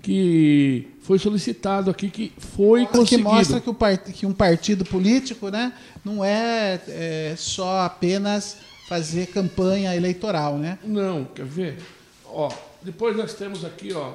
que 0.01 0.87
foi 1.01 1.17
solicitado 1.17 1.89
aqui, 1.89 2.09
que 2.09 2.31
foi 2.37 2.85
conseguido. 2.85 3.29
Que 3.29 3.35
mostra 3.35 3.59
que, 3.59 3.69
o 3.69 3.73
part... 3.73 4.11
que 4.13 4.25
um 4.25 4.33
partido 4.33 4.85
político 4.85 5.49
né, 5.49 5.73
não 6.05 6.23
é, 6.23 6.79
é 6.87 7.33
só 7.37 7.81
apenas 7.81 8.57
fazer 8.87 9.27
campanha 9.27 9.95
eleitoral, 9.95 10.57
né? 10.57 10.77
Não, 10.83 11.25
quer 11.25 11.45
ver? 11.45 11.77
Ó, 12.25 12.51
depois 12.81 13.15
nós 13.15 13.33
temos 13.33 13.65
aqui, 13.65 13.93
ó. 13.93 14.13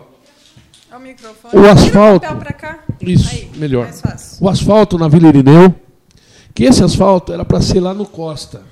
O 0.95 0.99
microfone. 1.01 1.55
O 1.55 1.69
asfalto. 1.69 2.27
O 2.27 3.11
Isso, 3.11 3.29
Aí, 3.31 3.51
melhor. 3.57 3.91
O 4.41 4.49
asfalto 4.49 4.97
na 4.97 5.09
Vila 5.09 5.29
Irineu, 5.29 5.75
que 6.57 6.65
esse 6.65 6.83
asfalto 6.83 7.35
era 7.35 7.45
para 7.45 7.61
ser 7.61 7.81
lá 7.81 7.93
no 7.93 8.07
Costa. 8.07 8.63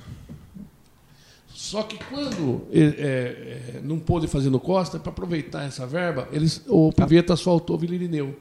Só 1.52 1.82
que 1.82 1.98
quando 2.10 2.62
é, 2.72 2.80
é, 2.80 3.80
não 3.84 3.98
pôde 3.98 4.26
fazer 4.26 4.48
no 4.48 4.58
Costa, 4.58 4.98
para 4.98 5.12
aproveitar 5.12 5.64
essa 5.64 5.86
verba, 5.86 6.26
eles, 6.32 6.62
o 6.66 6.90
Piveta 6.90 7.34
asfaltou 7.34 7.76
Vila 7.76 7.94
Irineu. 7.94 8.34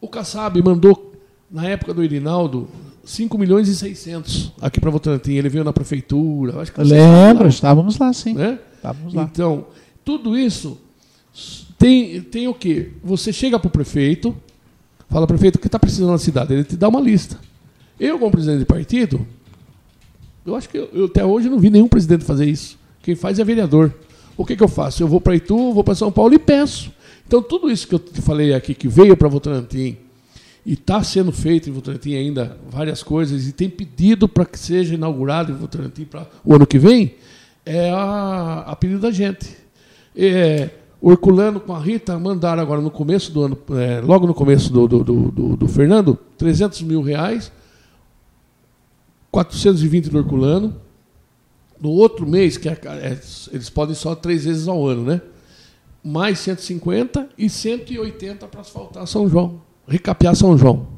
O 0.00 0.08
Kassab 0.08 0.60
mandou, 0.62 1.12
na 1.50 1.68
época 1.68 1.92
do 1.92 2.02
Irinaldo, 2.02 2.68
5 3.04 3.36
milhões 3.36 3.68
e 3.68 3.76
600 3.76 4.52
aqui 4.62 4.80
para 4.80 4.90
Votorantim. 4.90 5.32
Ele 5.32 5.50
veio 5.50 5.64
na 5.64 5.72
prefeitura. 5.72 6.62
Acho 6.62 6.72
que 6.72 6.80
Lembro, 6.82 7.44
lá. 7.44 7.50
estávamos 7.50 7.98
lá, 7.98 8.14
sim. 8.14 8.32
Né? 8.32 8.58
Estávamos 8.76 9.12
lá. 9.12 9.24
Então, 9.30 9.66
tudo 10.02 10.38
isso 10.38 10.78
tem, 11.78 12.22
tem 12.22 12.48
o 12.48 12.54
quê? 12.54 12.92
Você 13.04 13.30
chega 13.30 13.58
para 13.58 13.68
o 13.68 13.70
prefeito, 13.70 14.34
fala, 15.10 15.26
prefeito, 15.26 15.56
o 15.56 15.58
que 15.58 15.66
está 15.66 15.78
precisando 15.78 16.12
na 16.12 16.18
cidade? 16.18 16.54
Ele 16.54 16.64
te 16.64 16.78
dá 16.78 16.88
uma 16.88 17.00
lista. 17.00 17.38
Eu, 17.98 18.18
como 18.18 18.30
presidente 18.30 18.60
de 18.60 18.64
partido, 18.64 19.26
eu 20.44 20.54
acho 20.54 20.68
que 20.68 20.78
eu, 20.78 20.88
eu 20.92 21.04
até 21.06 21.24
hoje 21.24 21.48
não 21.48 21.58
vi 21.58 21.70
nenhum 21.70 21.88
presidente 21.88 22.24
fazer 22.24 22.46
isso. 22.46 22.78
Quem 23.02 23.14
faz 23.14 23.38
é 23.38 23.44
vereador. 23.44 23.92
O 24.36 24.44
que, 24.44 24.54
que 24.54 24.62
eu 24.62 24.68
faço? 24.68 25.02
Eu 25.02 25.08
vou 25.08 25.20
para 25.20 25.34
Itu, 25.34 25.72
vou 25.72 25.82
para 25.82 25.94
São 25.94 26.12
Paulo 26.12 26.34
e 26.34 26.38
peço. 26.38 26.92
Então, 27.26 27.42
tudo 27.42 27.70
isso 27.70 27.88
que 27.88 27.94
eu 27.94 27.98
te 27.98 28.20
falei 28.20 28.54
aqui, 28.54 28.74
que 28.74 28.86
veio 28.86 29.16
para 29.16 29.28
Votorantim, 29.28 29.96
e 30.64 30.74
está 30.74 31.02
sendo 31.02 31.32
feito 31.32 31.68
em 31.68 31.72
Votorantim 31.72 32.14
ainda 32.14 32.56
várias 32.68 33.02
coisas, 33.02 33.48
e 33.48 33.52
tem 33.52 33.68
pedido 33.68 34.28
para 34.28 34.44
que 34.44 34.58
seja 34.58 34.94
inaugurado 34.94 35.52
em 35.52 35.54
Votorantim 35.54 36.04
para 36.04 36.26
o 36.44 36.54
ano 36.54 36.66
que 36.66 36.78
vem, 36.78 37.14
é 37.64 37.90
a, 37.90 38.64
a 38.66 38.76
pedido 38.76 39.00
da 39.00 39.10
gente. 39.10 39.56
É, 40.14 40.70
com 41.00 41.74
a 41.74 41.80
Rita 41.80 42.18
mandaram 42.18 42.62
agora 42.62 42.80
no 42.80 42.90
começo 42.90 43.32
do 43.32 43.42
ano, 43.42 43.58
é, 43.70 44.00
logo 44.00 44.26
no 44.26 44.34
começo 44.34 44.72
do, 44.72 44.88
do, 44.88 45.04
do, 45.04 45.56
do, 45.56 45.68
Fernando, 45.68 46.18
300 46.38 46.82
mil 46.82 47.02
reais, 47.02 47.52
420 49.30 50.08
do 50.10 50.18
Herculano. 50.18 50.80
No 51.80 51.90
outro 51.90 52.26
mês, 52.26 52.56
que 52.56 52.68
é, 52.68 52.72
é, 52.72 53.18
eles 53.52 53.68
podem 53.68 53.94
só 53.94 54.14
três 54.14 54.44
vezes 54.44 54.66
ao 54.66 54.86
ano, 54.86 55.04
né? 55.04 55.20
Mais 56.02 56.38
150 56.38 57.28
e 57.36 57.50
180 57.50 58.46
para 58.46 58.60
asfaltar 58.60 59.06
São 59.06 59.28
João, 59.28 59.60
recapear 59.86 60.34
São 60.34 60.56
João. 60.56 60.96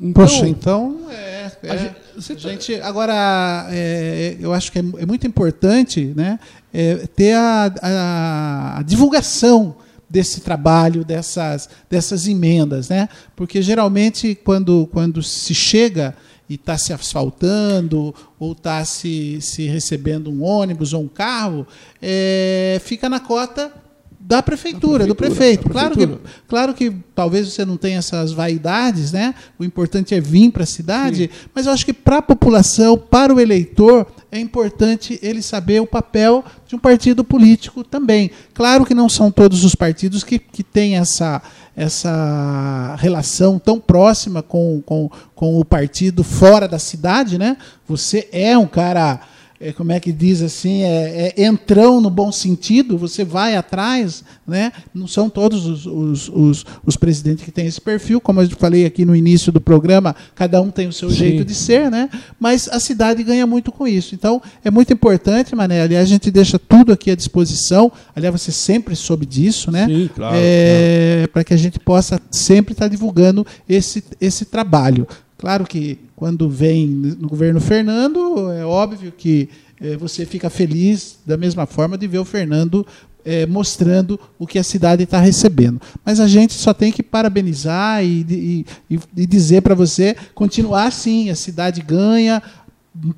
Então, 0.00 0.12
Poxa, 0.24 0.48
então 0.48 1.06
é, 1.10 1.52
é 1.62 1.70
a 1.70 1.76
gente, 1.76 1.94
tá- 1.94 2.34
gente, 2.36 2.74
agora 2.76 3.68
é, 3.70 4.36
eu 4.40 4.52
acho 4.52 4.72
que 4.72 4.78
é, 4.78 4.82
é 4.98 5.06
muito 5.06 5.26
importante, 5.26 6.12
né, 6.16 6.40
é, 6.72 7.06
ter 7.06 7.34
a, 7.34 7.72
a, 7.80 8.78
a, 8.78 8.82
divulgação 8.82 9.76
desse 10.10 10.40
trabalho, 10.40 11.04
dessas, 11.04 11.68
dessas 11.88 12.26
emendas, 12.26 12.88
né, 12.88 13.08
porque 13.36 13.62
geralmente 13.62 14.34
quando, 14.34 14.88
quando 14.90 15.22
se 15.22 15.54
chega 15.54 16.16
e 16.52 16.56
está 16.56 16.76
se 16.76 16.92
asfaltando 16.92 18.14
ou 18.38 18.52
está 18.52 18.84
se, 18.84 19.40
se 19.40 19.66
recebendo 19.66 20.30
um 20.30 20.42
ônibus 20.42 20.92
ou 20.92 21.02
um 21.02 21.08
carro, 21.08 21.66
é, 22.00 22.78
fica 22.84 23.08
na 23.08 23.18
cota 23.18 23.72
da 24.20 24.42
prefeitura, 24.42 25.04
prefeitura 25.04 25.06
do 25.06 25.14
prefeito. 25.14 25.68
Claro, 25.68 25.96
que, 25.96 26.08
claro 26.46 26.74
que 26.74 26.92
talvez 27.14 27.48
você 27.48 27.64
não 27.64 27.76
tenha 27.76 27.98
essas 27.98 28.32
vaidades, 28.32 29.12
né? 29.12 29.34
O 29.58 29.64
importante 29.64 30.14
é 30.14 30.20
vir 30.20 30.50
para 30.52 30.62
a 30.62 30.66
cidade, 30.66 31.30
Sim. 31.32 31.48
mas 31.54 31.66
eu 31.66 31.72
acho 31.72 31.86
que 31.86 31.92
para 31.92 32.18
a 32.18 32.22
população, 32.22 32.96
para 32.96 33.34
o 33.34 33.40
eleitor, 33.40 34.06
é 34.32 34.40
importante 34.40 35.20
ele 35.22 35.42
saber 35.42 35.80
o 35.82 35.86
papel 35.86 36.42
de 36.66 36.74
um 36.74 36.78
partido 36.78 37.22
político 37.22 37.84
também. 37.84 38.30
Claro 38.54 38.86
que 38.86 38.94
não 38.94 39.06
são 39.06 39.30
todos 39.30 39.62
os 39.62 39.74
partidos 39.74 40.24
que, 40.24 40.38
que 40.38 40.62
têm 40.64 40.96
essa, 40.96 41.42
essa 41.76 42.96
relação 42.98 43.58
tão 43.58 43.78
próxima 43.78 44.42
com, 44.42 44.80
com, 44.86 45.10
com 45.34 45.60
o 45.60 45.64
partido 45.66 46.24
fora 46.24 46.66
da 46.66 46.78
cidade, 46.78 47.36
né? 47.36 47.58
Você 47.86 48.26
é 48.32 48.56
um 48.56 48.66
cara 48.66 49.20
é, 49.62 49.72
como 49.72 49.92
é 49.92 50.00
que 50.00 50.10
diz 50.10 50.42
assim, 50.42 50.82
é, 50.82 51.32
é, 51.36 51.44
entrão 51.44 52.00
no 52.00 52.10
bom 52.10 52.32
sentido, 52.32 52.98
você 52.98 53.24
vai 53.24 53.54
atrás, 53.54 54.24
né? 54.44 54.72
não 54.92 55.06
são 55.06 55.30
todos 55.30 55.64
os, 55.66 55.86
os, 55.86 56.28
os, 56.28 56.66
os, 56.84 56.96
presidentes 56.96 57.44
que 57.44 57.52
têm 57.52 57.66
esse 57.66 57.80
perfil, 57.80 58.20
como 58.20 58.42
eu 58.42 58.50
falei 58.50 58.84
aqui 58.84 59.04
no 59.04 59.14
início 59.14 59.52
do 59.52 59.60
programa, 59.60 60.16
cada 60.34 60.60
um 60.60 60.68
tem 60.68 60.88
o 60.88 60.92
seu 60.92 61.08
Sim. 61.10 61.16
jeito 61.16 61.44
de 61.44 61.54
ser, 61.54 61.90
né? 61.90 62.10
mas 62.40 62.68
a 62.68 62.80
cidade 62.80 63.22
ganha 63.22 63.46
muito 63.46 63.70
com 63.70 63.86
isso. 63.86 64.16
Então, 64.16 64.42
é 64.64 64.70
muito 64.70 64.92
importante, 64.92 65.54
Mané, 65.54 65.82
aliás, 65.82 66.06
a 66.06 66.08
gente 66.08 66.28
deixa 66.30 66.58
tudo 66.58 66.92
aqui 66.92 67.12
à 67.12 67.14
disposição, 67.14 67.92
aliás, 68.16 68.40
você 68.40 68.50
sempre 68.50 68.96
soube 68.96 69.24
disso, 69.24 69.70
né? 69.70 69.86
Sim, 69.86 70.10
claro. 70.12 70.36
É, 70.36 71.14
claro. 71.18 71.32
Para 71.32 71.44
que 71.44 71.54
a 71.54 71.56
gente 71.56 71.78
possa 71.78 72.20
sempre 72.32 72.72
estar 72.72 72.88
divulgando 72.88 73.46
esse, 73.68 74.02
esse 74.20 74.44
trabalho. 74.44 75.06
Claro 75.42 75.66
que 75.66 75.98
quando 76.14 76.48
vem 76.48 76.86
no 76.86 77.28
governo 77.28 77.60
Fernando, 77.60 78.48
é 78.52 78.64
óbvio 78.64 79.10
que 79.10 79.48
é, 79.80 79.96
você 79.96 80.24
fica 80.24 80.48
feliz 80.48 81.18
da 81.26 81.36
mesma 81.36 81.66
forma 81.66 81.98
de 81.98 82.06
ver 82.06 82.18
o 82.18 82.24
Fernando 82.24 82.86
é, 83.24 83.44
mostrando 83.44 84.20
o 84.38 84.46
que 84.46 84.56
a 84.56 84.62
cidade 84.62 85.02
está 85.02 85.18
recebendo. 85.18 85.82
Mas 86.04 86.20
a 86.20 86.28
gente 86.28 86.52
só 86.52 86.72
tem 86.72 86.92
que 86.92 87.02
parabenizar 87.02 88.04
e, 88.04 88.64
e, 88.88 89.00
e 89.16 89.26
dizer 89.26 89.62
para 89.62 89.74
você 89.74 90.16
continuar 90.32 90.84
assim, 90.84 91.28
a 91.28 91.34
cidade 91.34 91.82
ganha, 91.82 92.40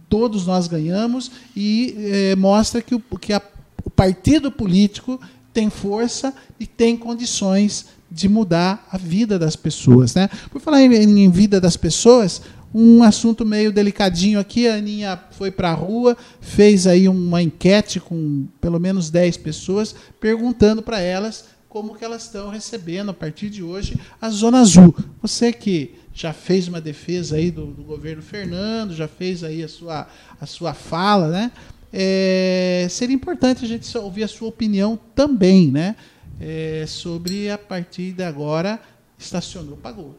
todos 0.09 0.47
nós 0.47 0.67
ganhamos, 0.67 1.31
e 1.55 1.95
é, 1.99 2.37
mostra 2.37 2.81
que, 2.81 2.95
o, 2.95 3.03
que 3.21 3.35
a, 3.35 3.43
o 3.85 3.91
partido 3.91 4.51
político 4.51 5.21
tem 5.53 5.69
força 5.69 6.33
e 6.59 6.67
tem 6.67 6.97
condições 6.97 7.85
de 8.15 8.29
mudar 8.29 8.87
a 8.91 8.97
vida 8.97 9.39
das 9.39 9.57
pessoas. 9.57 10.15
Né? 10.15 10.31
Por 10.51 10.61
falar 10.61 10.81
em, 10.81 10.95
em 10.95 11.31
vida 11.31 11.61
das 11.61 11.77
pessoas, 11.77 12.41
um 12.73 13.03
assunto 13.03 13.45
meio 13.45 13.73
delicadinho 13.73 14.39
aqui. 14.39 14.69
A 14.69 14.77
Aninha 14.77 15.21
foi 15.33 15.51
para 15.51 15.71
a 15.71 15.75
rua, 15.75 16.17
fez 16.41 16.87
aí 16.87 17.09
uma 17.09 17.43
enquete 17.43 17.99
com 17.99 18.47
pelo 18.61 18.79
menos 18.79 19.11
10 19.11 19.37
pessoas, 19.39 19.95
perguntando 20.21 20.81
para 20.81 21.01
elas 21.01 21.47
como 21.69 21.97
que 21.97 22.05
elas 22.05 22.23
estão 22.23 22.51
recebendo 22.51 23.11
a 23.11 23.15
partir 23.15 23.51
de 23.51 23.61
hoje 23.61 23.99
a 24.21 24.31
Zona 24.31 24.61
Azul. 24.61 24.95
Você 25.21 25.53
que 25.53 25.97
já 26.15 26.33
fez 26.33 26.69
uma 26.69 26.81
defesa 26.81 27.35
aí 27.35 27.51
do, 27.51 27.67
do 27.67 27.83
governo 27.83 28.23
Fernando, 28.23 28.95
já 28.95 29.09
fez 29.09 29.43
aí 29.43 29.61
a 29.61 29.69
sua, 29.69 30.07
a 30.41 30.47
sua 30.47 30.73
fala, 30.73 31.29
né? 31.29 31.51
É, 31.93 32.87
seria 32.91 33.15
importante 33.15 33.65
a 33.65 33.69
gente 33.69 33.97
ouvir 33.99 34.25
a 34.25 34.29
sua 34.29 34.49
opinião 34.49 34.99
também, 35.15 35.71
né? 35.71 35.97
É, 36.41 36.85
sobre 36.87 37.51
a 37.51 37.59
partir 37.59 38.13
de 38.13 38.23
agora 38.23 38.81
estacionou, 39.19 39.77
pagou. 39.77 40.15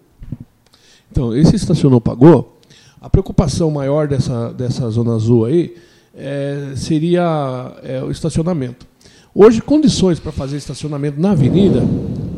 Então, 1.11 1.35
esse 1.35 1.55
estacionou, 1.55 2.01
pagou, 2.01 2.59
a 2.99 3.09
preocupação 3.09 3.69
maior 3.69 4.07
dessa, 4.07 4.51
dessa 4.51 4.89
zona 4.89 5.15
azul 5.15 5.45
aí 5.45 5.75
é, 6.15 6.73
seria 6.75 7.73
é, 7.83 8.01
o 8.03 8.09
estacionamento. 8.09 8.87
Hoje, 9.33 9.61
condições 9.61 10.19
para 10.19 10.31
fazer 10.31 10.57
estacionamento 10.57 11.19
na 11.19 11.31
avenida 11.31 11.81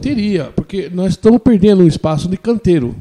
teria, 0.02 0.46
porque 0.56 0.90
nós 0.90 1.14
estamos 1.14 1.42
perdendo 1.42 1.84
um 1.84 1.88
espaço 1.88 2.28
de 2.28 2.38
canteiro. 2.38 2.96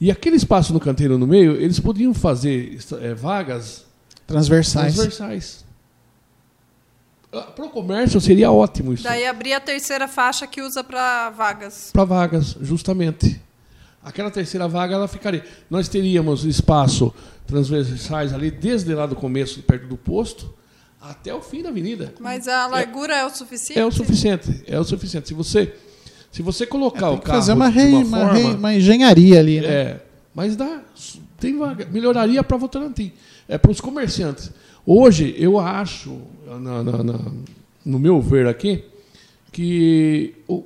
E 0.00 0.10
aquele 0.10 0.36
espaço 0.36 0.72
no 0.72 0.80
canteiro 0.80 1.18
no 1.18 1.26
meio, 1.26 1.52
eles 1.60 1.78
podiam 1.78 2.14
fazer 2.14 2.78
é, 3.00 3.14
vagas 3.14 3.84
transversais. 4.26 4.94
transversais. 4.94 5.64
Para 7.32 7.64
o 7.64 7.70
comércio 7.70 8.20
seria 8.20 8.52
ótimo 8.52 8.92
isso. 8.92 9.04
Daí 9.04 9.26
abrir 9.26 9.54
a 9.54 9.60
terceira 9.60 10.06
faixa 10.06 10.46
que 10.46 10.60
usa 10.60 10.84
para 10.84 11.30
vagas. 11.30 11.88
Para 11.90 12.04
vagas, 12.04 12.56
justamente. 12.60 13.40
aquela 14.04 14.30
terceira 14.30 14.68
vaga 14.68 14.96
ela 14.96 15.08
ficaria. 15.08 15.42
Nós 15.70 15.88
teríamos 15.88 16.44
espaço 16.44 17.12
transversais 17.46 18.34
ali, 18.34 18.50
desde 18.50 18.94
lá 18.94 19.06
do 19.06 19.16
começo, 19.16 19.62
perto 19.62 19.86
do 19.86 19.96
posto, 19.96 20.52
até 21.00 21.34
o 21.34 21.40
fim 21.40 21.62
da 21.62 21.70
avenida. 21.70 22.12
Mas 22.20 22.46
a 22.46 22.66
largura 22.66 23.14
é, 23.14 23.20
é 23.20 23.24
o 23.24 23.30
suficiente? 23.30 23.80
É 23.80 23.86
o 23.86 23.90
suficiente. 23.90 24.64
É 24.66 24.78
o 24.78 24.84
suficiente. 24.84 25.28
Se 25.28 25.34
você, 25.34 25.74
se 26.30 26.42
você 26.42 26.66
colocar 26.66 27.06
é, 27.06 27.10
o 27.10 27.18
carro. 27.18 27.38
fazer 27.38 27.54
uma, 27.54 27.68
rei, 27.68 27.94
uma, 27.94 28.04
uma, 28.04 28.28
forma, 28.28 28.54
uma, 28.56 28.74
engenharia 28.74 29.40
ali, 29.40 29.58
né? 29.58 29.68
É, 29.68 30.00
mas 30.34 30.54
dá. 30.54 30.82
Tem 31.40 31.56
vaga. 31.58 31.86
Melhoraria 31.86 32.44
para 32.44 32.58
Votorantim. 32.58 33.10
É 33.48 33.56
para 33.56 33.70
os 33.70 33.80
comerciantes. 33.80 34.50
Hoje, 34.84 35.34
eu 35.38 35.60
acho, 35.60 36.20
na, 36.58 36.82
na, 36.82 37.02
na, 37.02 37.18
no 37.84 37.98
meu 37.98 38.20
ver 38.20 38.46
aqui, 38.46 38.84
que 39.50 40.34
o, 40.48 40.64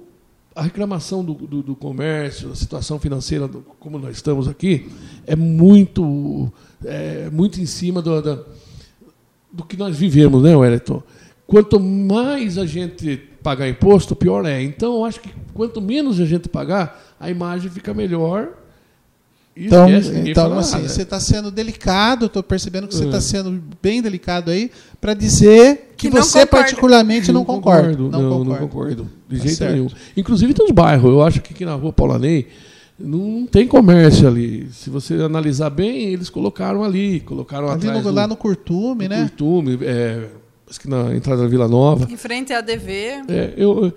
a 0.54 0.62
reclamação 0.62 1.24
do, 1.24 1.34
do, 1.34 1.62
do, 1.62 1.76
comércio, 1.76 2.50
a 2.50 2.54
situação 2.54 2.98
financeira, 2.98 3.46
do, 3.46 3.60
como 3.78 3.98
nós 3.98 4.16
estamos 4.16 4.48
aqui, 4.48 4.88
é 5.26 5.36
muito, 5.36 6.52
é, 6.84 7.28
muito 7.30 7.60
em 7.60 7.66
cima 7.66 8.00
do, 8.00 8.22
do, 8.22 8.46
do 9.52 9.64
que 9.64 9.76
nós 9.76 9.96
vivemos, 9.96 10.42
né, 10.42 10.56
Wellington? 10.56 11.02
Quanto 11.46 11.78
mais 11.78 12.58
a 12.58 12.66
gente 12.66 13.16
pagar 13.42 13.68
imposto, 13.68 14.16
pior 14.16 14.44
é. 14.44 14.62
Então, 14.62 14.96
eu 14.96 15.04
acho 15.04 15.20
que 15.20 15.30
quanto 15.54 15.80
menos 15.80 16.18
a 16.20 16.24
gente 16.24 16.48
pagar, 16.48 17.14
a 17.20 17.30
imagem 17.30 17.70
fica 17.70 17.94
melhor 17.94 18.65
então, 19.56 19.88
então 20.26 20.58
assim, 20.58 20.82
você 20.82 21.02
está 21.02 21.18
sendo 21.18 21.50
delicado, 21.50 22.26
estou 22.26 22.42
percebendo 22.42 22.86
que 22.86 22.94
você 22.94 23.06
está 23.06 23.16
é. 23.16 23.20
sendo 23.22 23.62
bem 23.80 24.02
delicado 24.02 24.50
aí, 24.50 24.70
para 25.00 25.14
dizer 25.14 25.92
que, 25.96 26.08
que 26.08 26.10
você 26.10 26.44
particularmente 26.44 27.32
não, 27.32 27.40
não 27.40 27.44
concorda. 27.44 27.96
Concordo, 27.96 28.10
não, 28.10 28.22
não, 28.22 28.44
não 28.44 28.56
concordo. 28.56 29.10
De 29.26 29.38
tá 29.38 29.44
jeito 29.44 29.56
certo. 29.56 29.72
nenhum. 29.72 29.88
Inclusive 30.14 30.52
tem 30.52 30.66
uns 30.66 30.72
bairros, 30.72 31.10
eu 31.10 31.22
acho 31.22 31.40
que 31.40 31.54
aqui 31.54 31.64
na 31.64 31.74
rua 31.74 31.90
Paulanei 31.90 32.48
não 32.98 33.46
tem 33.46 33.66
comércio 33.66 34.28
ali. 34.28 34.68
Se 34.72 34.90
você 34.90 35.14
analisar 35.14 35.70
bem, 35.70 36.12
eles 36.12 36.28
colocaram 36.28 36.84
ali, 36.84 37.20
colocaram 37.20 37.68
ali 37.68 37.76
atrás 37.76 38.04
no, 38.04 38.10
do, 38.10 38.14
lá 38.14 38.26
no 38.26 38.36
Curtume, 38.36 39.04
no 39.04 39.14
né? 39.14 39.20
Curtume, 39.22 39.78
é, 39.82 40.28
acho 40.68 40.80
que 40.80 40.88
na 40.88 41.14
entrada 41.14 41.42
da 41.42 41.48
Vila 41.48 41.68
Nova. 41.68 42.06
Em 42.10 42.16
frente 42.16 42.52
à 42.52 42.58
ADV. 42.58 42.92
É, 43.28 43.54
eu, 43.56 43.92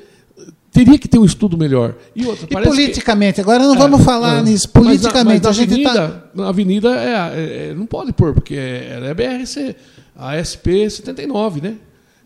teria 0.84 0.98
que 0.98 1.08
ter 1.08 1.20
um 1.20 1.26
estudo 1.26 1.58
melhor. 1.58 1.96
E, 2.16 2.26
outra, 2.26 2.48
e 2.50 2.64
politicamente, 2.64 3.36
que... 3.36 3.42
agora 3.42 3.60
não 3.60 3.76
é, 3.76 3.78
vamos 3.78 4.04
falar 4.04 4.40
é, 4.40 4.42
nisso. 4.44 4.70
Politicamente, 4.70 5.46
mas, 5.46 5.58
mas 5.58 5.58
a, 5.58 5.62
gente 5.62 5.86
avenida, 5.86 6.32
tá... 6.36 6.44
a 6.44 6.50
avenida 6.50 6.90
é, 6.96 7.70
é, 7.70 7.74
não 7.74 7.86
pode 7.86 8.14
pôr, 8.14 8.34
porque 8.34 8.56
é, 8.56 9.00
é 9.04 9.14
BRC, 9.14 9.76
a 10.16 10.42
SP 10.44 10.90
79, 10.90 11.62
né? 11.62 11.76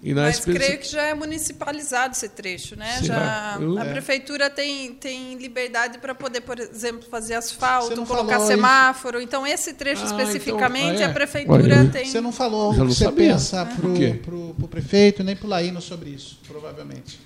E 0.05 0.13
na 0.13 0.23
Mas 0.23 0.35
SP... 0.43 0.51
creio 0.51 0.79
que 0.79 0.91
já 0.91 1.03
é 1.03 1.13
municipalizado 1.13 2.13
esse 2.13 2.27
trecho, 2.27 2.75
né? 2.75 2.99
já 3.01 3.57
eu... 3.61 3.77
a 3.77 3.85
é. 3.85 3.89
prefeitura 3.89 4.49
tem, 4.49 4.93
tem 4.95 5.37
liberdade 5.37 5.97
para 5.97 6.13
poder, 6.13 6.41
por 6.41 6.59
exemplo, 6.59 7.07
fazer 7.09 7.35
asfalto, 7.35 8.05
colocar 8.05 8.41
semáforo. 8.41 9.19
Isso. 9.19 9.27
Então 9.27 9.47
esse 9.47 9.73
trecho 9.73 10.01
ah, 10.01 10.07
então, 10.07 10.19
especificamente 10.19 10.95
então, 10.95 11.05
ah, 11.05 11.07
é. 11.07 11.09
a 11.09 11.13
prefeitura 11.13 11.75
Olha, 11.77 11.89
tem. 11.89 12.05
Você 12.05 12.19
não 12.19 12.33
falou 12.33 12.73
já 12.73 12.83
o 12.83 12.87
que 12.87 12.93
você 12.95 13.05
sabia. 13.05 13.31
pensa 13.31 13.65
para 13.65 14.35
o 14.35 14.67
prefeito 14.69 15.23
nem 15.23 15.37
para 15.37 15.45
o 15.45 15.49
Laíno 15.49 15.81
sobre 15.81 16.09
isso, 16.09 16.37
provavelmente. 16.45 17.17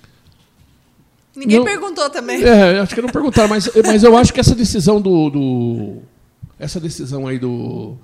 Ninguém 1.37 1.59
não, 1.59 1.65
perguntou 1.65 2.09
também. 2.09 2.43
É, 2.43 2.79
acho 2.79 2.95
que 2.95 3.01
não 3.01 3.09
perguntaram, 3.09 3.47
mas, 3.47 3.69
mas 3.85 4.03
eu 4.03 4.17
acho 4.17 4.33
que 4.33 4.39
essa 4.39 4.55
decisão 4.55 4.99
do, 4.99 5.29
do 5.29 5.97
essa 6.59 6.79
decisão 6.79 7.27
aí 7.27 7.37
do 7.37 7.95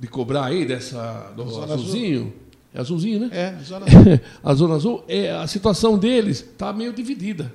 de 0.00 0.06
cobrar 0.06 0.44
aí 0.44 0.64
dessa 0.64 1.32
do 1.34 1.48
Zona 1.48 1.74
azulzinho, 1.74 2.20
azul. 2.20 2.32
é 2.72 2.80
azulzinho, 2.80 3.20
né? 3.20 3.30
É, 3.32 3.64
zona 3.64 3.86
azul. 3.86 4.20
a 4.44 4.54
zona 4.54 4.74
azul, 4.76 5.04
é, 5.08 5.32
a 5.32 5.46
situação 5.48 5.98
deles 5.98 6.38
está 6.38 6.72
meio 6.72 6.92
dividida. 6.92 7.52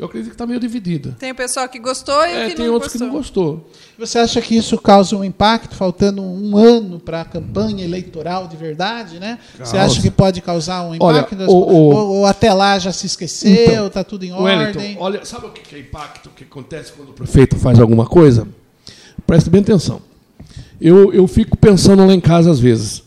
Eu 0.00 0.06
acredito 0.06 0.30
que 0.30 0.34
está 0.34 0.46
meio 0.46 0.58
dividida. 0.58 1.14
Tem 1.18 1.30
o 1.30 1.34
pessoal 1.34 1.68
que 1.68 1.78
gostou 1.78 2.24
e 2.24 2.32
é, 2.32 2.48
que 2.48 2.56
tem 2.56 2.68
não 2.68 2.72
outros 2.72 2.90
gostou. 2.90 3.06
que 3.06 3.12
não 3.12 3.20
gostou. 3.20 3.70
Você 3.98 4.18
acha 4.18 4.40
que 4.40 4.56
isso 4.56 4.78
causa 4.78 5.14
um 5.14 5.22
impacto, 5.22 5.74
faltando 5.74 6.22
um 6.22 6.56
ano 6.56 6.98
para 6.98 7.20
a 7.20 7.24
campanha 7.26 7.84
eleitoral 7.84 8.48
de 8.48 8.56
verdade, 8.56 9.18
né? 9.18 9.38
Causa. 9.58 9.70
Você 9.70 9.76
acha 9.76 10.00
que 10.00 10.10
pode 10.10 10.40
causar 10.40 10.84
um 10.84 10.94
impacto? 10.94 11.34
Olha, 11.34 11.50
o, 11.50 11.52
o, 11.52 11.94
ou, 11.94 12.08
ou, 12.16 12.26
até 12.26 12.50
lá 12.50 12.78
já 12.78 12.92
se 12.92 13.04
esqueceu, 13.04 13.52
está 13.52 13.72
então, 13.72 13.90
tá 13.90 14.02
tudo 14.02 14.24
em 14.24 14.32
ordem? 14.32 14.96
olha, 14.98 15.22
sabe 15.26 15.44
o 15.44 15.50
que 15.50 15.76
é 15.76 15.78
impacto 15.80 16.30
que 16.30 16.44
acontece 16.44 16.92
quando 16.92 17.10
o 17.10 17.12
prefeito 17.12 17.56
faz 17.56 17.78
alguma 17.78 18.06
coisa? 18.06 18.48
Preste 19.26 19.50
bem 19.50 19.60
atenção. 19.60 20.00
Eu, 20.80 21.12
eu 21.12 21.28
fico 21.28 21.58
pensando 21.58 22.06
lá 22.06 22.14
em 22.14 22.20
casa 22.20 22.50
às 22.50 22.58
vezes. 22.58 23.02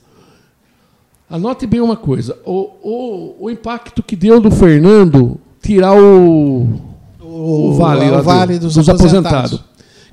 Anote 1.27 1.65
bem 1.65 1.81
uma 1.81 1.97
coisa: 1.97 2.37
o, 2.45 2.69
o, 2.83 3.45
o 3.45 3.49
impacto 3.49 4.03
que 4.03 4.15
deu 4.15 4.39
do 4.39 4.51
Fernando 4.51 5.41
tirar 5.63 5.97
o, 5.97 6.79
o, 7.19 7.69
o 7.69 7.73
vale, 7.73 8.11
o 8.11 8.21
vale 8.21 8.59
do, 8.59 8.67
dos, 8.67 8.75
dos 8.75 8.89
aposentados. 8.89 9.53
aposentados. 9.53 9.63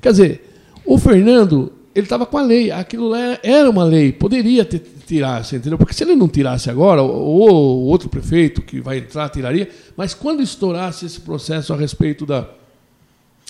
Quer 0.01 0.11
dizer, 0.11 0.55
o 0.85 0.97
Fernando, 0.97 1.71
ele 1.93 2.05
estava 2.05 2.25
com 2.25 2.37
a 2.37 2.41
lei. 2.41 2.71
Aquilo 2.71 3.09
lá 3.09 3.37
era 3.43 3.69
uma 3.69 3.83
lei. 3.83 4.11
Poderia 4.11 4.65
ter 4.65 4.79
tirasse, 5.05 5.57
entendeu? 5.57 5.77
Porque 5.77 5.93
se 5.93 6.03
ele 6.03 6.15
não 6.15 6.27
tirasse 6.27 6.69
agora, 6.69 7.01
ou 7.01 7.51
o 7.51 7.85
outro 7.85 8.09
prefeito 8.09 8.61
que 8.61 8.79
vai 8.79 8.99
entrar 8.99 9.27
tiraria, 9.29 9.69
mas 9.95 10.13
quando 10.13 10.41
estourasse 10.41 11.05
esse 11.05 11.19
processo 11.19 11.73
a 11.73 11.75
respeito 11.75 12.25
da 12.25 12.47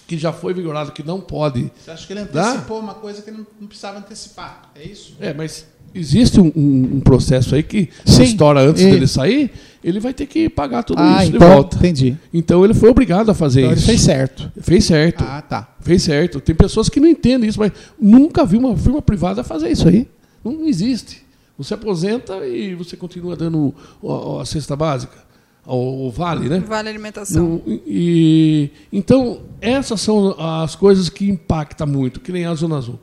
que 0.07 0.17
já 0.17 0.33
foi 0.33 0.53
vigorado, 0.53 0.91
que 0.91 1.03
não 1.03 1.21
pode. 1.21 1.71
Você 1.79 1.91
acha 1.91 2.05
que 2.05 2.11
ele 2.11 2.21
antecipou 2.21 2.79
uma 2.79 2.95
coisa 2.95 3.21
que 3.21 3.29
ele 3.29 3.45
não 3.59 3.67
precisava 3.67 3.99
antecipar? 3.99 4.69
É 4.75 4.83
isso? 4.83 5.15
É, 5.21 5.33
mas 5.33 5.65
existe 5.93 6.39
um, 6.39 6.51
um, 6.55 6.99
processo 6.99 7.55
aí 7.55 7.63
que 7.63 7.89
se 8.05 8.23
estoura 8.23 8.61
antes 8.61 8.81
e... 8.81 8.89
dele 8.89 9.07
sair, 9.07 9.51
ele 9.83 9.99
vai 9.99 10.13
ter 10.13 10.25
que 10.25 10.49
pagar 10.49 10.83
tudo 10.83 11.01
ah, 11.01 11.23
isso 11.23 11.35
então, 11.35 11.47
de 11.47 11.53
volta. 11.55 11.77
Entendi. 11.77 12.17
Então 12.33 12.63
ele 12.63 12.73
foi 12.73 12.89
obrigado 12.89 13.29
a 13.29 13.33
fazer 13.33 13.61
então 13.61 13.73
isso. 13.73 13.81
Ele 13.81 13.87
fez 13.87 14.01
certo. 14.01 14.51
Fez 14.61 14.85
certo. 14.85 15.23
Ah, 15.23 15.41
tá. 15.41 15.75
Fez 15.81 16.03
certo. 16.03 16.39
Tem 16.39 16.55
pessoas 16.55 16.89
que 16.89 16.99
não 16.99 17.07
entendem 17.07 17.49
isso, 17.49 17.59
mas 17.59 17.71
nunca 17.99 18.45
vi 18.45 18.57
uma 18.57 18.75
firma 18.77 19.01
privada 19.01 19.43
fazer 19.43 19.71
isso 19.71 19.87
aí. 19.87 20.07
Não 20.43 20.65
existe. 20.65 21.23
Você 21.57 21.73
aposenta 21.73 22.45
e 22.47 22.73
você 22.75 22.95
continua 22.95 23.35
dando 23.35 23.73
a, 24.03 24.41
a 24.41 24.45
cesta 24.45 24.75
básica. 24.75 25.31
O, 25.65 26.09
vale, 26.09 26.49
né? 26.49 26.59
Vale 26.59 26.89
alimentação. 26.89 27.61
No, 27.65 27.81
e, 27.85 28.71
então, 28.91 29.41
essas 29.59 30.01
são 30.01 30.35
as 30.39 30.75
coisas 30.75 31.07
que 31.07 31.29
impactam 31.29 31.85
muito, 31.85 32.19
que 32.19 32.31
nem 32.31 32.45
a 32.45 32.55
Zona 32.55 32.77
Azul. 32.77 32.99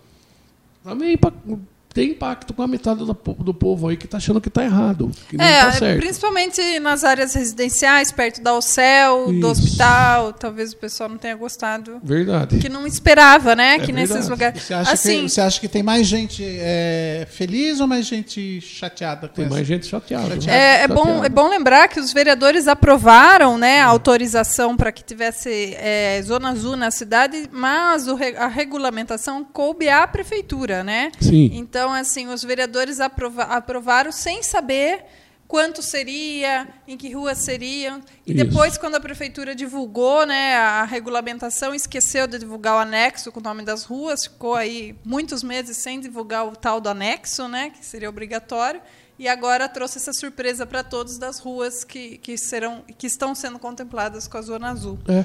Também 0.83 1.17
tem 1.99 2.11
impacto 2.11 2.55
com 2.55 2.63
a 2.63 2.69
metade 2.69 3.05
do, 3.05 3.13
do 3.13 3.53
povo 3.53 3.89
aí 3.89 3.97
que 3.97 4.05
está 4.05 4.19
achando 4.19 4.41
que 4.41 4.47
está 4.47 4.63
errado, 4.63 5.11
que 5.29 5.37
não 5.37 5.45
é, 5.45 5.65
tá 5.65 5.73
certo. 5.73 5.99
Principalmente 5.99 6.79
nas 6.79 7.03
áreas 7.03 7.35
residenciais, 7.35 8.13
perto 8.13 8.41
da 8.41 8.57
UCEL, 8.57 9.33
do 9.33 9.49
hospital, 9.49 10.33
talvez 10.33 10.73
o 10.73 10.77
pessoal 10.77 11.09
não 11.09 11.19
tenha 11.19 11.35
gostado. 11.35 12.01
Verdade. 12.01 12.59
Que 12.59 12.69
não 12.69 12.87
esperava, 12.87 13.57
né? 13.57 13.75
É 13.75 13.79
que 13.81 13.93
verdade. 13.93 14.13
nesses 14.13 14.29
lugares. 14.29 14.63
Você 14.63 14.75
acha, 14.75 14.93
assim, 14.93 15.23
que, 15.23 15.29
você 15.29 15.41
acha 15.41 15.61
que 15.61 15.67
tem 15.67 15.83
mais 15.83 16.07
gente 16.07 16.45
é, 16.45 17.27
feliz 17.29 17.81
ou 17.81 17.89
mais 17.89 18.07
gente 18.07 18.61
chateada? 18.61 19.27
tem 19.27 19.47
essa? 19.47 19.55
mais 19.55 19.67
gente 19.67 19.87
chateada. 19.87 20.29
chateada. 20.37 20.53
É, 20.53 20.83
é, 20.83 20.87
bom, 20.87 21.25
é 21.25 21.29
bom 21.29 21.49
lembrar 21.49 21.89
que 21.89 21.99
os 21.99 22.13
vereadores 22.13 22.69
aprovaram 22.69 23.59
né, 23.59 23.81
a 23.81 23.87
autorização 23.87 24.77
para 24.77 24.93
que 24.93 25.03
tivesse 25.03 25.75
é, 25.81 26.23
zona 26.23 26.51
azul 26.51 26.77
na 26.77 26.93
cidade, 26.93 27.49
mas 27.51 28.07
o, 28.07 28.17
a 28.37 28.47
regulamentação 28.47 29.45
coube 29.45 29.89
à 29.89 30.07
prefeitura, 30.07 30.85
né? 30.85 31.11
Sim. 31.19 31.51
Então, 31.55 31.88
então, 31.89 31.95
assim, 31.95 32.29
os 32.29 32.43
vereadores 32.43 33.01
aprova 33.01 33.45
aprovaram 33.45 34.13
sem 34.13 34.43
saber 34.43 35.05
quanto 35.47 35.83
seria, 35.83 36.69
em 36.87 36.99
que 36.99 37.11
ruas 37.15 37.39
seriam. 37.39 38.03
E 38.27 38.35
Isso. 38.35 38.45
depois, 38.45 38.77
quando 38.77 38.97
a 38.97 39.01
prefeitura 39.01 39.55
divulgou 39.55 40.27
né, 40.27 40.57
a 40.57 40.85
regulamentação, 40.85 41.75
esqueceu 41.75 42.27
de 42.27 42.39
divulgar 42.39 42.75
o 42.75 42.79
anexo 42.79 43.33
com 43.33 43.41
o 43.41 43.43
nome 43.43 43.65
das 43.65 43.85
ruas, 43.85 44.25
ficou 44.25 44.55
aí 44.55 44.95
muitos 45.03 45.43
meses 45.43 45.79
sem 45.79 45.99
divulgar 45.99 46.47
o 46.47 46.55
tal 46.55 46.79
do 46.79 46.91
anexo, 46.91 47.49
né, 47.49 47.71
que 47.71 47.83
seria 47.83 48.11
obrigatório. 48.11 48.83
E 49.19 49.27
agora 49.27 49.67
trouxe 49.67 49.97
essa 49.97 50.13
surpresa 50.13 50.67
para 50.67 50.85
todos 50.85 51.17
das 51.17 51.39
ruas 51.39 51.85
que, 51.85 52.19
que, 52.19 52.37
serão, 52.37 52.85
que 52.99 53.07
estão 53.07 53.35
sendo 53.35 53.59
contempladas 53.59 54.29
com 54.29 54.37
a 54.37 54.43
Zona 54.43 54.69
Azul. 54.69 54.99
É. 55.09 55.21
é 55.21 55.25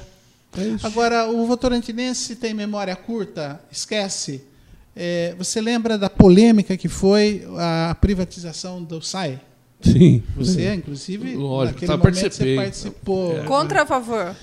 Agora, 0.82 1.28
o 1.28 1.46
votorantinense 1.46 2.34
tem 2.36 2.54
memória 2.54 2.96
curta, 2.96 3.60
esquece 3.70 4.53
é, 4.96 5.34
você 5.36 5.60
lembra 5.60 5.98
da 5.98 6.08
polêmica 6.08 6.76
que 6.76 6.88
foi 6.88 7.44
a 7.58 7.96
privatização 8.00 8.82
do 8.82 9.02
SAI? 9.02 9.40
Sim. 9.80 10.22
Você, 10.36 10.72
inclusive, 10.74 11.34
Lógico, 11.34 11.74
naquele 11.74 11.86
tá, 11.86 11.96
momento 11.96 12.20
participei. 12.20 12.54
você 12.54 12.62
participou. 12.62 13.38
É. 13.38 13.42
Contra 13.44 13.78
ou 13.78 13.82
a 13.82 13.86
favor? 13.86 14.36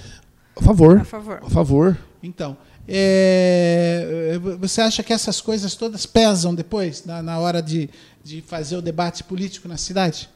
A 0.55 0.61
favor. 0.61 0.97
A 0.99 1.03
favor. 1.03 1.39
A 1.43 1.49
favor. 1.49 1.97
Então, 2.21 2.57
é, 2.87 4.39
você 4.59 4.81
acha 4.81 5.01
que 5.01 5.13
essas 5.13 5.41
coisas 5.41 5.75
todas 5.75 6.05
pesam 6.05 6.53
depois, 6.53 7.05
na, 7.05 7.23
na 7.23 7.39
hora 7.39 7.61
de, 7.61 7.89
de 8.23 8.41
fazer 8.41 8.75
o 8.75 8.81
debate 8.81 9.23
político 9.23 9.67
na 9.67 9.77
cidade? 9.77 10.29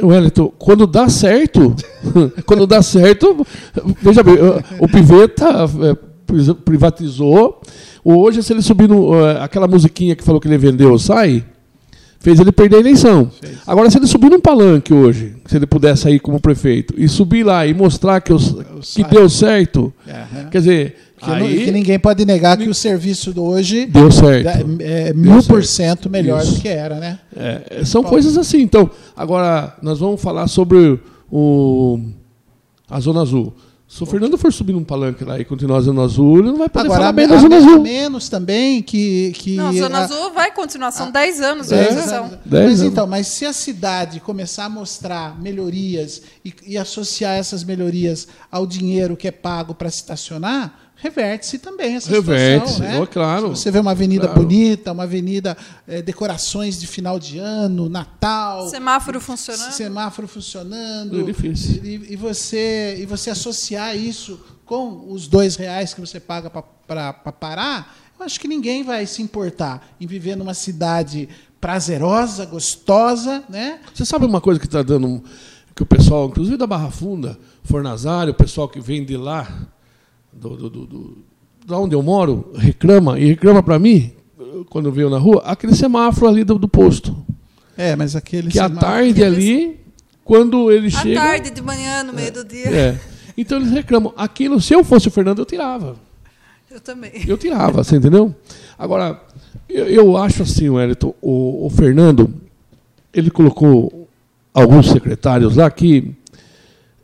Wellington, 0.00 0.48
quando 0.58 0.86
dá 0.86 1.08
certo, 1.08 1.74
quando 2.46 2.66
dá 2.66 2.80
certo, 2.80 3.44
veja 4.00 4.22
bem, 4.22 4.36
o 4.78 4.86
Piveta 4.86 5.46
é, 5.48 6.07
privatizou, 6.64 7.60
Hoje, 8.04 8.42
se 8.42 8.52
ele 8.52 8.62
subir 8.62 8.88
no, 8.88 9.10
uh, 9.10 9.42
aquela 9.42 9.66
musiquinha 9.68 10.16
que 10.16 10.24
falou 10.24 10.40
que 10.40 10.48
ele 10.48 10.56
vendeu, 10.56 10.98
sai, 10.98 11.44
fez 12.20 12.40
ele 12.40 12.50
perder 12.52 12.76
a 12.76 12.80
eleição. 12.80 13.30
Fez. 13.40 13.58
Agora, 13.66 13.90
se 13.90 13.98
ele 13.98 14.06
subir 14.06 14.30
num 14.30 14.40
palanque 14.40 14.94
hoje, 14.94 15.34
se 15.46 15.56
ele 15.56 15.66
pudesse 15.66 16.02
sair 16.02 16.18
como 16.18 16.40
prefeito, 16.40 16.94
e 16.96 17.06
subir 17.08 17.44
lá 17.44 17.66
e 17.66 17.74
mostrar 17.74 18.20
que, 18.22 18.32
os, 18.32 18.56
que 18.94 19.04
deu 19.04 19.28
certo, 19.28 19.92
uhum. 20.06 20.50
quer 20.50 20.58
dizer, 20.58 20.96
Que, 21.18 21.26
não- 21.26 21.34
Aí- 21.34 21.64
que 21.64 21.70
ninguém 21.72 21.98
pode 21.98 22.24
negar 22.24 22.56
que 22.56 22.68
o 22.68 22.72
serviço 22.74 23.34
de 23.34 23.40
hoje 23.40 23.86
Deu 23.86 24.10
certo. 24.10 24.46
é, 24.80 25.08
é 25.08 25.12
mil 25.12 25.42
por 25.42 25.64
cento 25.64 26.08
melhor 26.08 26.40
Isso. 26.40 26.54
do 26.54 26.60
que 26.60 26.68
era, 26.68 26.94
né? 26.94 27.18
É, 27.36 27.84
são 27.84 28.04
coisas 28.04 28.38
assim. 28.38 28.62
Então, 28.62 28.88
agora 29.16 29.76
nós 29.82 29.98
vamos 29.98 30.22
falar 30.22 30.46
sobre 30.46 30.98
o, 31.30 31.98
a 32.88 33.00
Zona 33.00 33.22
Azul. 33.22 33.52
Se 33.90 34.02
o 34.02 34.06
Fernando 34.06 34.36
for 34.36 34.52
subir 34.52 34.74
num 34.74 34.84
palanque 34.84 35.24
lá 35.24 35.40
e 35.40 35.46
continuar 35.46 35.78
a 35.78 35.80
Zona 35.80 36.02
Azul, 36.02 36.40
ele 36.40 36.48
não 36.48 36.58
vai 36.58 36.68
poder 36.68 36.84
Agora, 36.88 36.98
falar 36.98 37.08
a, 37.08 37.12
bem 37.12 37.24
a, 37.24 37.28
da 37.28 37.36
Zona 37.38 37.56
a 37.56 37.58
Azul. 37.58 37.80
menos 37.80 38.28
também 38.28 38.82
que. 38.82 39.32
que 39.34 39.56
Não, 39.56 39.72
Zona 39.72 40.00
a- 40.00 40.04
Azul 40.04 40.30
vai 40.34 40.52
continuar, 40.52 40.90
são 40.92 41.10
10 41.10 41.40
anos 41.40 41.68
de 41.68 41.74
Dez 41.74 41.88
concessão. 41.94 42.24
anos. 42.26 42.38
Dez 42.44 42.64
Mas 42.70 42.80
anos. 42.80 42.92
então, 42.92 43.06
mas 43.06 43.26
se 43.28 43.46
a 43.46 43.52
cidade 43.54 44.20
começar 44.20 44.66
a 44.66 44.68
mostrar 44.68 45.40
melhorias 45.40 46.20
e, 46.44 46.52
e 46.66 46.76
associar 46.76 47.36
essas 47.38 47.64
melhorias 47.64 48.28
ao 48.52 48.66
dinheiro 48.66 49.16
que 49.16 49.26
é 49.26 49.30
pago 49.32 49.74
para 49.74 49.88
estacionar, 49.88 50.87
reverte-se 51.00 51.58
também 51.58 51.94
essa 51.96 52.10
Reverte-se, 52.10 52.74
situação. 52.74 52.94
Né? 52.98 53.00
ó, 53.00 53.06
claro. 53.06 53.54
Se 53.56 53.62
você 53.62 53.70
vê 53.70 53.78
uma 53.78 53.92
avenida 53.92 54.26
Claro. 54.26 54.42
bonita, 54.42 54.92
uma 54.92 55.04
avenida 55.04 55.56
eh, 55.86 56.02
decorações 56.02 56.78
de 56.80 56.86
final 56.86 57.18
de 57.18 57.38
ano, 57.38 57.88
Natal, 57.88 58.68
Semáforo 58.68 59.20
funcionando. 59.20 59.72
semáforo 59.72 60.26
funcionando, 60.28 61.20
É 61.20 61.22
difícil. 61.22 61.84
e, 61.84 62.12
e 62.12 62.16
você 62.16 62.96
e 63.00 63.06
você 63.06 63.30
associar 63.30 63.96
isso 63.96 64.40
com 64.64 65.10
os 65.10 65.26
dois 65.28 65.56
reais 65.56 65.94
que 65.94 66.00
você 66.00 66.18
paga 66.20 66.50
para 66.50 67.12
parar, 67.32 67.96
eu 68.18 68.26
acho 68.26 68.38
que 68.40 68.48
ninguém 68.48 68.82
vai 68.82 69.06
se 69.06 69.22
importar 69.22 69.88
em 70.00 70.06
viver 70.06 70.36
numa 70.36 70.52
cidade 70.52 71.28
prazerosa, 71.60 72.44
gostosa, 72.44 73.44
né? 73.48 73.78
Você 73.94 74.04
sabe 74.04 74.26
uma 74.26 74.40
coisa 74.40 74.58
que 74.60 74.66
está 74.66 74.82
dando. 74.82 75.06
um- 75.06 75.22
Que 75.74 75.82
o 75.84 75.86
pessoal, 75.86 76.26
inclusive 76.26 76.56
da 76.56 76.66
Barra 76.66 76.90
Funda, 76.90 77.38
Fornazário, 77.62 78.32
o 78.32 78.36
pessoal 78.36 78.68
que 78.68 78.80
vem 78.80 79.04
de 79.04 79.16
lá, 79.16 79.46
do, 80.40 80.56
do, 80.56 80.70
do, 80.70 80.86
do- 80.86 81.18
da 81.66 81.78
onde 81.78 81.94
eu 81.94 82.02
moro, 82.02 82.50
reclama, 82.56 83.18
e 83.18 83.26
reclama 83.26 83.62
para 83.62 83.78
mim, 83.78 84.12
quando 84.70 84.90
veio 84.90 85.10
na 85.10 85.18
rua, 85.18 85.42
aquele 85.44 85.74
semáforo 85.74 86.26
ali 86.28 86.42
do, 86.44 86.58
do 86.58 86.66
posto. 86.68 87.14
É, 87.76 87.94
mas 87.94 88.16
aquele 88.16 88.48
Que 88.50 88.58
à 88.58 88.68
tarde 88.70 89.22
ali, 89.22 89.78
quando 90.24 90.72
ele 90.72 90.86
À 90.88 90.90
chega. 90.90 91.20
tarde, 91.20 91.50
de 91.50 91.60
manhã, 91.62 92.02
no 92.02 92.12
meio 92.12 92.32
do 92.32 92.44
dia. 92.44 92.68
É. 92.70 92.98
Então 93.36 93.58
eles 93.58 93.70
reclamam. 93.70 94.12
Aquilo, 94.16 94.60
se 94.60 94.74
eu 94.74 94.82
fosse 94.82 95.08
o 95.08 95.10
Fernando, 95.10 95.38
eu 95.40 95.44
tirava. 95.46 95.94
Eu 96.70 96.80
também. 96.80 97.12
Eu 97.26 97.38
tirava, 97.38 97.84
você 97.84 97.96
entendeu? 97.96 98.34
Agora, 98.78 99.22
eu, 99.68 99.86
eu 99.86 100.16
acho 100.16 100.42
assim, 100.42 100.68
Wellington, 100.68 101.14
o, 101.22 101.66
o 101.66 101.70
Fernando, 101.70 102.34
ele 103.14 103.30
colocou 103.30 104.08
alguns 104.52 104.88
secretários 104.90 105.54
lá 105.56 105.70
que 105.70 106.12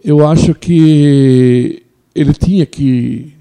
eu 0.03 0.27
acho 0.27 0.55
que 0.55 1.84
ele 2.15 2.33
tinha 2.33 2.65
que, 2.67 3.35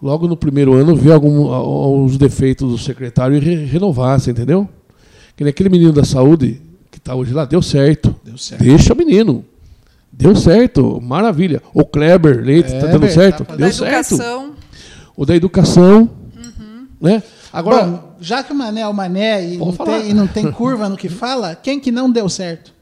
logo 0.00 0.26
no 0.28 0.36
primeiro 0.36 0.74
ano, 0.74 0.94
ver 0.96 1.12
algum, 1.12 1.48
alguns 1.52 2.16
defeitos 2.16 2.70
do 2.70 2.78
secretário 2.78 3.36
e 3.36 3.40
re- 3.40 3.64
renovar, 3.64 4.20
você 4.20 4.30
entendeu? 4.30 4.68
Que 5.36 5.44
nem 5.44 5.50
aquele 5.50 5.68
menino 5.68 5.92
da 5.92 6.04
saúde 6.04 6.60
que 6.90 6.98
está 6.98 7.14
hoje 7.14 7.32
lá, 7.32 7.44
deu 7.44 7.62
certo. 7.62 8.14
Deu 8.24 8.36
certo. 8.38 8.62
Deixa 8.64 8.92
o 8.92 8.96
menino. 8.96 9.44
Deu 10.12 10.34
certo, 10.34 11.00
maravilha. 11.00 11.62
O 11.72 11.84
Kleber 11.84 12.42
Leite 12.42 12.66
está 12.74 12.86
dando 12.86 13.00
Kleber, 13.06 13.12
certo. 13.14 13.44
tá 13.44 13.54
O 13.54 13.56
deu 13.56 13.66
da 13.68 13.72
certo 13.72 14.14
educação. 14.14 14.52
o 15.16 15.26
da 15.26 15.36
educação, 15.36 16.10
né? 17.00 17.22
Agora, 17.52 17.84
Bom, 17.86 18.16
já 18.20 18.42
que 18.42 18.52
o 18.52 18.54
Mané 18.56 18.80
é 18.82 18.88
o 18.88 18.92
Mané 18.92 19.54
e 19.54 19.56
não, 19.58 19.72
tem, 19.72 20.10
e 20.10 20.14
não 20.14 20.26
tem 20.26 20.50
curva 20.50 20.88
no 20.88 20.96
que 20.96 21.08
fala, 21.08 21.54
quem 21.54 21.78
que 21.80 21.90
não 21.92 22.10
deu 22.10 22.28
certo? 22.28 22.72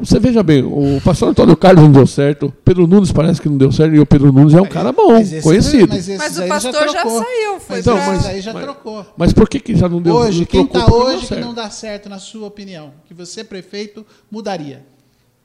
Você 0.00 0.18
veja 0.18 0.42
bem, 0.42 0.62
o 0.64 1.00
pastor 1.04 1.28
Antônio 1.30 1.56
Carlos 1.56 1.84
não 1.84 1.92
deu 1.92 2.06
certo, 2.06 2.52
Pedro 2.64 2.86
Nunes 2.86 3.12
parece 3.12 3.40
que 3.40 3.48
não 3.48 3.56
deu 3.58 3.70
certo, 3.72 3.94
e 3.94 4.00
o 4.00 4.06
Pedro 4.06 4.32
Nunes 4.32 4.54
é 4.54 4.60
um 4.60 4.66
cara 4.66 4.92
bom, 4.92 5.12
Mas 5.12 5.32
esse- 5.32 5.42
conhecido. 5.42 5.88
Mas, 5.88 6.08
Mas 6.08 6.38
o 6.38 6.46
pastor 6.48 6.72
já 6.72 7.00
trocou. 7.02 7.18
saiu, 7.22 7.60
foi 7.60 7.78
Então, 7.80 7.96
pra- 7.96 8.06
mas- 8.06 8.26
aí 8.26 8.40
já 8.40 8.52
mas- 8.52 8.62
trocou. 8.62 9.06
Mas 9.16 9.32
por 9.32 9.48
que, 9.48 9.60
que 9.60 9.74
já 9.76 9.88
não 9.88 10.00
deu 10.00 10.14
Hoje, 10.14 10.44
quem 10.46 10.66
trocou? 10.66 10.80
está 10.80 10.94
hoje 11.10 11.20
que 11.22 11.26
certo. 11.26 11.44
não 11.44 11.54
dá 11.54 11.70
certo, 11.70 12.08
na 12.08 12.18
sua 12.18 12.46
opinião, 12.46 12.92
que 13.06 13.14
você, 13.14 13.42
prefeito, 13.44 14.04
mudaria? 14.30 14.84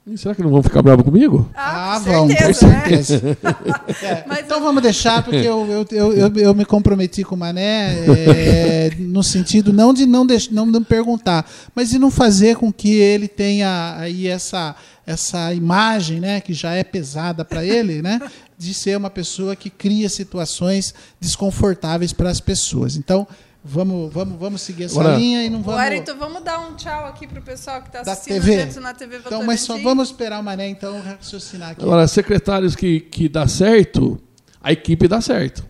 Ih, 0.08 0.16
Será 0.16 0.36
que 0.36 0.42
não 0.42 0.50
vão 0.50 0.62
ficar 0.62 0.82
bravos 0.82 1.04
comigo? 1.04 1.50
Ah, 1.52 2.00
com 2.04 2.10
vão, 2.10 2.28
com 2.28 2.36
certeza, 2.36 2.68
né? 2.68 2.80
certeza. 2.88 3.38
É, 4.36 4.40
então 4.40 4.60
vamos 4.60 4.82
deixar, 4.82 5.22
porque 5.22 5.38
eu, 5.38 5.66
eu, 5.66 5.86
eu, 5.90 6.12
eu, 6.12 6.36
eu 6.36 6.54
me 6.54 6.64
comprometi 6.64 7.24
com 7.24 7.34
o 7.34 7.38
Mané 7.38 8.04
é, 8.06 8.90
no 8.98 9.22
sentido 9.22 9.72
não 9.72 9.92
de 9.92 10.06
não, 10.06 10.24
deix, 10.24 10.48
não, 10.48 10.66
não 10.66 10.84
perguntar, 10.84 11.48
mas 11.74 11.90
de 11.90 11.98
não 11.98 12.10
fazer 12.10 12.56
com 12.56 12.72
que 12.72 12.94
ele 12.94 13.26
tenha 13.26 13.96
aí 13.98 14.28
essa, 14.28 14.76
essa 15.06 15.52
imagem, 15.52 16.20
né, 16.20 16.40
que 16.40 16.52
já 16.52 16.72
é 16.72 16.84
pesada 16.84 17.44
para 17.44 17.64
ele, 17.64 18.00
né, 18.00 18.20
de 18.56 18.74
ser 18.74 18.96
uma 18.96 19.10
pessoa 19.10 19.56
que 19.56 19.70
cria 19.70 20.08
situações 20.08 20.94
desconfortáveis 21.20 22.12
para 22.12 22.30
as 22.30 22.40
pessoas. 22.40 22.96
Então, 22.96 23.26
vamos, 23.66 24.12
vamos, 24.12 24.38
vamos 24.38 24.60
seguir 24.62 24.84
essa 24.84 24.98
Agora- 25.00 25.16
linha 25.16 25.44
e 25.44 25.50
não 25.50 25.62
vamos... 25.62 25.80
Wellington, 25.80 26.14
vamos 26.16 26.42
dar 26.42 26.58
um 26.60 26.74
tchau 26.76 27.06
aqui 27.06 27.26
pro 27.26 27.42
pessoal 27.42 27.82
que 27.82 27.88
está 27.88 28.00
assistindo 28.00 28.34
TV. 28.42 28.56
dentro 28.56 28.80
na 28.80 28.94
TV 28.94 29.18
Então, 29.24 29.44
mas 29.44 29.60
só 29.60 29.76
vamos 29.78 30.08
esperar 30.08 30.40
o 30.40 30.42
Mané, 30.44 30.68
então, 30.68 31.00
raciocinar 31.00 31.70
aqui. 31.70 31.82
Agora, 31.82 32.06
secretários 32.06 32.74
que, 32.76 33.00
que 33.00 33.28
dá 33.28 33.46
certo, 33.46 34.18
a 34.62 34.72
equipe 34.72 35.08
dá 35.08 35.20
certo. 35.20 35.64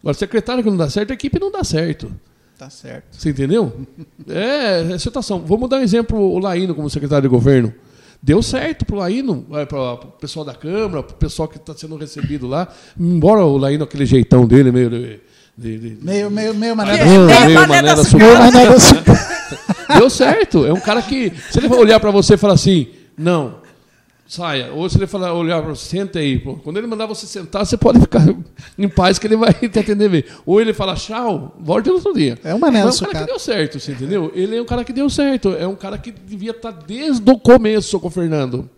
Agora, 0.00 0.14
secretário 0.14 0.62
que 0.62 0.70
não 0.70 0.76
dá 0.76 0.88
certo, 0.88 1.10
a 1.10 1.14
equipe 1.14 1.38
não 1.38 1.50
dá 1.50 1.64
certo. 1.64 2.12
Tá 2.58 2.68
certo. 2.68 3.16
Você 3.16 3.30
entendeu? 3.30 3.86
É, 4.28 4.92
é 4.92 4.98
situação. 4.98 5.40
Vamos 5.46 5.68
dar 5.68 5.78
um 5.78 5.82
exemplo, 5.82 6.18
o 6.18 6.38
Laíno 6.38 6.74
como 6.74 6.90
secretário 6.90 7.22
de 7.22 7.28
governo. 7.28 7.72
Deu 8.22 8.42
certo 8.42 8.84
pro 8.84 8.96
Laíno, 8.96 9.46
para 9.66 9.92
o 9.94 9.96
pessoal 9.96 10.44
da 10.44 10.52
Câmara, 10.54 11.02
pro 11.02 11.16
pessoal 11.16 11.48
que 11.48 11.56
está 11.56 11.72
sendo 11.74 11.96
recebido 11.96 12.46
lá. 12.46 12.68
Embora 12.98 13.42
o 13.44 13.56
Laíno, 13.56 13.84
aquele 13.84 14.04
jeitão 14.04 14.46
dele, 14.46 14.70
meio. 14.70 15.20
De, 15.56 15.78
de, 15.78 15.90
de- 15.96 16.04
Meio, 16.04 16.30
meio, 16.30 16.54
meio 16.54 16.74
Mané 16.76 16.96
da 16.98 17.04
meio 17.04 17.20
meio 17.26 17.54
Mané 17.60 17.82
Mané 17.82 17.94
da 17.94 18.04
Sucata. 18.78 19.98
Deu 19.98 20.08
certo. 20.08 20.64
É 20.66 20.72
um 20.72 20.80
cara 20.80 21.02
que. 21.02 21.32
Se 21.50 21.58
ele 21.58 21.68
olhar 21.74 22.00
para 22.00 22.10
você 22.10 22.34
e 22.34 22.36
falar 22.36 22.54
assim, 22.54 22.88
não, 23.18 23.56
saia. 24.26 24.72
Ou 24.72 24.88
se 24.88 24.96
ele 24.96 25.06
falar, 25.06 25.34
olhar 25.34 25.60
para 25.60 25.70
você, 25.74 25.84
senta 25.98 26.18
aí. 26.20 26.38
Pô. 26.38 26.54
Quando 26.54 26.78
ele 26.78 26.86
mandar 26.86 27.04
você 27.06 27.26
sentar, 27.26 27.66
você 27.66 27.76
pode 27.76 28.00
ficar 28.00 28.22
em 28.78 28.88
paz 28.88 29.18
que 29.18 29.26
ele 29.26 29.36
vai 29.36 29.52
te 29.68 29.78
atender 29.78 30.08
bem. 30.08 30.24
Ou 30.46 30.60
ele 30.60 30.72
fala, 30.72 30.94
tchau, 30.94 31.54
volte 31.60 31.88
no 31.88 31.96
outro 31.96 32.14
dia. 32.14 32.38
É 32.44 32.54
Mas 32.54 32.72
da 32.72 32.78
é 32.78 32.80
um 32.80 32.82
cara 32.84 32.92
Sucata. 32.92 33.18
que 33.20 33.26
deu 33.26 33.38
certo, 33.38 33.80
você 33.80 33.92
entendeu? 33.92 34.32
Ele 34.34 34.56
é 34.56 34.62
um 34.62 34.66
cara 34.66 34.84
que 34.84 34.92
deu 34.92 35.10
certo. 35.10 35.50
É 35.58 35.66
um 35.66 35.74
cara 35.76 35.98
que 35.98 36.10
devia 36.12 36.52
estar 36.52 36.70
desde 36.70 37.28
o 37.30 37.38
começo 37.38 37.98
com 38.00 38.06
o 38.08 38.10
Fernando, 38.10 38.70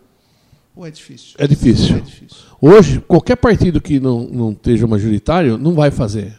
Ou 0.73 0.85
é 0.85 0.91
difícil? 0.91 1.35
É 1.37 1.45
difícil. 1.45 1.97
É 1.97 1.99
difícil. 1.99 2.37
Hoje, 2.61 3.01
qualquer 3.01 3.35
partido 3.35 3.81
que 3.81 3.99
não, 3.99 4.27
não 4.27 4.51
esteja 4.51 4.87
majoritário 4.87 5.57
não 5.57 5.73
vai 5.73 5.91
fazer. 5.91 6.37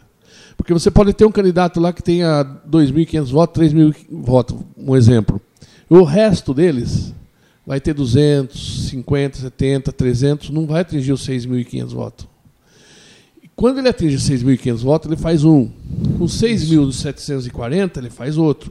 Porque 0.57 0.72
você 0.72 0.91
pode 0.91 1.12
ter 1.12 1.27
um 1.27 1.33
candidato 1.33 1.79
lá 1.79 1.93
que 1.93 2.03
tenha 2.03 2.43
2.500 2.66 3.31
votos, 3.31 3.62
3.000 3.62 3.95
votos, 4.11 4.59
um 4.77 4.97
exemplo. 4.97 5.41
O 5.89 6.03
resto 6.03 6.55
deles 6.55 7.14
vai 7.66 7.80
ter 7.80 7.92
200, 7.94 8.88
50, 8.90 9.38
70, 9.38 9.92
300, 9.92 10.50
não 10.50 10.66
vai 10.66 10.82
atingir 10.82 11.12
os 11.12 11.26
6.500 11.26 11.86
votos. 11.88 12.28
Quando 13.56 13.78
ele 13.78 13.88
atinge 13.88 14.16
6.500 14.18 14.76
votos, 14.78 15.10
ele 15.10 15.20
faz 15.20 15.42
um. 15.44 15.68
Com 16.18 16.26
6.740, 16.26 17.96
ele 17.98 18.10
faz 18.10 18.36
outro. 18.36 18.70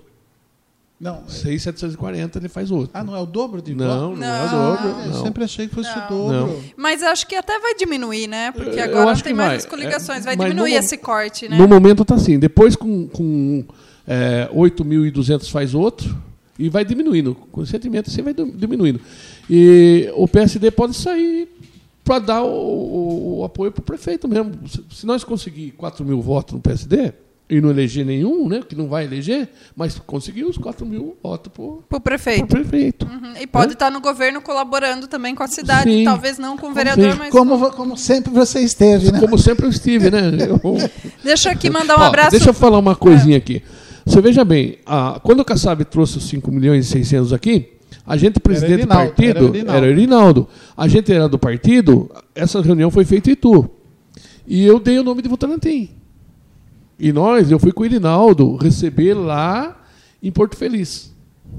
Não. 0.99 1.23
6.740, 1.23 2.37
ele 2.37 2.47
faz 2.47 2.71
outro. 2.71 2.91
Ah, 2.93 3.03
não 3.03 3.15
é 3.15 3.19
o 3.19 3.25
dobro 3.25 3.61
de 3.61 3.75
Não, 3.75 4.11
voto? 4.11 4.19
não, 4.21 4.27
é 4.27 4.41
o 4.41 4.45
Não. 4.45 4.51
dobro. 4.75 4.95
Ah, 4.95 5.05
eu 5.07 5.11
não. 5.11 5.23
sempre 5.23 5.43
achei 5.43 5.67
que 5.67 5.75
fosse 5.75 5.89
Não. 5.89 6.05
o 6.05 6.07
dobro. 6.09 6.37
Não. 6.53 6.61
Mas 6.77 7.03
acho 7.03 7.27
que 7.27 7.35
até 7.35 7.59
vai 7.59 7.75
diminuir, 7.75 8.27
né? 8.27 8.51
Porque 8.51 8.79
Eu 8.79 8.83
agora 8.85 9.05
não 9.07 9.13
tem 9.15 9.23
que 9.23 9.33
mais 9.33 9.63
vai. 9.63 9.69
coligações. 9.71 10.23
Vai 10.23 10.35
É, 10.35 10.37
mas 10.37 10.47
diminuir 10.47 10.71
no- 10.71 10.77
esse 10.79 10.97
corte, 10.97 11.49
né? 11.49 11.57
No 11.57 11.67
momento 11.67 12.03
está 12.03 12.15
assim. 12.15 12.39
Depois, 12.39 12.75
com, 12.77 13.07
com 13.07 13.65
é, 14.07 14.47
8.200 14.53 15.49
faz 15.49 15.73
outro. 15.73 16.15
E 16.57 16.69
vai 16.69 16.85
diminuindo. 16.85 17.35
Conscientemente, 17.51 18.09
assim 18.09 18.21
vai 18.21 18.33
diminuindo. 18.33 18.99
E 19.49 20.09
o 20.15 20.27
PSD 20.27 20.71
pode 20.71 20.95
sair 20.95 21.47
para 22.03 22.19
dar 22.19 22.43
o, 22.43 22.47
o- 22.49 23.39
o 23.39 23.43
apoio 23.43 23.71
para 23.71 23.81
o 23.81 23.83
prefeito 23.83 24.27
mesmo. 24.27 24.51
Se, 24.67 24.83
se 24.91 25.05
nós 25.05 25.23
conseguir 25.23 25.71
4 25.71 26.05
mil 26.05 26.21
votos 26.21 26.53
no 26.53 26.61
PSD 26.61 27.11
e 27.49 27.59
não 27.61 27.69
eleger 27.69 28.05
nenhum, 28.05 28.47
né, 28.47 28.61
que 28.67 28.73
não 28.75 28.87
vai 28.87 29.03
eleger, 29.05 29.49
mas 29.75 29.99
conseguir 29.99 30.45
os 30.45 30.57
4 30.57 30.83
mil 30.85 31.15
votos 31.21 31.51
para 31.53 31.63
o 31.63 31.83
Pro 31.89 31.99
prefeito. 31.99 32.47
prefeito. 32.47 33.05
Uhum. 33.05 33.33
E 33.39 33.45
pode 33.45 33.67
Né? 33.67 33.73
estar 33.73 33.91
no 33.91 33.99
governo 33.99 34.41
colaborando 34.41 35.07
também 35.07 35.35
com 35.35 35.43
a 35.43 35.47
cidade. 35.47 35.91
Sim. 35.91 36.03
Talvez 36.05 36.37
não 36.39 36.55
com 36.57 36.67
o 36.69 36.73
vereador, 36.73 37.11
Sim. 37.11 37.17
mas. 37.19 37.31
Como, 37.31 37.71
como 37.71 37.97
sempre 37.97 38.31
você 38.31 38.61
esteve, 38.61 39.11
né? 39.11 39.19
Como 39.19 39.37
sempre 39.37 39.65
eu 39.65 39.69
estive, 39.69 40.09
né? 40.09 40.21
Eu- 40.47 40.89
Deixa 41.23 41.49
eu 41.49 41.53
aqui 41.53 41.69
mandar 41.69 41.97
um 41.99 42.01
Ó, 42.01 42.05
abraço. 42.05 42.31
Deixa 42.31 42.49
eu 42.49 42.53
falar 42.53 42.77
uma 42.79 42.95
coisinha 42.95 43.37
aqui. 43.37 43.61
Você 44.05 44.21
veja 44.21 44.45
bem, 44.45 44.77
a- 44.85 45.19
quando 45.23 45.39
o 45.39 45.45
Kassab 45.45 45.83
trouxe 45.85 46.17
os 46.17 46.25
5 46.25 46.51
milhões 46.51 46.85
e 46.85 46.89
600 46.89 47.33
aqui, 47.33 47.69
a 48.05 48.15
gente, 48.15 48.39
presidente 48.39 48.81
do 48.83 48.87
partido, 48.87 49.29
era 49.29 49.41
o 49.43 49.47
Irinaldo. 49.55 49.71
era 49.77 49.85
o 49.85 49.89
Irinaldo. 49.89 50.47
A 50.77 50.87
gente 50.87 51.11
era 51.11 51.27
do 51.27 51.39
partido, 51.39 52.09
essa 52.35 52.61
reunião 52.61 52.91
foi 52.91 53.03
feita 53.03 53.29
em 53.29 53.33
Itu. 53.33 53.67
E 54.47 54.63
eu 54.63 54.79
dei 54.79 54.99
o 54.99 55.03
nome 55.03 55.23
de 55.23 55.29
Votorantim. 55.29 55.89
E 56.99 57.11
nós, 57.11 57.49
eu 57.49 57.57
fui 57.57 57.71
com 57.71 57.81
o 57.81 57.85
Irinaldo 57.85 58.55
receber 58.57 59.15
lá 59.15 59.75
em 60.21 60.31
Porto 60.31 60.55
Feliz. 60.55 61.13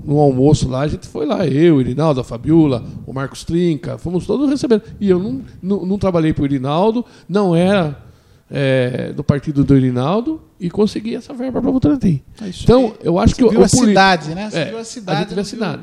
No 0.05 0.19
almoço 0.19 0.69
lá, 0.69 0.81
a 0.83 0.89
gente 0.89 1.07
foi 1.09 1.27
lá, 1.27 1.47
eu, 1.47 1.77
o 1.77 1.81
Irinaldo, 1.81 2.21
a 2.21 2.25
Fabiola, 2.25 2.85
o 3.07 3.13
Marcos 3.13 3.43
Trinca, 3.45 3.99
fomos 3.99 4.25
todos 4.27 4.49
recebendo. 4.49 4.83
E 5.01 5.09
eu 5.11 5.19
não, 5.19 5.41
não, 5.61 5.85
não 5.87 5.99
trabalhei 5.99 6.33
para 6.33 6.43
o 6.43 6.47
Irinaldo, 6.47 7.05
não 7.29 7.55
era 7.57 8.06
é, 8.51 9.13
do 9.13 9.25
partido 9.25 9.65
do 9.65 9.77
Irinaldo 9.77 10.41
e 10.61 10.71
consegui 10.71 11.15
essa 11.15 11.35
verba 11.35 11.61
para 11.61 11.71
Votorantim. 11.71 12.23
É 12.41 12.49
Então, 12.63 12.95
eu 13.03 13.19
acho 13.19 13.35
que 13.35 13.43
Você 13.43 13.47
o, 13.49 13.51
viu 13.51 13.61
o 13.61 13.65
a 13.65 13.69
político- 13.69 13.87
cidade, 13.89 14.35
né? 14.35 14.51
Você 14.51 14.59
é, 14.59 14.65
viu 14.67 14.79
a 14.79 14.85
cidade. 14.85 15.19
a 15.19 15.21
gente 15.23 15.35
vê 15.35 15.41
a 15.41 15.45
viu? 15.45 15.51
cidade. 15.51 15.83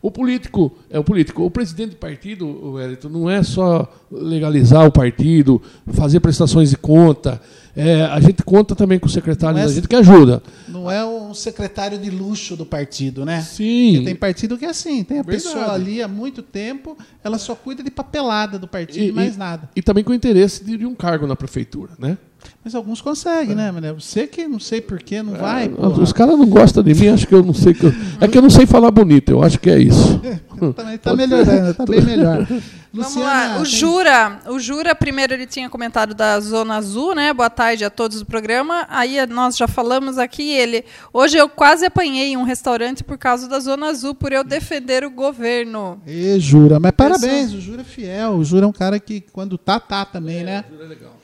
O 0.00 0.10
político 0.10 0.72
é 0.90 0.98
o 0.98 1.04
político. 1.04 1.44
O 1.44 1.50
presidente 1.50 1.90
de 1.90 1.96
partido, 1.96 2.44
o 2.44 2.72
Wellington, 2.72 3.08
não 3.08 3.30
é 3.30 3.40
só 3.44 3.88
legalizar 4.10 4.84
o 4.84 4.90
partido, 4.90 5.62
fazer 5.92 6.18
prestações 6.18 6.70
de 6.70 6.76
conta. 6.76 7.40
É, 7.74 8.02
a 8.04 8.20
gente 8.20 8.42
conta 8.42 8.74
também 8.74 8.98
com 8.98 9.06
o 9.06 9.10
secretário 9.10 9.58
é 9.58 9.62
da 9.62 9.72
gente 9.72 9.88
que 9.88 9.96
ajuda. 9.96 10.42
Não 10.68 10.90
é 10.90 11.04
um 11.04 11.32
secretário 11.32 11.98
de 11.98 12.10
luxo 12.10 12.54
do 12.54 12.66
partido, 12.66 13.24
né? 13.24 13.40
Sim. 13.40 13.92
Porque 13.92 14.04
tem 14.04 14.14
partido 14.14 14.58
que 14.58 14.64
é 14.64 14.68
assim, 14.68 15.02
tem 15.02 15.18
a 15.18 15.22
Verdade. 15.22 15.44
pessoa 15.44 15.72
ali 15.72 16.02
há 16.02 16.08
muito 16.08 16.42
tempo, 16.42 16.96
ela 17.24 17.38
só 17.38 17.54
cuida 17.54 17.82
de 17.82 17.90
papelada 17.90 18.58
do 18.58 18.68
partido 18.68 19.04
e, 19.04 19.12
mais 19.12 19.36
nada. 19.36 19.70
E 19.74 19.80
também 19.80 20.04
com 20.04 20.12
o 20.12 20.14
interesse 20.14 20.62
de, 20.62 20.76
de 20.76 20.84
um 20.84 20.94
cargo 20.94 21.26
na 21.26 21.34
prefeitura, 21.34 21.92
né? 21.98 22.18
Mas 22.64 22.74
alguns 22.74 23.00
conseguem, 23.00 23.54
né, 23.56 23.70
Mané? 23.72 23.92
Você 23.92 24.26
que 24.26 24.46
não 24.46 24.60
sei 24.60 24.80
porquê, 24.80 25.22
não 25.22 25.34
vai. 25.34 25.68
Os- 25.68 25.74
porra. 25.76 26.02
Os 26.02 26.12
caras 26.12 26.38
não 26.38 26.46
gostam 26.46 26.82
de 26.82 26.94
mim, 26.94 27.08
acho 27.08 27.26
que 27.26 27.34
eu 27.34 27.42
não 27.42 27.54
sei. 27.54 27.74
Que 27.74 27.86
eu- 27.86 27.94
é 28.20 28.28
que 28.28 28.38
eu 28.38 28.42
não 28.42 28.50
sei 28.50 28.66
falar 28.66 28.90
bonito, 28.90 29.30
eu 29.32 29.42
acho 29.42 29.58
que 29.58 29.68
é 29.70 29.78
isso. 29.78 30.20
Também 30.76 30.96
tá 30.96 31.14
melhorando, 31.16 31.74
tá 31.74 31.84
bem 31.84 32.00
melhor. 32.02 32.46
Vamos 32.94 33.14
Luciana, 33.16 33.54
lá, 33.54 33.60
o 33.60 33.64
Jura, 33.64 34.40
o 34.50 34.60
Jura, 34.60 34.94
primeiro 34.94 35.32
ele 35.32 35.46
tinha 35.46 35.66
comentado 35.68 36.14
da 36.14 36.38
Zona 36.38 36.76
Azul, 36.76 37.14
né? 37.14 37.32
Boa 37.32 37.48
tarde 37.48 37.86
a 37.86 37.88
todos 37.90 38.18
do 38.20 38.26
programa. 38.26 38.86
Aí 38.90 39.16
nós 39.26 39.56
já 39.56 39.66
falamos 39.66 40.18
aqui, 40.18 40.50
ele. 40.52 40.84
Hoje 41.10 41.38
eu 41.38 41.48
quase 41.48 41.86
apanhei 41.86 42.36
um 42.36 42.42
restaurante 42.42 43.02
por 43.02 43.16
causa 43.16 43.48
da 43.48 43.58
Zona 43.60 43.86
Azul, 43.86 44.14
por 44.14 44.30
eu 44.30 44.44
defender 44.44 45.04
o 45.04 45.10
governo. 45.10 46.02
E 46.06 46.38
Jura, 46.38 46.78
mas 46.78 46.92
parabéns, 46.92 47.54
o 47.54 47.60
Jura 47.62 47.80
é 47.80 47.84
fiel. 47.84 48.32
O 48.34 48.44
Jura 48.44 48.66
é 48.66 48.68
um 48.68 48.72
cara 48.72 49.00
que 49.00 49.22
quando 49.32 49.56
tá, 49.56 49.80
tá 49.80 50.04
também, 50.04 50.44
né? 50.44 50.62
O 50.70 51.21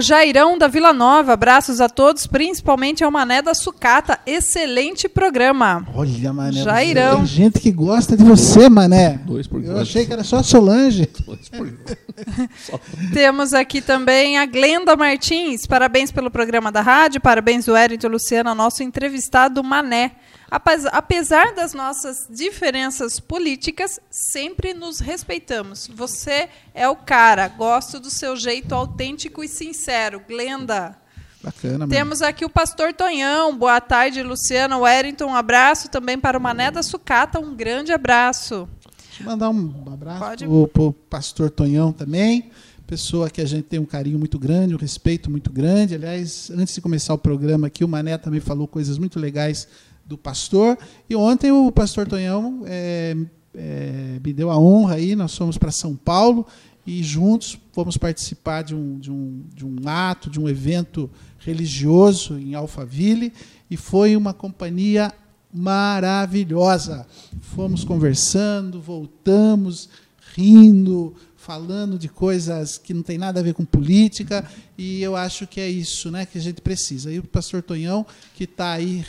Jairão 0.00 0.58
da 0.58 0.68
Vila 0.68 0.92
Nova, 0.92 1.32
abraços 1.32 1.80
a 1.80 1.88
todos, 1.88 2.26
principalmente 2.26 3.04
ao 3.04 3.10
Mané 3.10 3.40
da 3.42 3.54
Sucata. 3.54 4.18
Excelente 4.26 5.08
programa. 5.08 5.86
Olha, 5.94 6.32
Mané. 6.32 6.52
Jairão. 6.62 7.16
Tem 7.18 7.26
gente 7.26 7.60
que 7.60 7.70
gosta 7.70 8.16
de 8.16 8.24
você, 8.24 8.68
Mané. 8.68 9.20
Dois 9.24 9.46
por 9.46 9.56
Eu 9.60 9.64
enquanto. 9.70 9.82
achei 9.82 10.04
que 10.06 10.12
era 10.12 10.24
só 10.24 10.38
a 10.38 10.42
Solange. 10.42 11.08
Dois 11.24 11.48
por. 11.48 11.72
Temos 13.12 13.52
aqui 13.52 13.80
também 13.80 14.38
a 14.38 14.46
Glenda 14.46 14.96
Martins. 14.96 15.66
Parabéns 15.66 16.10
pelo 16.10 16.30
programa 16.30 16.70
da 16.70 16.80
rádio, 16.80 17.20
parabéns 17.20 17.68
o 17.68 17.72
Wellington 17.72 18.08
Luciana, 18.08 18.54
nosso 18.54 18.82
entrevistado 18.82 19.62
Mané. 19.62 20.12
Apes- 20.50 20.86
Apesar 20.86 21.54
das 21.54 21.72
nossas 21.74 22.26
diferenças 22.30 23.18
políticas, 23.18 23.98
sempre 24.10 24.74
nos 24.74 25.00
respeitamos. 25.00 25.88
Você 25.94 26.48
é 26.74 26.88
o 26.88 26.96
cara, 26.96 27.48
gosto 27.48 27.98
do 27.98 28.10
seu 28.10 28.36
jeito 28.36 28.74
autêntico 28.74 29.42
e 29.42 29.48
sincero. 29.48 30.22
Glenda. 30.28 30.96
Bacana, 31.42 31.78
mano. 31.80 31.90
Temos 31.90 32.22
aqui 32.22 32.44
o 32.44 32.48
pastor 32.50 32.92
Tonhão. 32.94 33.56
Boa 33.56 33.80
tarde, 33.80 34.22
Luciana. 34.22 34.78
Wellington, 34.78 35.26
um 35.26 35.34
abraço 35.34 35.88
também 35.90 36.18
para 36.18 36.38
o 36.38 36.40
Mané 36.40 36.70
da 36.70 36.82
Sucata. 36.82 37.38
Um 37.38 37.54
grande 37.54 37.92
abraço. 37.92 38.68
Deixa 39.08 39.22
eu 39.22 39.26
mandar 39.26 39.50
um 39.50 39.84
abraço 39.92 40.44
pro, 40.46 40.68
pro 40.68 40.92
pastor 40.92 41.50
Tonhão 41.50 41.92
também. 41.92 42.50
Pessoa 42.86 43.30
que 43.30 43.40
a 43.40 43.44
gente 43.46 43.64
tem 43.64 43.78
um 43.78 43.84
carinho 43.86 44.18
muito 44.18 44.38
grande, 44.38 44.74
um 44.74 44.78
respeito 44.78 45.30
muito 45.30 45.50
grande. 45.50 45.94
Aliás, 45.94 46.50
antes 46.50 46.74
de 46.74 46.80
começar 46.80 47.14
o 47.14 47.18
programa 47.18 47.66
aqui, 47.66 47.84
o 47.84 47.88
Mané 47.88 48.16
também 48.18 48.40
falou 48.40 48.66
coisas 48.68 48.98
muito 48.98 49.18
legais 49.18 49.68
do 50.06 50.18
pastor. 50.18 50.78
E 51.08 51.16
ontem 51.16 51.50
o 51.50 51.70
pastor 51.72 52.06
Tonhão 52.06 52.62
é, 52.66 53.16
é, 53.54 54.20
me 54.24 54.32
deu 54.32 54.50
a 54.50 54.58
honra 54.58 54.96
aí, 54.96 55.16
nós 55.16 55.36
fomos 55.36 55.58
para 55.58 55.70
São 55.70 55.96
Paulo 55.96 56.46
e 56.86 57.02
juntos 57.02 57.58
fomos 57.72 57.96
participar 57.96 58.62
de 58.62 58.74
um, 58.74 58.98
de, 58.98 59.10
um, 59.10 59.42
de 59.54 59.64
um 59.64 59.76
ato, 59.86 60.28
de 60.28 60.38
um 60.38 60.48
evento 60.48 61.10
religioso 61.38 62.38
em 62.38 62.54
Alphaville. 62.54 63.32
E 63.70 63.76
foi 63.76 64.16
uma 64.16 64.34
companhia 64.34 65.12
maravilhosa. 65.52 67.06
Fomos 67.40 67.84
conversando, 67.84 68.80
voltamos, 68.80 69.88
rindo, 70.34 71.14
falando 71.36 71.98
de 71.98 72.08
coisas 72.08 72.76
que 72.76 72.92
não 72.92 73.02
tem 73.02 73.18
nada 73.18 73.40
a 73.40 73.42
ver 73.42 73.54
com 73.54 73.64
política, 73.64 74.48
e 74.76 75.02
eu 75.02 75.14
acho 75.14 75.46
que 75.46 75.60
é 75.60 75.68
isso 75.68 76.10
né, 76.10 76.26
que 76.26 76.36
a 76.36 76.40
gente 76.40 76.60
precisa. 76.60 77.12
E 77.12 77.18
o 77.18 77.22
pastor 77.22 77.62
Tonhão, 77.62 78.04
que 78.34 78.44
está 78.44 78.72
aí 78.72 79.04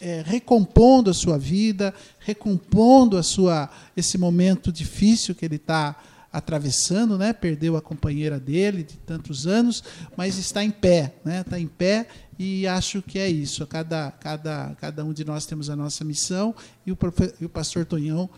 é, 0.00 0.22
recompondo 0.24 1.10
a 1.10 1.14
sua 1.14 1.38
vida, 1.38 1.92
recompondo 2.18 3.18
a 3.18 3.22
sua, 3.22 3.68
esse 3.96 4.16
momento 4.16 4.72
difícil 4.72 5.34
que 5.34 5.44
ele 5.44 5.56
está 5.56 5.96
atravessando, 6.32 7.18
né? 7.18 7.34
perdeu 7.34 7.76
a 7.76 7.82
companheira 7.82 8.40
dele 8.40 8.82
de 8.82 8.96
tantos 8.96 9.46
anos, 9.46 9.84
mas 10.16 10.38
está 10.38 10.64
em 10.64 10.70
pé, 10.70 11.14
né? 11.24 11.42
está 11.42 11.60
em 11.60 11.66
pé 11.66 12.06
e 12.38 12.66
acho 12.66 13.02
que 13.02 13.18
é 13.18 13.28
isso. 13.28 13.66
Cada, 13.66 14.10
cada, 14.12 14.74
cada 14.80 15.04
um 15.04 15.12
de 15.12 15.26
nós 15.26 15.44
temos 15.44 15.68
a 15.68 15.76
nossa 15.76 16.02
missão 16.04 16.54
e 16.86 16.90
o, 16.90 16.96
profe- 16.96 17.34
e 17.38 17.44
o 17.44 17.50
pastor 17.50 17.84
Tonhão, 17.84 18.30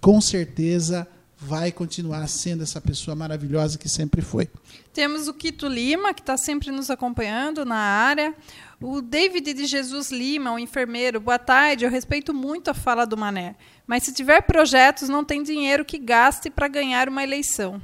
com 0.00 0.18
certeza, 0.18 1.06
vai 1.38 1.70
continuar 1.70 2.26
sendo 2.28 2.62
essa 2.62 2.80
pessoa 2.80 3.14
maravilhosa 3.14 3.78
que 3.78 3.88
sempre 3.88 4.22
foi. 4.22 4.48
Temos 4.92 5.28
o 5.28 5.34
Quito 5.34 5.68
Lima, 5.68 6.14
que 6.14 6.20
está 6.20 6.36
sempre 6.36 6.70
nos 6.70 6.90
acompanhando 6.90 7.64
na 7.64 7.76
área. 7.76 8.34
O 8.80 9.00
David 9.00 9.52
de 9.52 9.66
Jesus 9.66 10.10
Lima, 10.10 10.52
o 10.52 10.58
enfermeiro. 10.58 11.20
Boa 11.20 11.38
tarde, 11.38 11.84
eu 11.84 11.90
respeito 11.90 12.32
muito 12.32 12.70
a 12.70 12.74
fala 12.74 13.06
do 13.06 13.16
Mané. 13.16 13.56
Mas 13.86 14.04
se 14.04 14.12
tiver 14.12 14.40
projetos, 14.42 15.08
não 15.08 15.24
tem 15.24 15.42
dinheiro 15.42 15.84
que 15.84 15.98
gaste 15.98 16.50
para 16.50 16.68
ganhar 16.68 17.08
uma 17.08 17.22
eleição. 17.22 17.80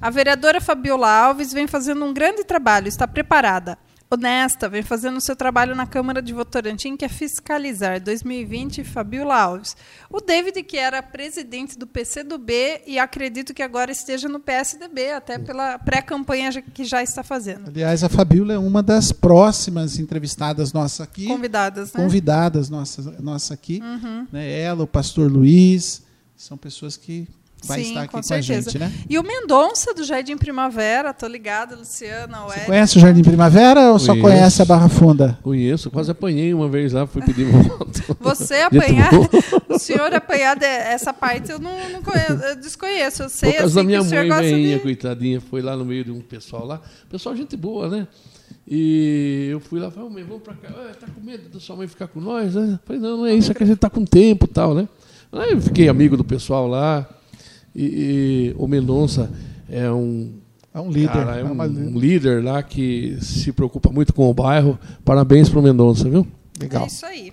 A 0.00 0.10
vereadora 0.10 0.60
Fabiola 0.60 1.10
Alves 1.10 1.52
vem 1.52 1.66
fazendo 1.66 2.04
um 2.04 2.12
grande 2.12 2.44
trabalho, 2.44 2.88
está 2.88 3.06
preparada. 3.06 3.78
Honesta, 4.12 4.68
vem 4.68 4.82
fazendo 4.82 5.18
o 5.18 5.20
seu 5.20 5.36
trabalho 5.36 5.72
na 5.72 5.86
Câmara 5.86 6.20
de 6.20 6.32
Votorantim, 6.32 6.96
que 6.96 7.04
é 7.04 7.08
fiscalizar 7.08 8.00
2020, 8.00 8.82
Fabiola 8.82 9.36
Alves. 9.40 9.76
O 10.10 10.20
David, 10.20 10.64
que 10.64 10.76
era 10.76 11.00
presidente 11.00 11.78
do 11.78 11.86
PCdoB 11.86 12.82
e 12.88 12.98
acredito 12.98 13.54
que 13.54 13.62
agora 13.62 13.92
esteja 13.92 14.28
no 14.28 14.40
PSDB, 14.40 15.12
até 15.12 15.38
pela 15.38 15.78
pré-campanha 15.78 16.50
que 16.60 16.82
já 16.82 17.04
está 17.04 17.22
fazendo. 17.22 17.68
Aliás, 17.68 18.02
a 18.02 18.08
Fabíola 18.08 18.54
é 18.54 18.58
uma 18.58 18.82
das 18.82 19.12
próximas 19.12 19.96
entrevistadas 20.00 20.72
nossas 20.72 21.02
aqui. 21.02 21.26
Convidadas, 21.28 21.92
né? 21.92 22.02
convidadas 22.02 22.68
nossas 22.68 23.06
nossa 23.20 23.54
aqui. 23.54 23.80
Né? 24.32 24.60
Ela, 24.60 24.82
o 24.82 24.88
pastor 24.88 25.30
Luiz, 25.30 26.02
são 26.36 26.56
pessoas 26.56 26.96
que 26.96 27.28
vai 27.66 27.80
Sim, 27.82 27.88
estar 27.88 28.00
aqui 28.02 28.08
com 28.08 28.12
com, 28.12 28.18
a 28.18 28.22
certeza. 28.22 28.70
gente, 28.70 28.78
né? 28.78 28.92
E 29.08 29.18
o 29.18 29.22
Mendonça 29.22 29.92
do 29.94 30.04
Jardim 30.04 30.36
Primavera, 30.36 31.12
tô 31.12 31.26
ligada, 31.26 31.76
Luciana, 31.76 32.44
o 32.44 32.46
Você 32.48 32.54
Eric. 32.54 32.66
conhece 32.66 32.96
o 32.98 33.00
Jardim 33.00 33.22
Primavera 33.22 33.92
ou 33.92 33.98
só 33.98 34.12
Conheço. 34.12 34.22
conhece 34.22 34.62
a 34.62 34.64
Barra 34.64 34.88
Funda? 34.88 35.38
Conheço, 35.42 35.90
quase 35.90 36.10
apanhei 36.10 36.52
uma 36.54 36.68
vez 36.68 36.92
lá, 36.92 37.06
fui 37.06 37.22
pedir 37.22 37.44
voto. 37.46 38.16
Você 38.20 38.54
apanhar, 38.62 39.10
o 39.68 39.78
senhor 39.78 40.12
apanhar 40.14 40.56
de- 40.56 40.64
essa 40.64 41.12
parte 41.12 41.50
eu 41.50 41.58
não, 41.58 41.90
não 41.90 42.02
conheço, 42.02 42.32
eu 42.32 42.56
desconheço. 42.56 43.22
Eu 43.24 43.28
sei 43.28 43.52
Por 43.52 43.58
causa 43.60 43.80
assim, 43.80 43.88
da 43.90 44.00
minha 44.02 44.26
mãe, 44.26 44.40
veinha, 44.42 44.76
de... 44.76 44.82
coitadinha, 44.82 45.40
foi 45.40 45.62
lá 45.62 45.76
no 45.76 45.84
meio 45.84 46.04
de 46.04 46.10
um 46.10 46.20
pessoal 46.20 46.66
lá. 46.66 46.80
Pessoal, 47.08 47.36
gente 47.36 47.56
boa, 47.56 47.88
né? 47.88 48.06
E 48.66 49.48
eu 49.50 49.60
fui 49.60 49.80
lá 49.80 49.88
e 49.88 49.90
falei, 49.90 50.24
vamos 50.24 50.42
pra 50.42 50.54
cá. 50.54 50.68
Ah, 50.70 50.92
tá 50.98 51.06
com 51.12 51.20
medo 51.24 51.48
da 51.48 51.58
sua 51.58 51.76
mãe 51.76 51.88
ficar 51.88 52.06
com 52.08 52.20
nós? 52.20 52.54
né? 52.54 52.78
Falei, 52.84 53.00
não, 53.02 53.16
não 53.18 53.26
é 53.26 53.34
isso, 53.34 53.50
é 53.50 53.54
que 53.54 53.62
a 53.62 53.66
gente 53.66 53.78
tá 53.78 53.90
com 53.90 54.04
tempo 54.04 54.44
e 54.44 54.48
tal, 54.48 54.74
né? 54.74 54.88
Aí 55.32 55.52
eu 55.52 55.60
fiquei 55.60 55.88
amigo 55.88 56.16
do 56.16 56.24
pessoal 56.24 56.66
lá. 56.68 57.08
E, 57.74 57.84
e 57.84 58.54
o 58.58 58.66
Mendonça 58.66 59.30
é 59.68 59.90
um, 59.90 60.32
É 60.74 60.80
um 60.80 60.90
líder. 60.90 61.12
cara, 61.12 61.36
é 61.36 61.40
é 61.40 61.44
um, 61.44 61.60
um 61.94 61.98
líder 61.98 62.42
lá 62.42 62.62
que 62.62 63.16
se 63.20 63.52
preocupa 63.52 63.90
muito 63.90 64.12
com 64.12 64.28
o 64.28 64.34
bairro. 64.34 64.78
Parabéns 65.04 65.48
pro 65.48 65.62
Mendonça, 65.62 66.08
viu? 66.08 66.26
Legal. 66.60 66.84
É 66.84 66.86
isso 66.86 67.06
aí. 67.06 67.32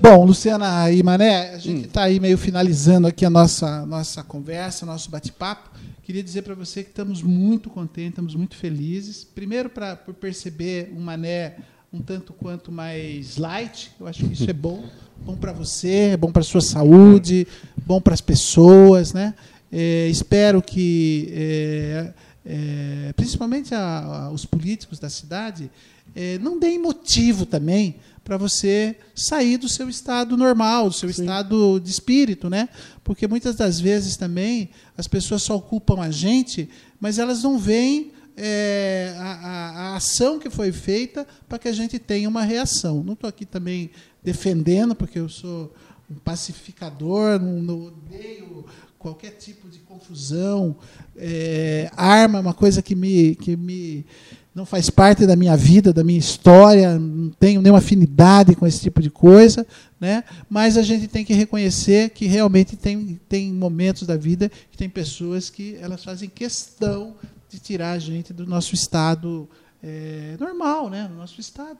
Bom, 0.00 0.24
Luciana 0.24 0.90
e 0.90 1.00
Mané, 1.02 1.54
a 1.54 1.58
gente 1.58 1.86
está 1.86 2.02
aí 2.02 2.18
meio 2.18 2.36
finalizando 2.36 3.06
aqui 3.06 3.24
a 3.24 3.30
nossa, 3.30 3.86
nossa 3.86 4.22
conversa, 4.24 4.84
nosso 4.84 5.10
bate-papo. 5.10 5.70
Queria 6.02 6.22
dizer 6.22 6.42
para 6.42 6.54
você 6.54 6.82
que 6.82 6.90
estamos 6.90 7.22
muito 7.22 7.70
contentes, 7.70 8.10
estamos 8.10 8.34
muito 8.34 8.56
felizes. 8.56 9.22
Primeiro, 9.22 9.70
pra, 9.70 9.94
por 9.94 10.14
perceber 10.14 10.92
um 10.96 11.00
Mané 11.00 11.54
um 11.92 12.00
tanto 12.00 12.32
quanto 12.32 12.72
mais 12.72 13.36
light, 13.36 13.92
eu 14.00 14.06
acho 14.06 14.24
que 14.26 14.32
isso 14.32 14.48
é 14.48 14.52
bom. 14.52 14.84
Bom 15.24 15.36
para 15.36 15.52
você, 15.52 16.10
é 16.12 16.16
bom 16.16 16.32
para 16.32 16.40
a 16.40 16.44
sua 16.44 16.60
saúde, 16.60 17.46
bom 17.86 18.00
para 18.00 18.14
as 18.14 18.20
pessoas. 18.20 19.12
Né? 19.12 19.34
É, 19.70 20.08
espero 20.08 20.60
que, 20.60 21.28
é, 21.32 22.12
é, 22.44 23.12
principalmente 23.14 23.74
a- 23.74 23.98
a- 24.26 24.30
os 24.30 24.44
políticos 24.44 24.98
da 24.98 25.08
cidade, 25.08 25.70
é, 26.14 26.38
não 26.38 26.58
deem 26.58 26.78
motivo 26.78 27.46
também 27.46 27.96
para 28.24 28.36
você 28.36 28.96
sair 29.14 29.56
do 29.58 29.68
seu 29.68 29.88
estado 29.88 30.36
normal, 30.36 30.88
do 30.88 30.94
seu 30.94 31.08
estado 31.08 31.80
de 31.80 31.90
espírito, 31.90 32.48
né? 32.50 32.68
Porque 33.02 33.26
muitas 33.26 33.56
das 33.56 33.80
vezes 33.80 34.16
também 34.16 34.70
as 34.96 35.08
pessoas 35.08 35.42
só 35.42 35.58
culpam 35.58 36.00
a 36.00 36.10
gente, 36.10 36.68
mas 37.00 37.18
elas 37.18 37.42
não 37.42 37.58
veem 37.58 38.12
é, 38.34 39.14
a, 39.18 39.22
a- 39.32 39.70
a 39.92 39.96
ação 39.96 40.38
que 40.38 40.48
foi 40.48 40.72
feita 40.72 41.26
para 41.46 41.58
que 41.58 41.68
a 41.68 41.72
gente 41.72 41.98
tenha 41.98 42.26
uma 42.26 42.42
reação. 42.42 43.02
Não 43.04 43.12
estou 43.12 43.28
aqui 43.28 43.44
também 43.44 43.90
defendendo, 44.22 44.94
porque 44.94 45.18
eu 45.18 45.28
sou 45.28 45.72
um 46.10 46.14
pacificador, 46.14 47.40
não, 47.40 47.62
não 47.62 47.86
odeio 47.86 48.64
qualquer 48.98 49.32
tipo 49.32 49.68
de 49.68 49.80
confusão. 49.80 50.76
É, 51.16 51.90
arma 51.96 52.38
é 52.38 52.40
uma 52.40 52.54
coisa 52.54 52.80
que 52.80 52.94
me, 52.94 53.34
que 53.34 53.56
me 53.56 54.06
não 54.54 54.66
faz 54.66 54.90
parte 54.90 55.26
da 55.26 55.34
minha 55.34 55.56
vida, 55.56 55.92
da 55.92 56.04
minha 56.04 56.18
história, 56.18 56.98
não 56.98 57.30
tenho 57.30 57.62
nenhuma 57.62 57.78
afinidade 57.78 58.54
com 58.54 58.66
esse 58.66 58.80
tipo 58.80 59.00
de 59.00 59.10
coisa, 59.10 59.66
né? 59.98 60.22
mas 60.48 60.76
a 60.76 60.82
gente 60.82 61.08
tem 61.08 61.24
que 61.24 61.32
reconhecer 61.32 62.10
que 62.10 62.26
realmente 62.26 62.76
tem, 62.76 63.18
tem 63.28 63.50
momentos 63.50 64.06
da 64.06 64.16
vida 64.16 64.50
que 64.70 64.76
tem 64.76 64.90
pessoas 64.90 65.48
que 65.48 65.76
elas 65.80 66.04
fazem 66.04 66.28
questão 66.28 67.16
de 67.48 67.58
tirar 67.58 67.92
a 67.92 67.98
gente 67.98 68.32
do 68.32 68.46
nosso 68.46 68.74
estado 68.74 69.48
é, 69.82 70.36
normal, 70.38 70.88
né? 70.88 71.08
no 71.10 71.16
nosso 71.16 71.40
estado. 71.40 71.78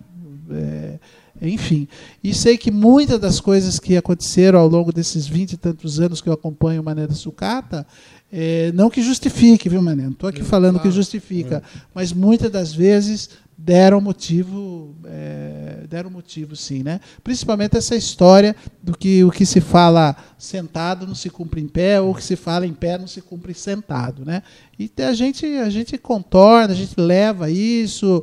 É, 0.50 0.98
enfim. 1.40 1.86
E 2.22 2.34
sei 2.34 2.58
que 2.58 2.70
muitas 2.70 3.20
das 3.20 3.40
coisas 3.40 3.78
que 3.78 3.96
aconteceram 3.96 4.58
ao 4.58 4.66
longo 4.66 4.92
desses 4.92 5.26
vinte 5.26 5.52
e 5.52 5.56
tantos 5.56 6.00
anos 6.00 6.20
que 6.20 6.28
eu 6.28 6.32
acompanho 6.32 6.82
o 6.82 6.84
Mané 6.84 7.06
da 7.06 7.14
Sucata, 7.14 7.86
é, 8.32 8.72
não 8.72 8.90
que 8.90 9.02
justifique, 9.02 9.68
viu, 9.68 9.80
Mané? 9.80 10.04
Não 10.04 10.12
estou 10.12 10.28
aqui 10.28 10.42
falando 10.42 10.80
que 10.80 10.90
justifica, 10.90 11.62
mas 11.94 12.12
muitas 12.12 12.50
das 12.50 12.72
vezes 12.72 13.30
deram 13.56 14.00
motivo, 14.00 14.94
é, 15.04 15.84
deram 15.88 16.10
motivo 16.10 16.56
sim, 16.56 16.82
né? 16.82 17.00
Principalmente 17.22 17.76
essa 17.76 17.94
história 17.94 18.56
do 18.82 18.96
que 18.96 19.22
o 19.22 19.30
que 19.30 19.46
se 19.46 19.60
fala 19.60 20.16
sentado 20.36 21.06
não 21.06 21.14
se 21.14 21.30
cumpre 21.30 21.60
em 21.60 21.68
pé, 21.68 22.00
ou 22.00 22.10
o 22.10 22.14
que 22.14 22.24
se 22.24 22.34
fala 22.34 22.66
em 22.66 22.72
pé 22.72 22.98
não 22.98 23.06
se 23.06 23.20
cumpre 23.20 23.54
sentado, 23.54 24.24
né? 24.24 24.42
E 24.78 24.90
a 25.02 25.12
gente 25.12 25.46
a 25.46 25.70
gente 25.70 25.96
contorna, 25.98 26.72
a 26.72 26.76
gente 26.76 26.94
leva 26.98 27.50
isso, 27.50 28.22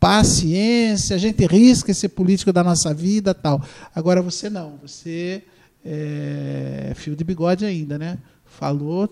paciência, 0.00 1.16
a 1.16 1.18
gente 1.18 1.44
risca 1.46 1.90
esse 1.90 2.08
político 2.08 2.52
da 2.52 2.62
nossa 2.62 2.94
vida, 2.94 3.34
tal. 3.34 3.62
Agora 3.94 4.22
você 4.22 4.48
não, 4.48 4.78
você 4.80 5.42
é 5.84 6.92
fio 6.94 7.16
de 7.16 7.24
bigode 7.24 7.64
ainda, 7.64 7.98
né? 7.98 8.18
Falou, 8.44 9.08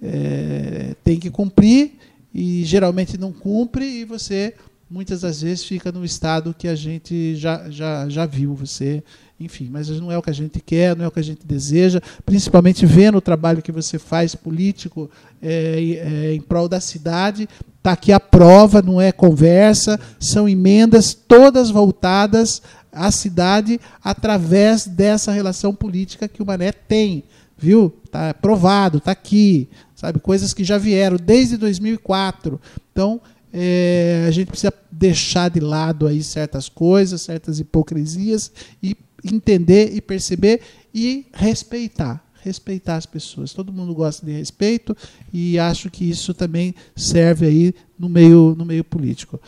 é, 0.00 0.94
tem 1.04 1.18
que 1.18 1.30
cumprir 1.30 1.92
e 2.34 2.64
geralmente 2.64 3.18
não 3.18 3.32
cumpre 3.32 3.84
e 3.84 4.04
você 4.04 4.54
muitas 4.92 5.22
das 5.22 5.40
vezes 5.40 5.64
fica 5.64 5.90
no 5.90 6.04
estado 6.04 6.54
que 6.56 6.68
a 6.68 6.74
gente 6.74 7.34
já, 7.34 7.70
já, 7.70 8.06
já 8.08 8.26
viu 8.26 8.54
você 8.54 9.02
enfim 9.40 9.68
mas 9.72 9.88
não 9.88 10.12
é 10.12 10.18
o 10.18 10.22
que 10.22 10.28
a 10.28 10.34
gente 10.34 10.60
quer 10.60 10.94
não 10.94 11.06
é 11.06 11.08
o 11.08 11.10
que 11.10 11.18
a 11.18 11.24
gente 11.24 11.46
deseja 11.46 11.98
principalmente 12.26 12.84
vendo 12.84 13.16
o 13.16 13.22
trabalho 13.22 13.62
que 13.62 13.72
você 13.72 13.98
faz 13.98 14.34
político 14.34 15.10
é, 15.40 15.80
é, 15.80 16.34
em 16.34 16.40
prol 16.42 16.68
da 16.68 16.78
cidade 16.78 17.48
está 17.78 17.92
aqui 17.92 18.12
a 18.12 18.20
prova 18.20 18.82
não 18.82 19.00
é 19.00 19.10
conversa 19.10 19.98
são 20.20 20.46
emendas 20.46 21.14
todas 21.14 21.70
voltadas 21.70 22.60
à 22.92 23.10
cidade 23.10 23.80
através 24.04 24.86
dessa 24.86 25.32
relação 25.32 25.74
política 25.74 26.28
que 26.28 26.42
o 26.42 26.46
Mané 26.46 26.70
tem 26.70 27.24
viu? 27.62 27.94
Tá 28.10 28.34
provado, 28.34 28.98
tá 28.98 29.12
aqui, 29.12 29.68
sabe? 29.94 30.18
Coisas 30.18 30.52
que 30.52 30.64
já 30.64 30.76
vieram 30.76 31.16
desde 31.16 31.56
2004. 31.56 32.60
Então, 32.90 33.20
é, 33.52 34.24
a 34.26 34.30
gente 34.30 34.48
precisa 34.48 34.72
deixar 34.90 35.50
de 35.50 35.60
lado 35.60 36.06
aí 36.06 36.22
certas 36.22 36.68
coisas, 36.68 37.20
certas 37.20 37.60
hipocrisias 37.60 38.50
e 38.82 38.96
entender 39.24 39.94
e 39.94 40.00
perceber 40.00 40.60
e 40.94 41.26
respeitar, 41.32 42.24
respeitar 42.42 42.96
as 42.96 43.06
pessoas. 43.06 43.52
Todo 43.52 43.72
mundo 43.72 43.94
gosta 43.94 44.24
de 44.24 44.32
respeito 44.32 44.96
e 45.32 45.58
acho 45.58 45.90
que 45.90 46.08
isso 46.08 46.32
também 46.32 46.74
serve 46.96 47.46
aí 47.46 47.74
no 47.98 48.08
meio 48.08 48.54
no 48.56 48.64
meio 48.64 48.82
político. 48.82 49.40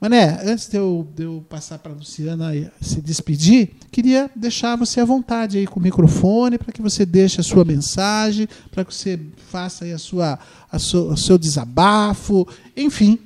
Mané, 0.00 0.38
antes 0.44 0.68
de 0.68 0.76
eu, 0.76 1.08
de 1.16 1.22
eu 1.22 1.46
passar 1.48 1.78
para 1.78 1.92
a 1.92 1.94
Luciana 1.94 2.50
se 2.78 3.00
despedir, 3.00 3.70
queria 3.90 4.30
deixar 4.36 4.76
você 4.76 5.00
à 5.00 5.04
vontade 5.04 5.56
aí 5.56 5.66
com 5.66 5.80
o 5.80 5.82
microfone 5.82 6.58
para 6.58 6.72
que 6.72 6.82
você 6.82 7.06
deixe 7.06 7.40
a 7.40 7.44
sua 7.44 7.64
mensagem, 7.64 8.46
para 8.70 8.84
que 8.84 8.92
você 8.92 9.18
faça 9.48 9.86
aí 9.86 9.92
a 9.92 9.98
sua, 9.98 10.38
a 10.70 10.76
o 10.76 11.16
seu 11.16 11.38
desabafo, 11.38 12.46
enfim. 12.76 13.18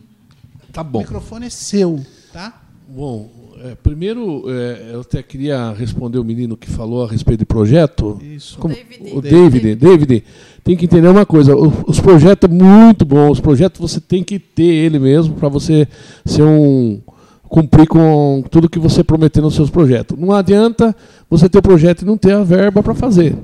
Tá 0.72 0.82
O 0.82 0.84
bom. 0.84 0.98
microfone 1.00 1.46
é 1.46 1.50
seu, 1.50 2.00
tá? 2.32 2.62
Bom, 2.88 3.28
é, 3.64 3.74
primeiro 3.74 4.44
é, 4.50 4.90
eu 4.94 5.00
até 5.00 5.22
queria 5.22 5.72
responder 5.72 6.18
o 6.18 6.24
menino 6.24 6.56
que 6.56 6.70
falou 6.70 7.04
a 7.04 7.08
respeito 7.10 7.40
de 7.40 7.44
projeto. 7.46 8.18
Isso. 8.22 8.58
Como- 8.58 8.74
David. 8.74 9.12
o 9.16 9.20
David, 9.20 9.74
David, 9.74 10.24
tem 10.64 10.76
que 10.76 10.84
entender 10.86 11.08
uma 11.08 11.26
coisa: 11.26 11.54
o- 11.56 11.84
os 11.86 12.00
projetos 12.00 12.48
muito 12.50 13.04
bom. 13.04 13.30
Os 13.30 13.40
projetos 13.40 13.80
você 13.80 14.00
tem 14.00 14.22
que 14.22 14.38
ter 14.38 14.62
ele 14.64 14.98
mesmo 14.98 15.34
para 15.34 15.48
você 15.48 15.86
ser 16.24 16.42
um 16.42 17.00
cumprir 17.48 17.86
com 17.88 18.44
tudo 18.50 18.68
que 18.68 18.78
você 18.78 19.02
prometeu 19.02 19.42
nos 19.42 19.54
seus 19.54 19.70
projetos. 19.70 20.18
Não 20.18 20.32
adianta 20.32 20.94
você 21.30 21.48
ter 21.48 21.58
o 21.58 21.62
projeto 21.62 22.02
e 22.02 22.04
não 22.04 22.16
ter 22.18 22.32
a 22.32 22.42
verba 22.44 22.82
para 22.82 22.94
fazer. 22.94 23.36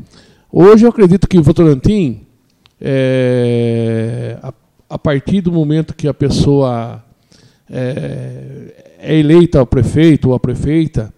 Hoje 0.53 0.85
eu 0.85 0.91
acredito 0.91 1.27
que 1.27 1.39
o 1.39 1.43
Votorantim, 1.43 2.21
é, 2.81 4.39
a, 4.43 4.53
a 4.91 4.99
partir 4.99 5.41
do 5.41 5.51
momento 5.51 5.95
que 5.95 6.07
a 6.07 6.15
pessoa 6.15 7.03
é, 7.71 8.97
é 8.99 9.19
eleita 9.19 9.59
ao 9.59 9.67
prefeito 9.67 10.29
ou 10.29 10.35
a 10.35 10.41
prefeita, 10.41 11.13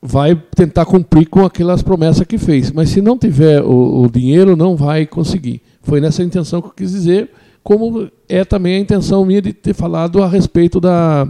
vai 0.00 0.34
tentar 0.54 0.86
cumprir 0.86 1.28
com 1.28 1.44
aquelas 1.44 1.82
promessas 1.82 2.26
que 2.26 2.38
fez. 2.38 2.70
Mas 2.70 2.88
se 2.90 3.02
não 3.02 3.18
tiver 3.18 3.62
o, 3.62 4.02
o 4.02 4.10
dinheiro, 4.10 4.56
não 4.56 4.76
vai 4.76 5.06
conseguir. 5.06 5.62
Foi 5.82 6.00
nessa 6.00 6.22
intenção 6.22 6.60
que 6.60 6.68
eu 6.68 6.72
quis 6.72 6.92
dizer, 6.92 7.30
como 7.62 8.10
é 8.28 8.44
também 8.44 8.76
a 8.76 8.80
intenção 8.80 9.24
minha 9.24 9.42
de 9.42 9.52
ter 9.52 9.74
falado 9.74 10.22
a 10.22 10.28
respeito 10.28 10.80
da, 10.80 11.26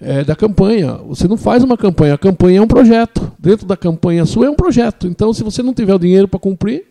é, 0.00 0.24
da 0.24 0.34
campanha. 0.34 0.94
Você 1.08 1.28
não 1.28 1.36
faz 1.36 1.62
uma 1.62 1.76
campanha, 1.76 2.14
a 2.14 2.18
campanha 2.18 2.58
é 2.58 2.62
um 2.62 2.66
projeto. 2.66 3.30
Dentro 3.38 3.66
da 3.66 3.76
campanha 3.76 4.26
sua 4.26 4.46
é 4.46 4.50
um 4.50 4.56
projeto. 4.56 5.06
Então, 5.06 5.32
se 5.32 5.44
você 5.44 5.62
não 5.62 5.72
tiver 5.72 5.94
o 5.94 5.98
dinheiro 5.98 6.26
para 6.26 6.40
cumprir, 6.40 6.86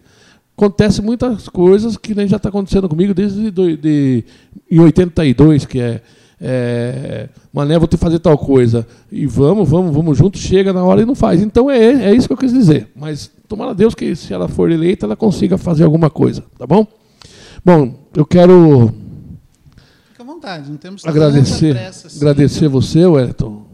acontece 0.57 1.01
muitas 1.01 1.49
coisas 1.49 1.97
que 1.97 2.15
nem 2.15 2.27
já 2.27 2.38
está 2.38 2.49
acontecendo 2.49 2.88
comigo 2.88 3.13
desde 3.13 3.51
do, 3.51 3.75
de, 3.75 4.23
em 4.69 4.79
82, 4.79 5.65
que 5.65 5.79
é, 5.79 6.01
é 6.41 7.29
Mané, 7.53 7.77
vou 7.77 7.87
te 7.87 7.97
fazer 7.97 8.17
tal 8.19 8.37
coisa. 8.37 8.87
E 9.11 9.25
vamos, 9.27 9.69
vamos, 9.69 9.93
vamos 9.93 10.17
junto, 10.17 10.37
chega 10.37 10.73
na 10.73 10.83
hora 10.83 11.01
e 11.01 11.05
não 11.05 11.13
faz. 11.13 11.41
Então 11.41 11.69
é, 11.69 12.09
é 12.09 12.15
isso 12.15 12.27
que 12.27 12.33
eu 12.33 12.37
quis 12.37 12.51
dizer. 12.51 12.89
Mas 12.95 13.29
tomara 13.47 13.71
a 13.71 13.73
Deus 13.73 13.93
que 13.93 14.15
se 14.15 14.33
ela 14.33 14.47
for 14.47 14.71
eleita, 14.71 15.05
ela 15.05 15.15
consiga 15.15 15.57
fazer 15.57 15.83
alguma 15.83 16.09
coisa, 16.09 16.43
tá 16.57 16.65
bom? 16.65 16.87
Bom, 17.63 17.93
eu 18.15 18.25
quero 18.25 18.91
Fica 20.09 20.23
à 20.23 20.25
vontade, 20.25 20.69
não 20.69 20.77
temos 20.77 21.05
agradecer, 21.05 21.73
tanta 21.73 21.79
pressa 21.79 22.07
assim. 22.07 22.17
agradecer 22.17 22.67
você, 22.67 23.05
Wellington, 23.05 23.65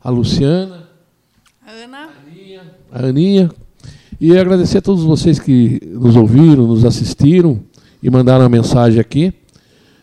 a 0.00 0.08
Luciana, 0.08 0.88
Ana, 1.66 2.08
a 2.90 3.06
Aninha, 3.06 3.50
E 4.18 4.38
agradecer 4.38 4.78
a 4.78 4.82
todos 4.82 5.04
vocês 5.04 5.38
que 5.38 5.78
nos 5.84 6.16
ouviram, 6.16 6.66
nos 6.66 6.84
assistiram 6.84 7.60
e 8.02 8.08
mandaram 8.08 8.44
a 8.44 8.48
mensagem 8.48 8.98
aqui. 8.98 9.34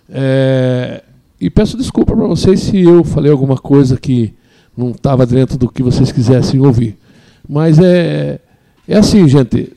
É, 0.08 1.02
e 1.40 1.50
peço 1.50 1.78
desculpa 1.78 2.16
para 2.16 2.28
vocês 2.28 2.62
se 2.62 2.82
eu 2.82 3.04
falei 3.04 3.32
alguma 3.32 3.58
coisa 3.58 3.98
que 3.98 4.34
não 4.76 4.92
estava 4.92 5.26
dentro 5.26 5.58
do 5.58 5.70
que 5.70 5.84
vocês 5.84 6.12
quisessem 6.12 6.60
ouvir. 6.60 6.98
Mas 7.48 7.80
é, 7.80 8.40
é 8.88 8.98
assim, 8.98 9.28
gente. 9.28 9.72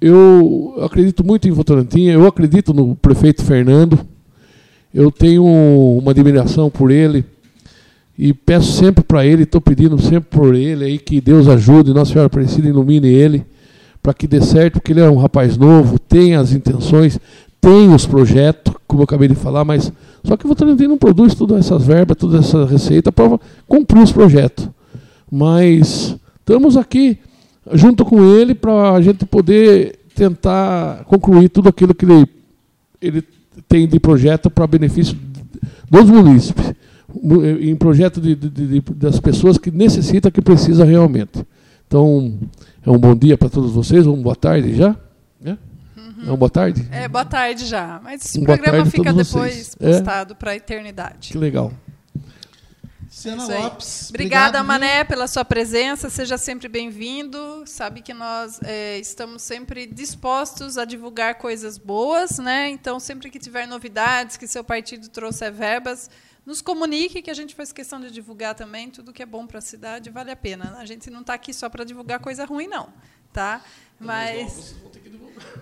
Eu 0.00 0.78
acredito 0.82 1.24
muito 1.24 1.48
em 1.48 1.50
Votorantim, 1.50 2.04
eu 2.04 2.26
acredito 2.26 2.72
no 2.72 2.94
prefeito 2.94 3.44
Fernando. 3.44 3.98
Eu 4.94 5.10
tenho 5.10 5.44
uma 5.44 6.12
admiração 6.12 6.70
por 6.70 6.90
ele 6.90 7.24
e 8.18 8.32
peço 8.32 8.72
sempre 8.72 9.04
para 9.04 9.24
ele, 9.24 9.44
estou 9.44 9.60
pedindo 9.60 10.00
sempre 10.00 10.30
por 10.30 10.54
ele 10.54 10.84
aí 10.84 10.98
que 10.98 11.20
Deus 11.20 11.46
ajude, 11.46 11.92
Nossa 11.92 12.12
Senhora 12.12 12.26
Aparecida 12.26 12.66
ilumine 12.66 13.06
ele, 13.06 13.44
para 14.02 14.12
que 14.12 14.26
dê 14.26 14.40
certo, 14.40 14.74
porque 14.74 14.92
ele 14.92 15.00
é 15.00 15.08
um 15.08 15.16
rapaz 15.16 15.56
novo, 15.56 15.98
tem 15.98 16.34
as 16.34 16.52
intenções, 16.52 17.20
tem 17.68 17.94
os 17.94 18.06
projetos, 18.06 18.72
como 18.86 19.02
eu 19.02 19.04
acabei 19.04 19.28
de 19.28 19.34
falar, 19.34 19.62
mas 19.62 19.92
só 20.24 20.38
que 20.38 20.46
o 20.46 20.48
Votorantim 20.48 20.86
não 20.86 20.96
produz 20.96 21.34
todas 21.34 21.58
essas 21.58 21.84
verbas, 21.84 22.16
toda 22.16 22.38
essa 22.38 22.64
receita 22.64 23.12
para 23.12 23.38
cumprir 23.66 24.02
os 24.02 24.10
projetos. 24.10 24.66
Mas 25.30 26.16
estamos 26.40 26.78
aqui 26.78 27.18
junto 27.74 28.06
com 28.06 28.24
ele 28.24 28.54
para 28.54 28.92
a 28.92 29.02
gente 29.02 29.26
poder 29.26 29.98
tentar 30.14 31.04
concluir 31.04 31.50
tudo 31.50 31.68
aquilo 31.68 31.94
que 31.94 32.06
ele, 32.06 32.26
ele 33.02 33.22
tem 33.68 33.86
de 33.86 34.00
projeto 34.00 34.48
para 34.48 34.66
benefício 34.66 35.14
dos 35.90 36.08
munícipes, 36.08 36.72
em 37.60 37.76
projeto 37.76 38.18
de, 38.18 38.34
de, 38.34 38.48
de, 38.48 38.80
das 38.94 39.20
pessoas 39.20 39.58
que 39.58 39.70
necessitam, 39.70 40.30
que 40.30 40.40
precisa 40.40 40.86
realmente. 40.86 41.44
Então, 41.86 42.32
é 42.84 42.90
um 42.90 42.98
bom 42.98 43.14
dia 43.14 43.36
para 43.36 43.50
todos 43.50 43.72
vocês, 43.72 44.06
uma 44.06 44.16
boa 44.16 44.36
tarde 44.36 44.74
já. 44.74 44.96
É? 45.44 45.56
Uhum. 46.18 46.24
É 46.24 46.28
uma 46.30 46.36
boa 46.36 46.50
tarde? 46.50 46.88
É, 46.90 47.06
boa 47.06 47.24
tarde 47.24 47.64
já. 47.64 48.00
Mas 48.02 48.24
esse 48.24 48.40
um 48.40 48.44
programa 48.44 48.84
fica 48.86 49.12
depois 49.12 49.54
vocês. 49.54 49.74
postado 49.74 50.32
é? 50.32 50.36
para 50.36 50.50
a 50.50 50.56
eternidade. 50.56 51.30
Que 51.30 51.38
legal. 51.38 51.72
Luciana 53.18 53.46
Lopes. 53.46 54.10
Obrigada, 54.10 54.58
obrigado, 54.60 54.66
Mané, 54.66 55.04
pela 55.04 55.26
sua 55.26 55.44
presença. 55.44 56.10
Seja 56.10 56.36
sempre 56.38 56.68
bem-vindo. 56.68 57.64
Sabe 57.66 58.00
que 58.00 58.12
nós 58.12 58.60
é, 58.62 58.98
estamos 58.98 59.42
sempre 59.42 59.86
dispostos 59.86 60.76
a 60.76 60.84
divulgar 60.84 61.36
coisas 61.36 61.78
boas, 61.78 62.38
né? 62.38 62.68
Então, 62.68 63.00
sempre 63.00 63.30
que 63.30 63.38
tiver 63.38 63.66
novidades, 63.66 64.36
que 64.36 64.46
seu 64.46 64.62
partido 64.62 65.08
trouxer 65.08 65.52
verbas, 65.52 66.08
nos 66.46 66.62
comunique 66.62 67.20
que 67.20 67.30
a 67.30 67.34
gente 67.34 67.54
faz 67.54 67.72
questão 67.72 68.00
de 68.00 68.10
divulgar 68.10 68.54
também 68.54 68.88
tudo 68.88 69.12
que 69.12 69.22
é 69.22 69.26
bom 69.26 69.46
para 69.46 69.58
a 69.58 69.62
cidade 69.62 70.10
vale 70.10 70.30
a 70.30 70.36
pena. 70.36 70.76
A 70.78 70.84
gente 70.84 71.10
não 71.10 71.22
está 71.22 71.34
aqui 71.34 71.52
só 71.52 71.68
para 71.68 71.84
divulgar 71.84 72.20
coisa 72.20 72.44
ruim, 72.44 72.68
não, 72.68 72.88
tá? 73.32 73.62
Mas 74.00 74.74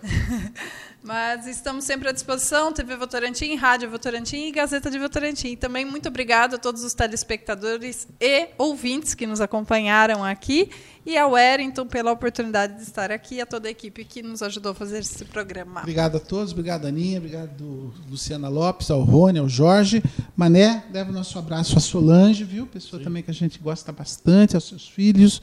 Mas 1.06 1.46
estamos 1.46 1.84
sempre 1.84 2.08
à 2.08 2.12
disposição, 2.12 2.72
TV 2.72 2.96
Votorantim, 2.96 3.54
Rádio 3.54 3.88
Votorantim 3.88 4.48
e 4.48 4.50
Gazeta 4.50 4.90
de 4.90 4.98
Votorantim. 4.98 5.54
Também 5.54 5.84
muito 5.84 6.08
obrigado 6.08 6.54
a 6.54 6.58
todos 6.58 6.82
os 6.82 6.94
telespectadores 6.94 8.08
e 8.20 8.48
ouvintes 8.58 9.14
que 9.14 9.24
nos 9.24 9.40
acompanharam 9.40 10.24
aqui 10.24 10.68
e 11.06 11.16
ao 11.16 11.32
Wellington 11.32 11.86
pela 11.86 12.10
oportunidade 12.10 12.74
de 12.74 12.82
estar 12.82 13.12
aqui 13.12 13.36
e 13.36 13.40
a 13.40 13.46
toda 13.46 13.68
a 13.68 13.70
equipe 13.70 14.04
que 14.04 14.20
nos 14.20 14.42
ajudou 14.42 14.72
a 14.72 14.74
fazer 14.74 14.98
esse 14.98 15.24
programa. 15.26 15.82
Obrigado 15.82 16.16
a 16.16 16.20
todos, 16.20 16.50
obrigado 16.50 16.86
Aninha, 16.86 17.18
obrigado 17.18 17.94
Luciana 18.10 18.48
Lopes, 18.48 18.90
ao 18.90 19.02
Rony, 19.02 19.38
ao 19.38 19.48
Jorge. 19.48 20.02
Mané, 20.34 20.86
leva 20.92 21.10
o 21.10 21.14
nosso 21.14 21.38
abraço 21.38 21.78
a 21.78 21.80
Solange, 21.80 22.42
viu? 22.42 22.66
Pessoa 22.66 22.98
Sim. 22.98 23.04
também 23.04 23.22
que 23.22 23.30
a 23.30 23.34
gente 23.34 23.60
gosta 23.60 23.92
bastante, 23.92 24.56
aos 24.56 24.66
seus 24.66 24.88
filhos 24.88 25.40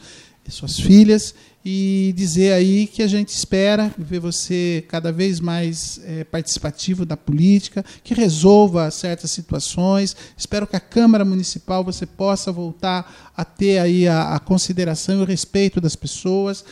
suas 0.52 0.80
filhas 0.80 1.34
e 1.66 2.14
dizer 2.18 2.52
aí 2.52 2.88
que 2.88 3.02
a 3.02 3.08
gente 3.08 3.30
espera 3.30 3.94
ver 3.98 4.20
você 4.20 4.84
cada 4.90 5.12
vez 5.12 5.40
mais 5.40 6.02
é, 6.04 6.24
participativo 6.26 7.06
da 7.06 7.16
política, 7.16 7.86
que 8.04 8.14
resolva 8.14 8.92
certas 8.92 9.32
situações. 9.32 10.16
Espero 10.38 10.68
que 10.68 10.76
a 10.76 10.80
Câmara 10.80 11.24
Municipal 11.24 11.84
você 11.84 12.06
possa 12.06 12.52
voltar 12.52 13.32
a 13.36 13.46
ter 13.46 13.80
aí 13.80 14.08
a, 14.08 14.36
a 14.36 14.40
consideração 14.40 15.20
e 15.20 15.22
o 15.22 15.26
respeito 15.26 15.80
das 15.80 15.96
pessoas. 15.96 16.66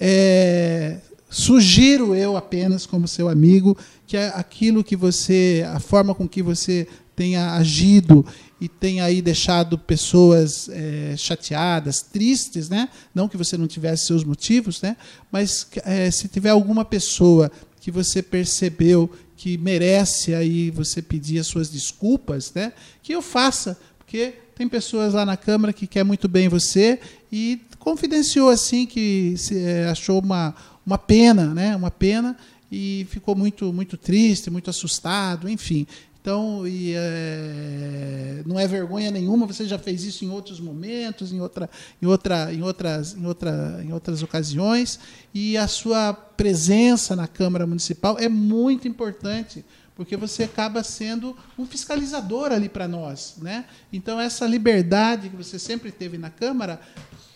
É, 0.00 0.96
sugiro 1.28 2.14
eu 2.14 2.36
apenas, 2.36 2.86
como 2.86 3.06
seu 3.06 3.28
amigo, 3.28 3.76
que 4.06 4.16
aquilo 4.16 4.82
que 4.82 4.96
você, 4.96 5.66
a 5.68 5.78
forma 5.78 6.14
com 6.14 6.26
que 6.26 6.42
você 6.42 6.88
tenha 7.14 7.54
agido 7.54 8.24
e 8.60 8.68
tenha 8.68 9.04
aí 9.04 9.20
deixado 9.20 9.78
pessoas 9.78 10.68
é, 10.70 11.14
chateadas, 11.16 12.00
tristes, 12.00 12.68
né? 12.68 12.88
Não 13.14 13.28
que 13.28 13.36
você 13.36 13.56
não 13.56 13.66
tivesse 13.66 14.06
seus 14.06 14.24
motivos, 14.24 14.80
né? 14.80 14.96
Mas 15.30 15.66
é, 15.84 16.10
se 16.10 16.26
tiver 16.28 16.50
alguma 16.50 16.84
pessoa 16.84 17.50
que 17.80 17.90
você 17.90 18.22
percebeu 18.22 19.10
que 19.36 19.58
merece 19.58 20.34
aí 20.34 20.70
você 20.70 21.02
pedir 21.02 21.38
as 21.38 21.46
suas 21.46 21.68
desculpas, 21.68 22.52
né? 22.54 22.72
Que 23.02 23.12
eu 23.12 23.20
faça, 23.20 23.78
porque 23.98 24.34
tem 24.54 24.66
pessoas 24.66 25.12
lá 25.12 25.26
na 25.26 25.36
Câmara 25.36 25.72
que 25.72 25.86
quer 25.86 26.02
muito 26.02 26.26
bem 26.26 26.48
você 26.48 26.98
e 27.30 27.60
confidenciou 27.78 28.48
assim 28.48 28.86
que 28.86 29.34
se, 29.36 29.58
é, 29.58 29.86
achou 29.86 30.18
uma, 30.20 30.54
uma 30.84 30.96
pena, 30.96 31.52
né? 31.52 31.76
Uma 31.76 31.90
pena 31.90 32.36
e 32.72 33.06
ficou 33.10 33.36
muito 33.36 33.72
muito 33.72 33.96
triste, 33.96 34.50
muito 34.50 34.70
assustado, 34.70 35.48
enfim. 35.48 35.86
Então, 36.26 36.66
e, 36.66 36.92
é, 36.92 38.42
não 38.44 38.58
é 38.58 38.66
vergonha 38.66 39.12
nenhuma, 39.12 39.46
você 39.46 39.64
já 39.64 39.78
fez 39.78 40.02
isso 40.02 40.24
em 40.24 40.28
outros 40.28 40.58
momentos, 40.58 41.32
em, 41.32 41.40
outra, 41.40 41.70
em, 42.02 42.06
outra, 42.06 42.52
em, 42.52 42.62
outras, 42.62 43.14
em, 43.14 43.24
outra, 43.24 43.80
em 43.84 43.92
outras 43.92 44.24
ocasiões, 44.24 44.98
e 45.32 45.56
a 45.56 45.68
sua 45.68 46.12
presença 46.12 47.14
na 47.14 47.28
Câmara 47.28 47.64
Municipal 47.64 48.18
é 48.18 48.28
muito 48.28 48.88
importante, 48.88 49.64
porque 49.94 50.16
você 50.16 50.42
acaba 50.42 50.82
sendo 50.82 51.36
um 51.56 51.64
fiscalizador 51.64 52.50
ali 52.50 52.68
para 52.68 52.88
nós. 52.88 53.36
Né? 53.40 53.64
Então, 53.92 54.18
essa 54.18 54.48
liberdade 54.48 55.28
que 55.28 55.36
você 55.36 55.60
sempre 55.60 55.92
teve 55.92 56.18
na 56.18 56.28
Câmara, 56.28 56.80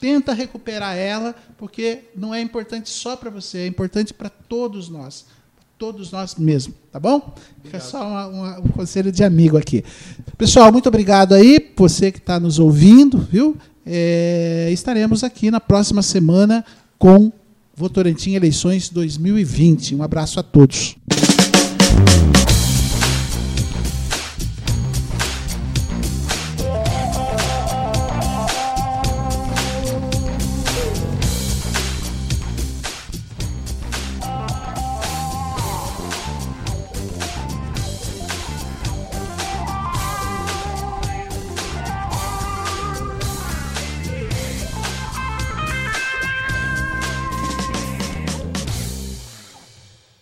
tenta 0.00 0.32
recuperar 0.32 0.96
ela, 0.96 1.32
porque 1.56 2.06
não 2.16 2.34
é 2.34 2.40
importante 2.40 2.90
só 2.90 3.14
para 3.14 3.30
você, 3.30 3.58
é 3.58 3.66
importante 3.68 4.12
para 4.12 4.28
todos 4.28 4.88
nós 4.88 5.26
todos 5.80 6.12
nós 6.12 6.34
mesmos, 6.34 6.76
tá 6.92 7.00
bom? 7.00 7.34
Fica 7.64 7.80
só 7.80 8.06
uma, 8.06 8.26
uma, 8.26 8.58
um 8.60 8.68
conselho 8.68 9.10
de 9.10 9.24
amigo 9.24 9.56
aqui. 9.56 9.82
Pessoal, 10.36 10.70
muito 10.70 10.90
obrigado 10.90 11.32
aí, 11.32 11.72
você 11.74 12.12
que 12.12 12.18
está 12.18 12.38
nos 12.38 12.58
ouvindo, 12.58 13.16
viu? 13.16 13.56
É, 13.86 14.68
estaremos 14.70 15.24
aqui 15.24 15.50
na 15.50 15.58
próxima 15.58 16.02
semana 16.02 16.62
com 16.98 17.32
Votorantim 17.74 18.34
Eleições 18.34 18.90
2020. 18.90 19.94
Um 19.94 20.02
abraço 20.02 20.38
a 20.38 20.42
todos. 20.42 20.96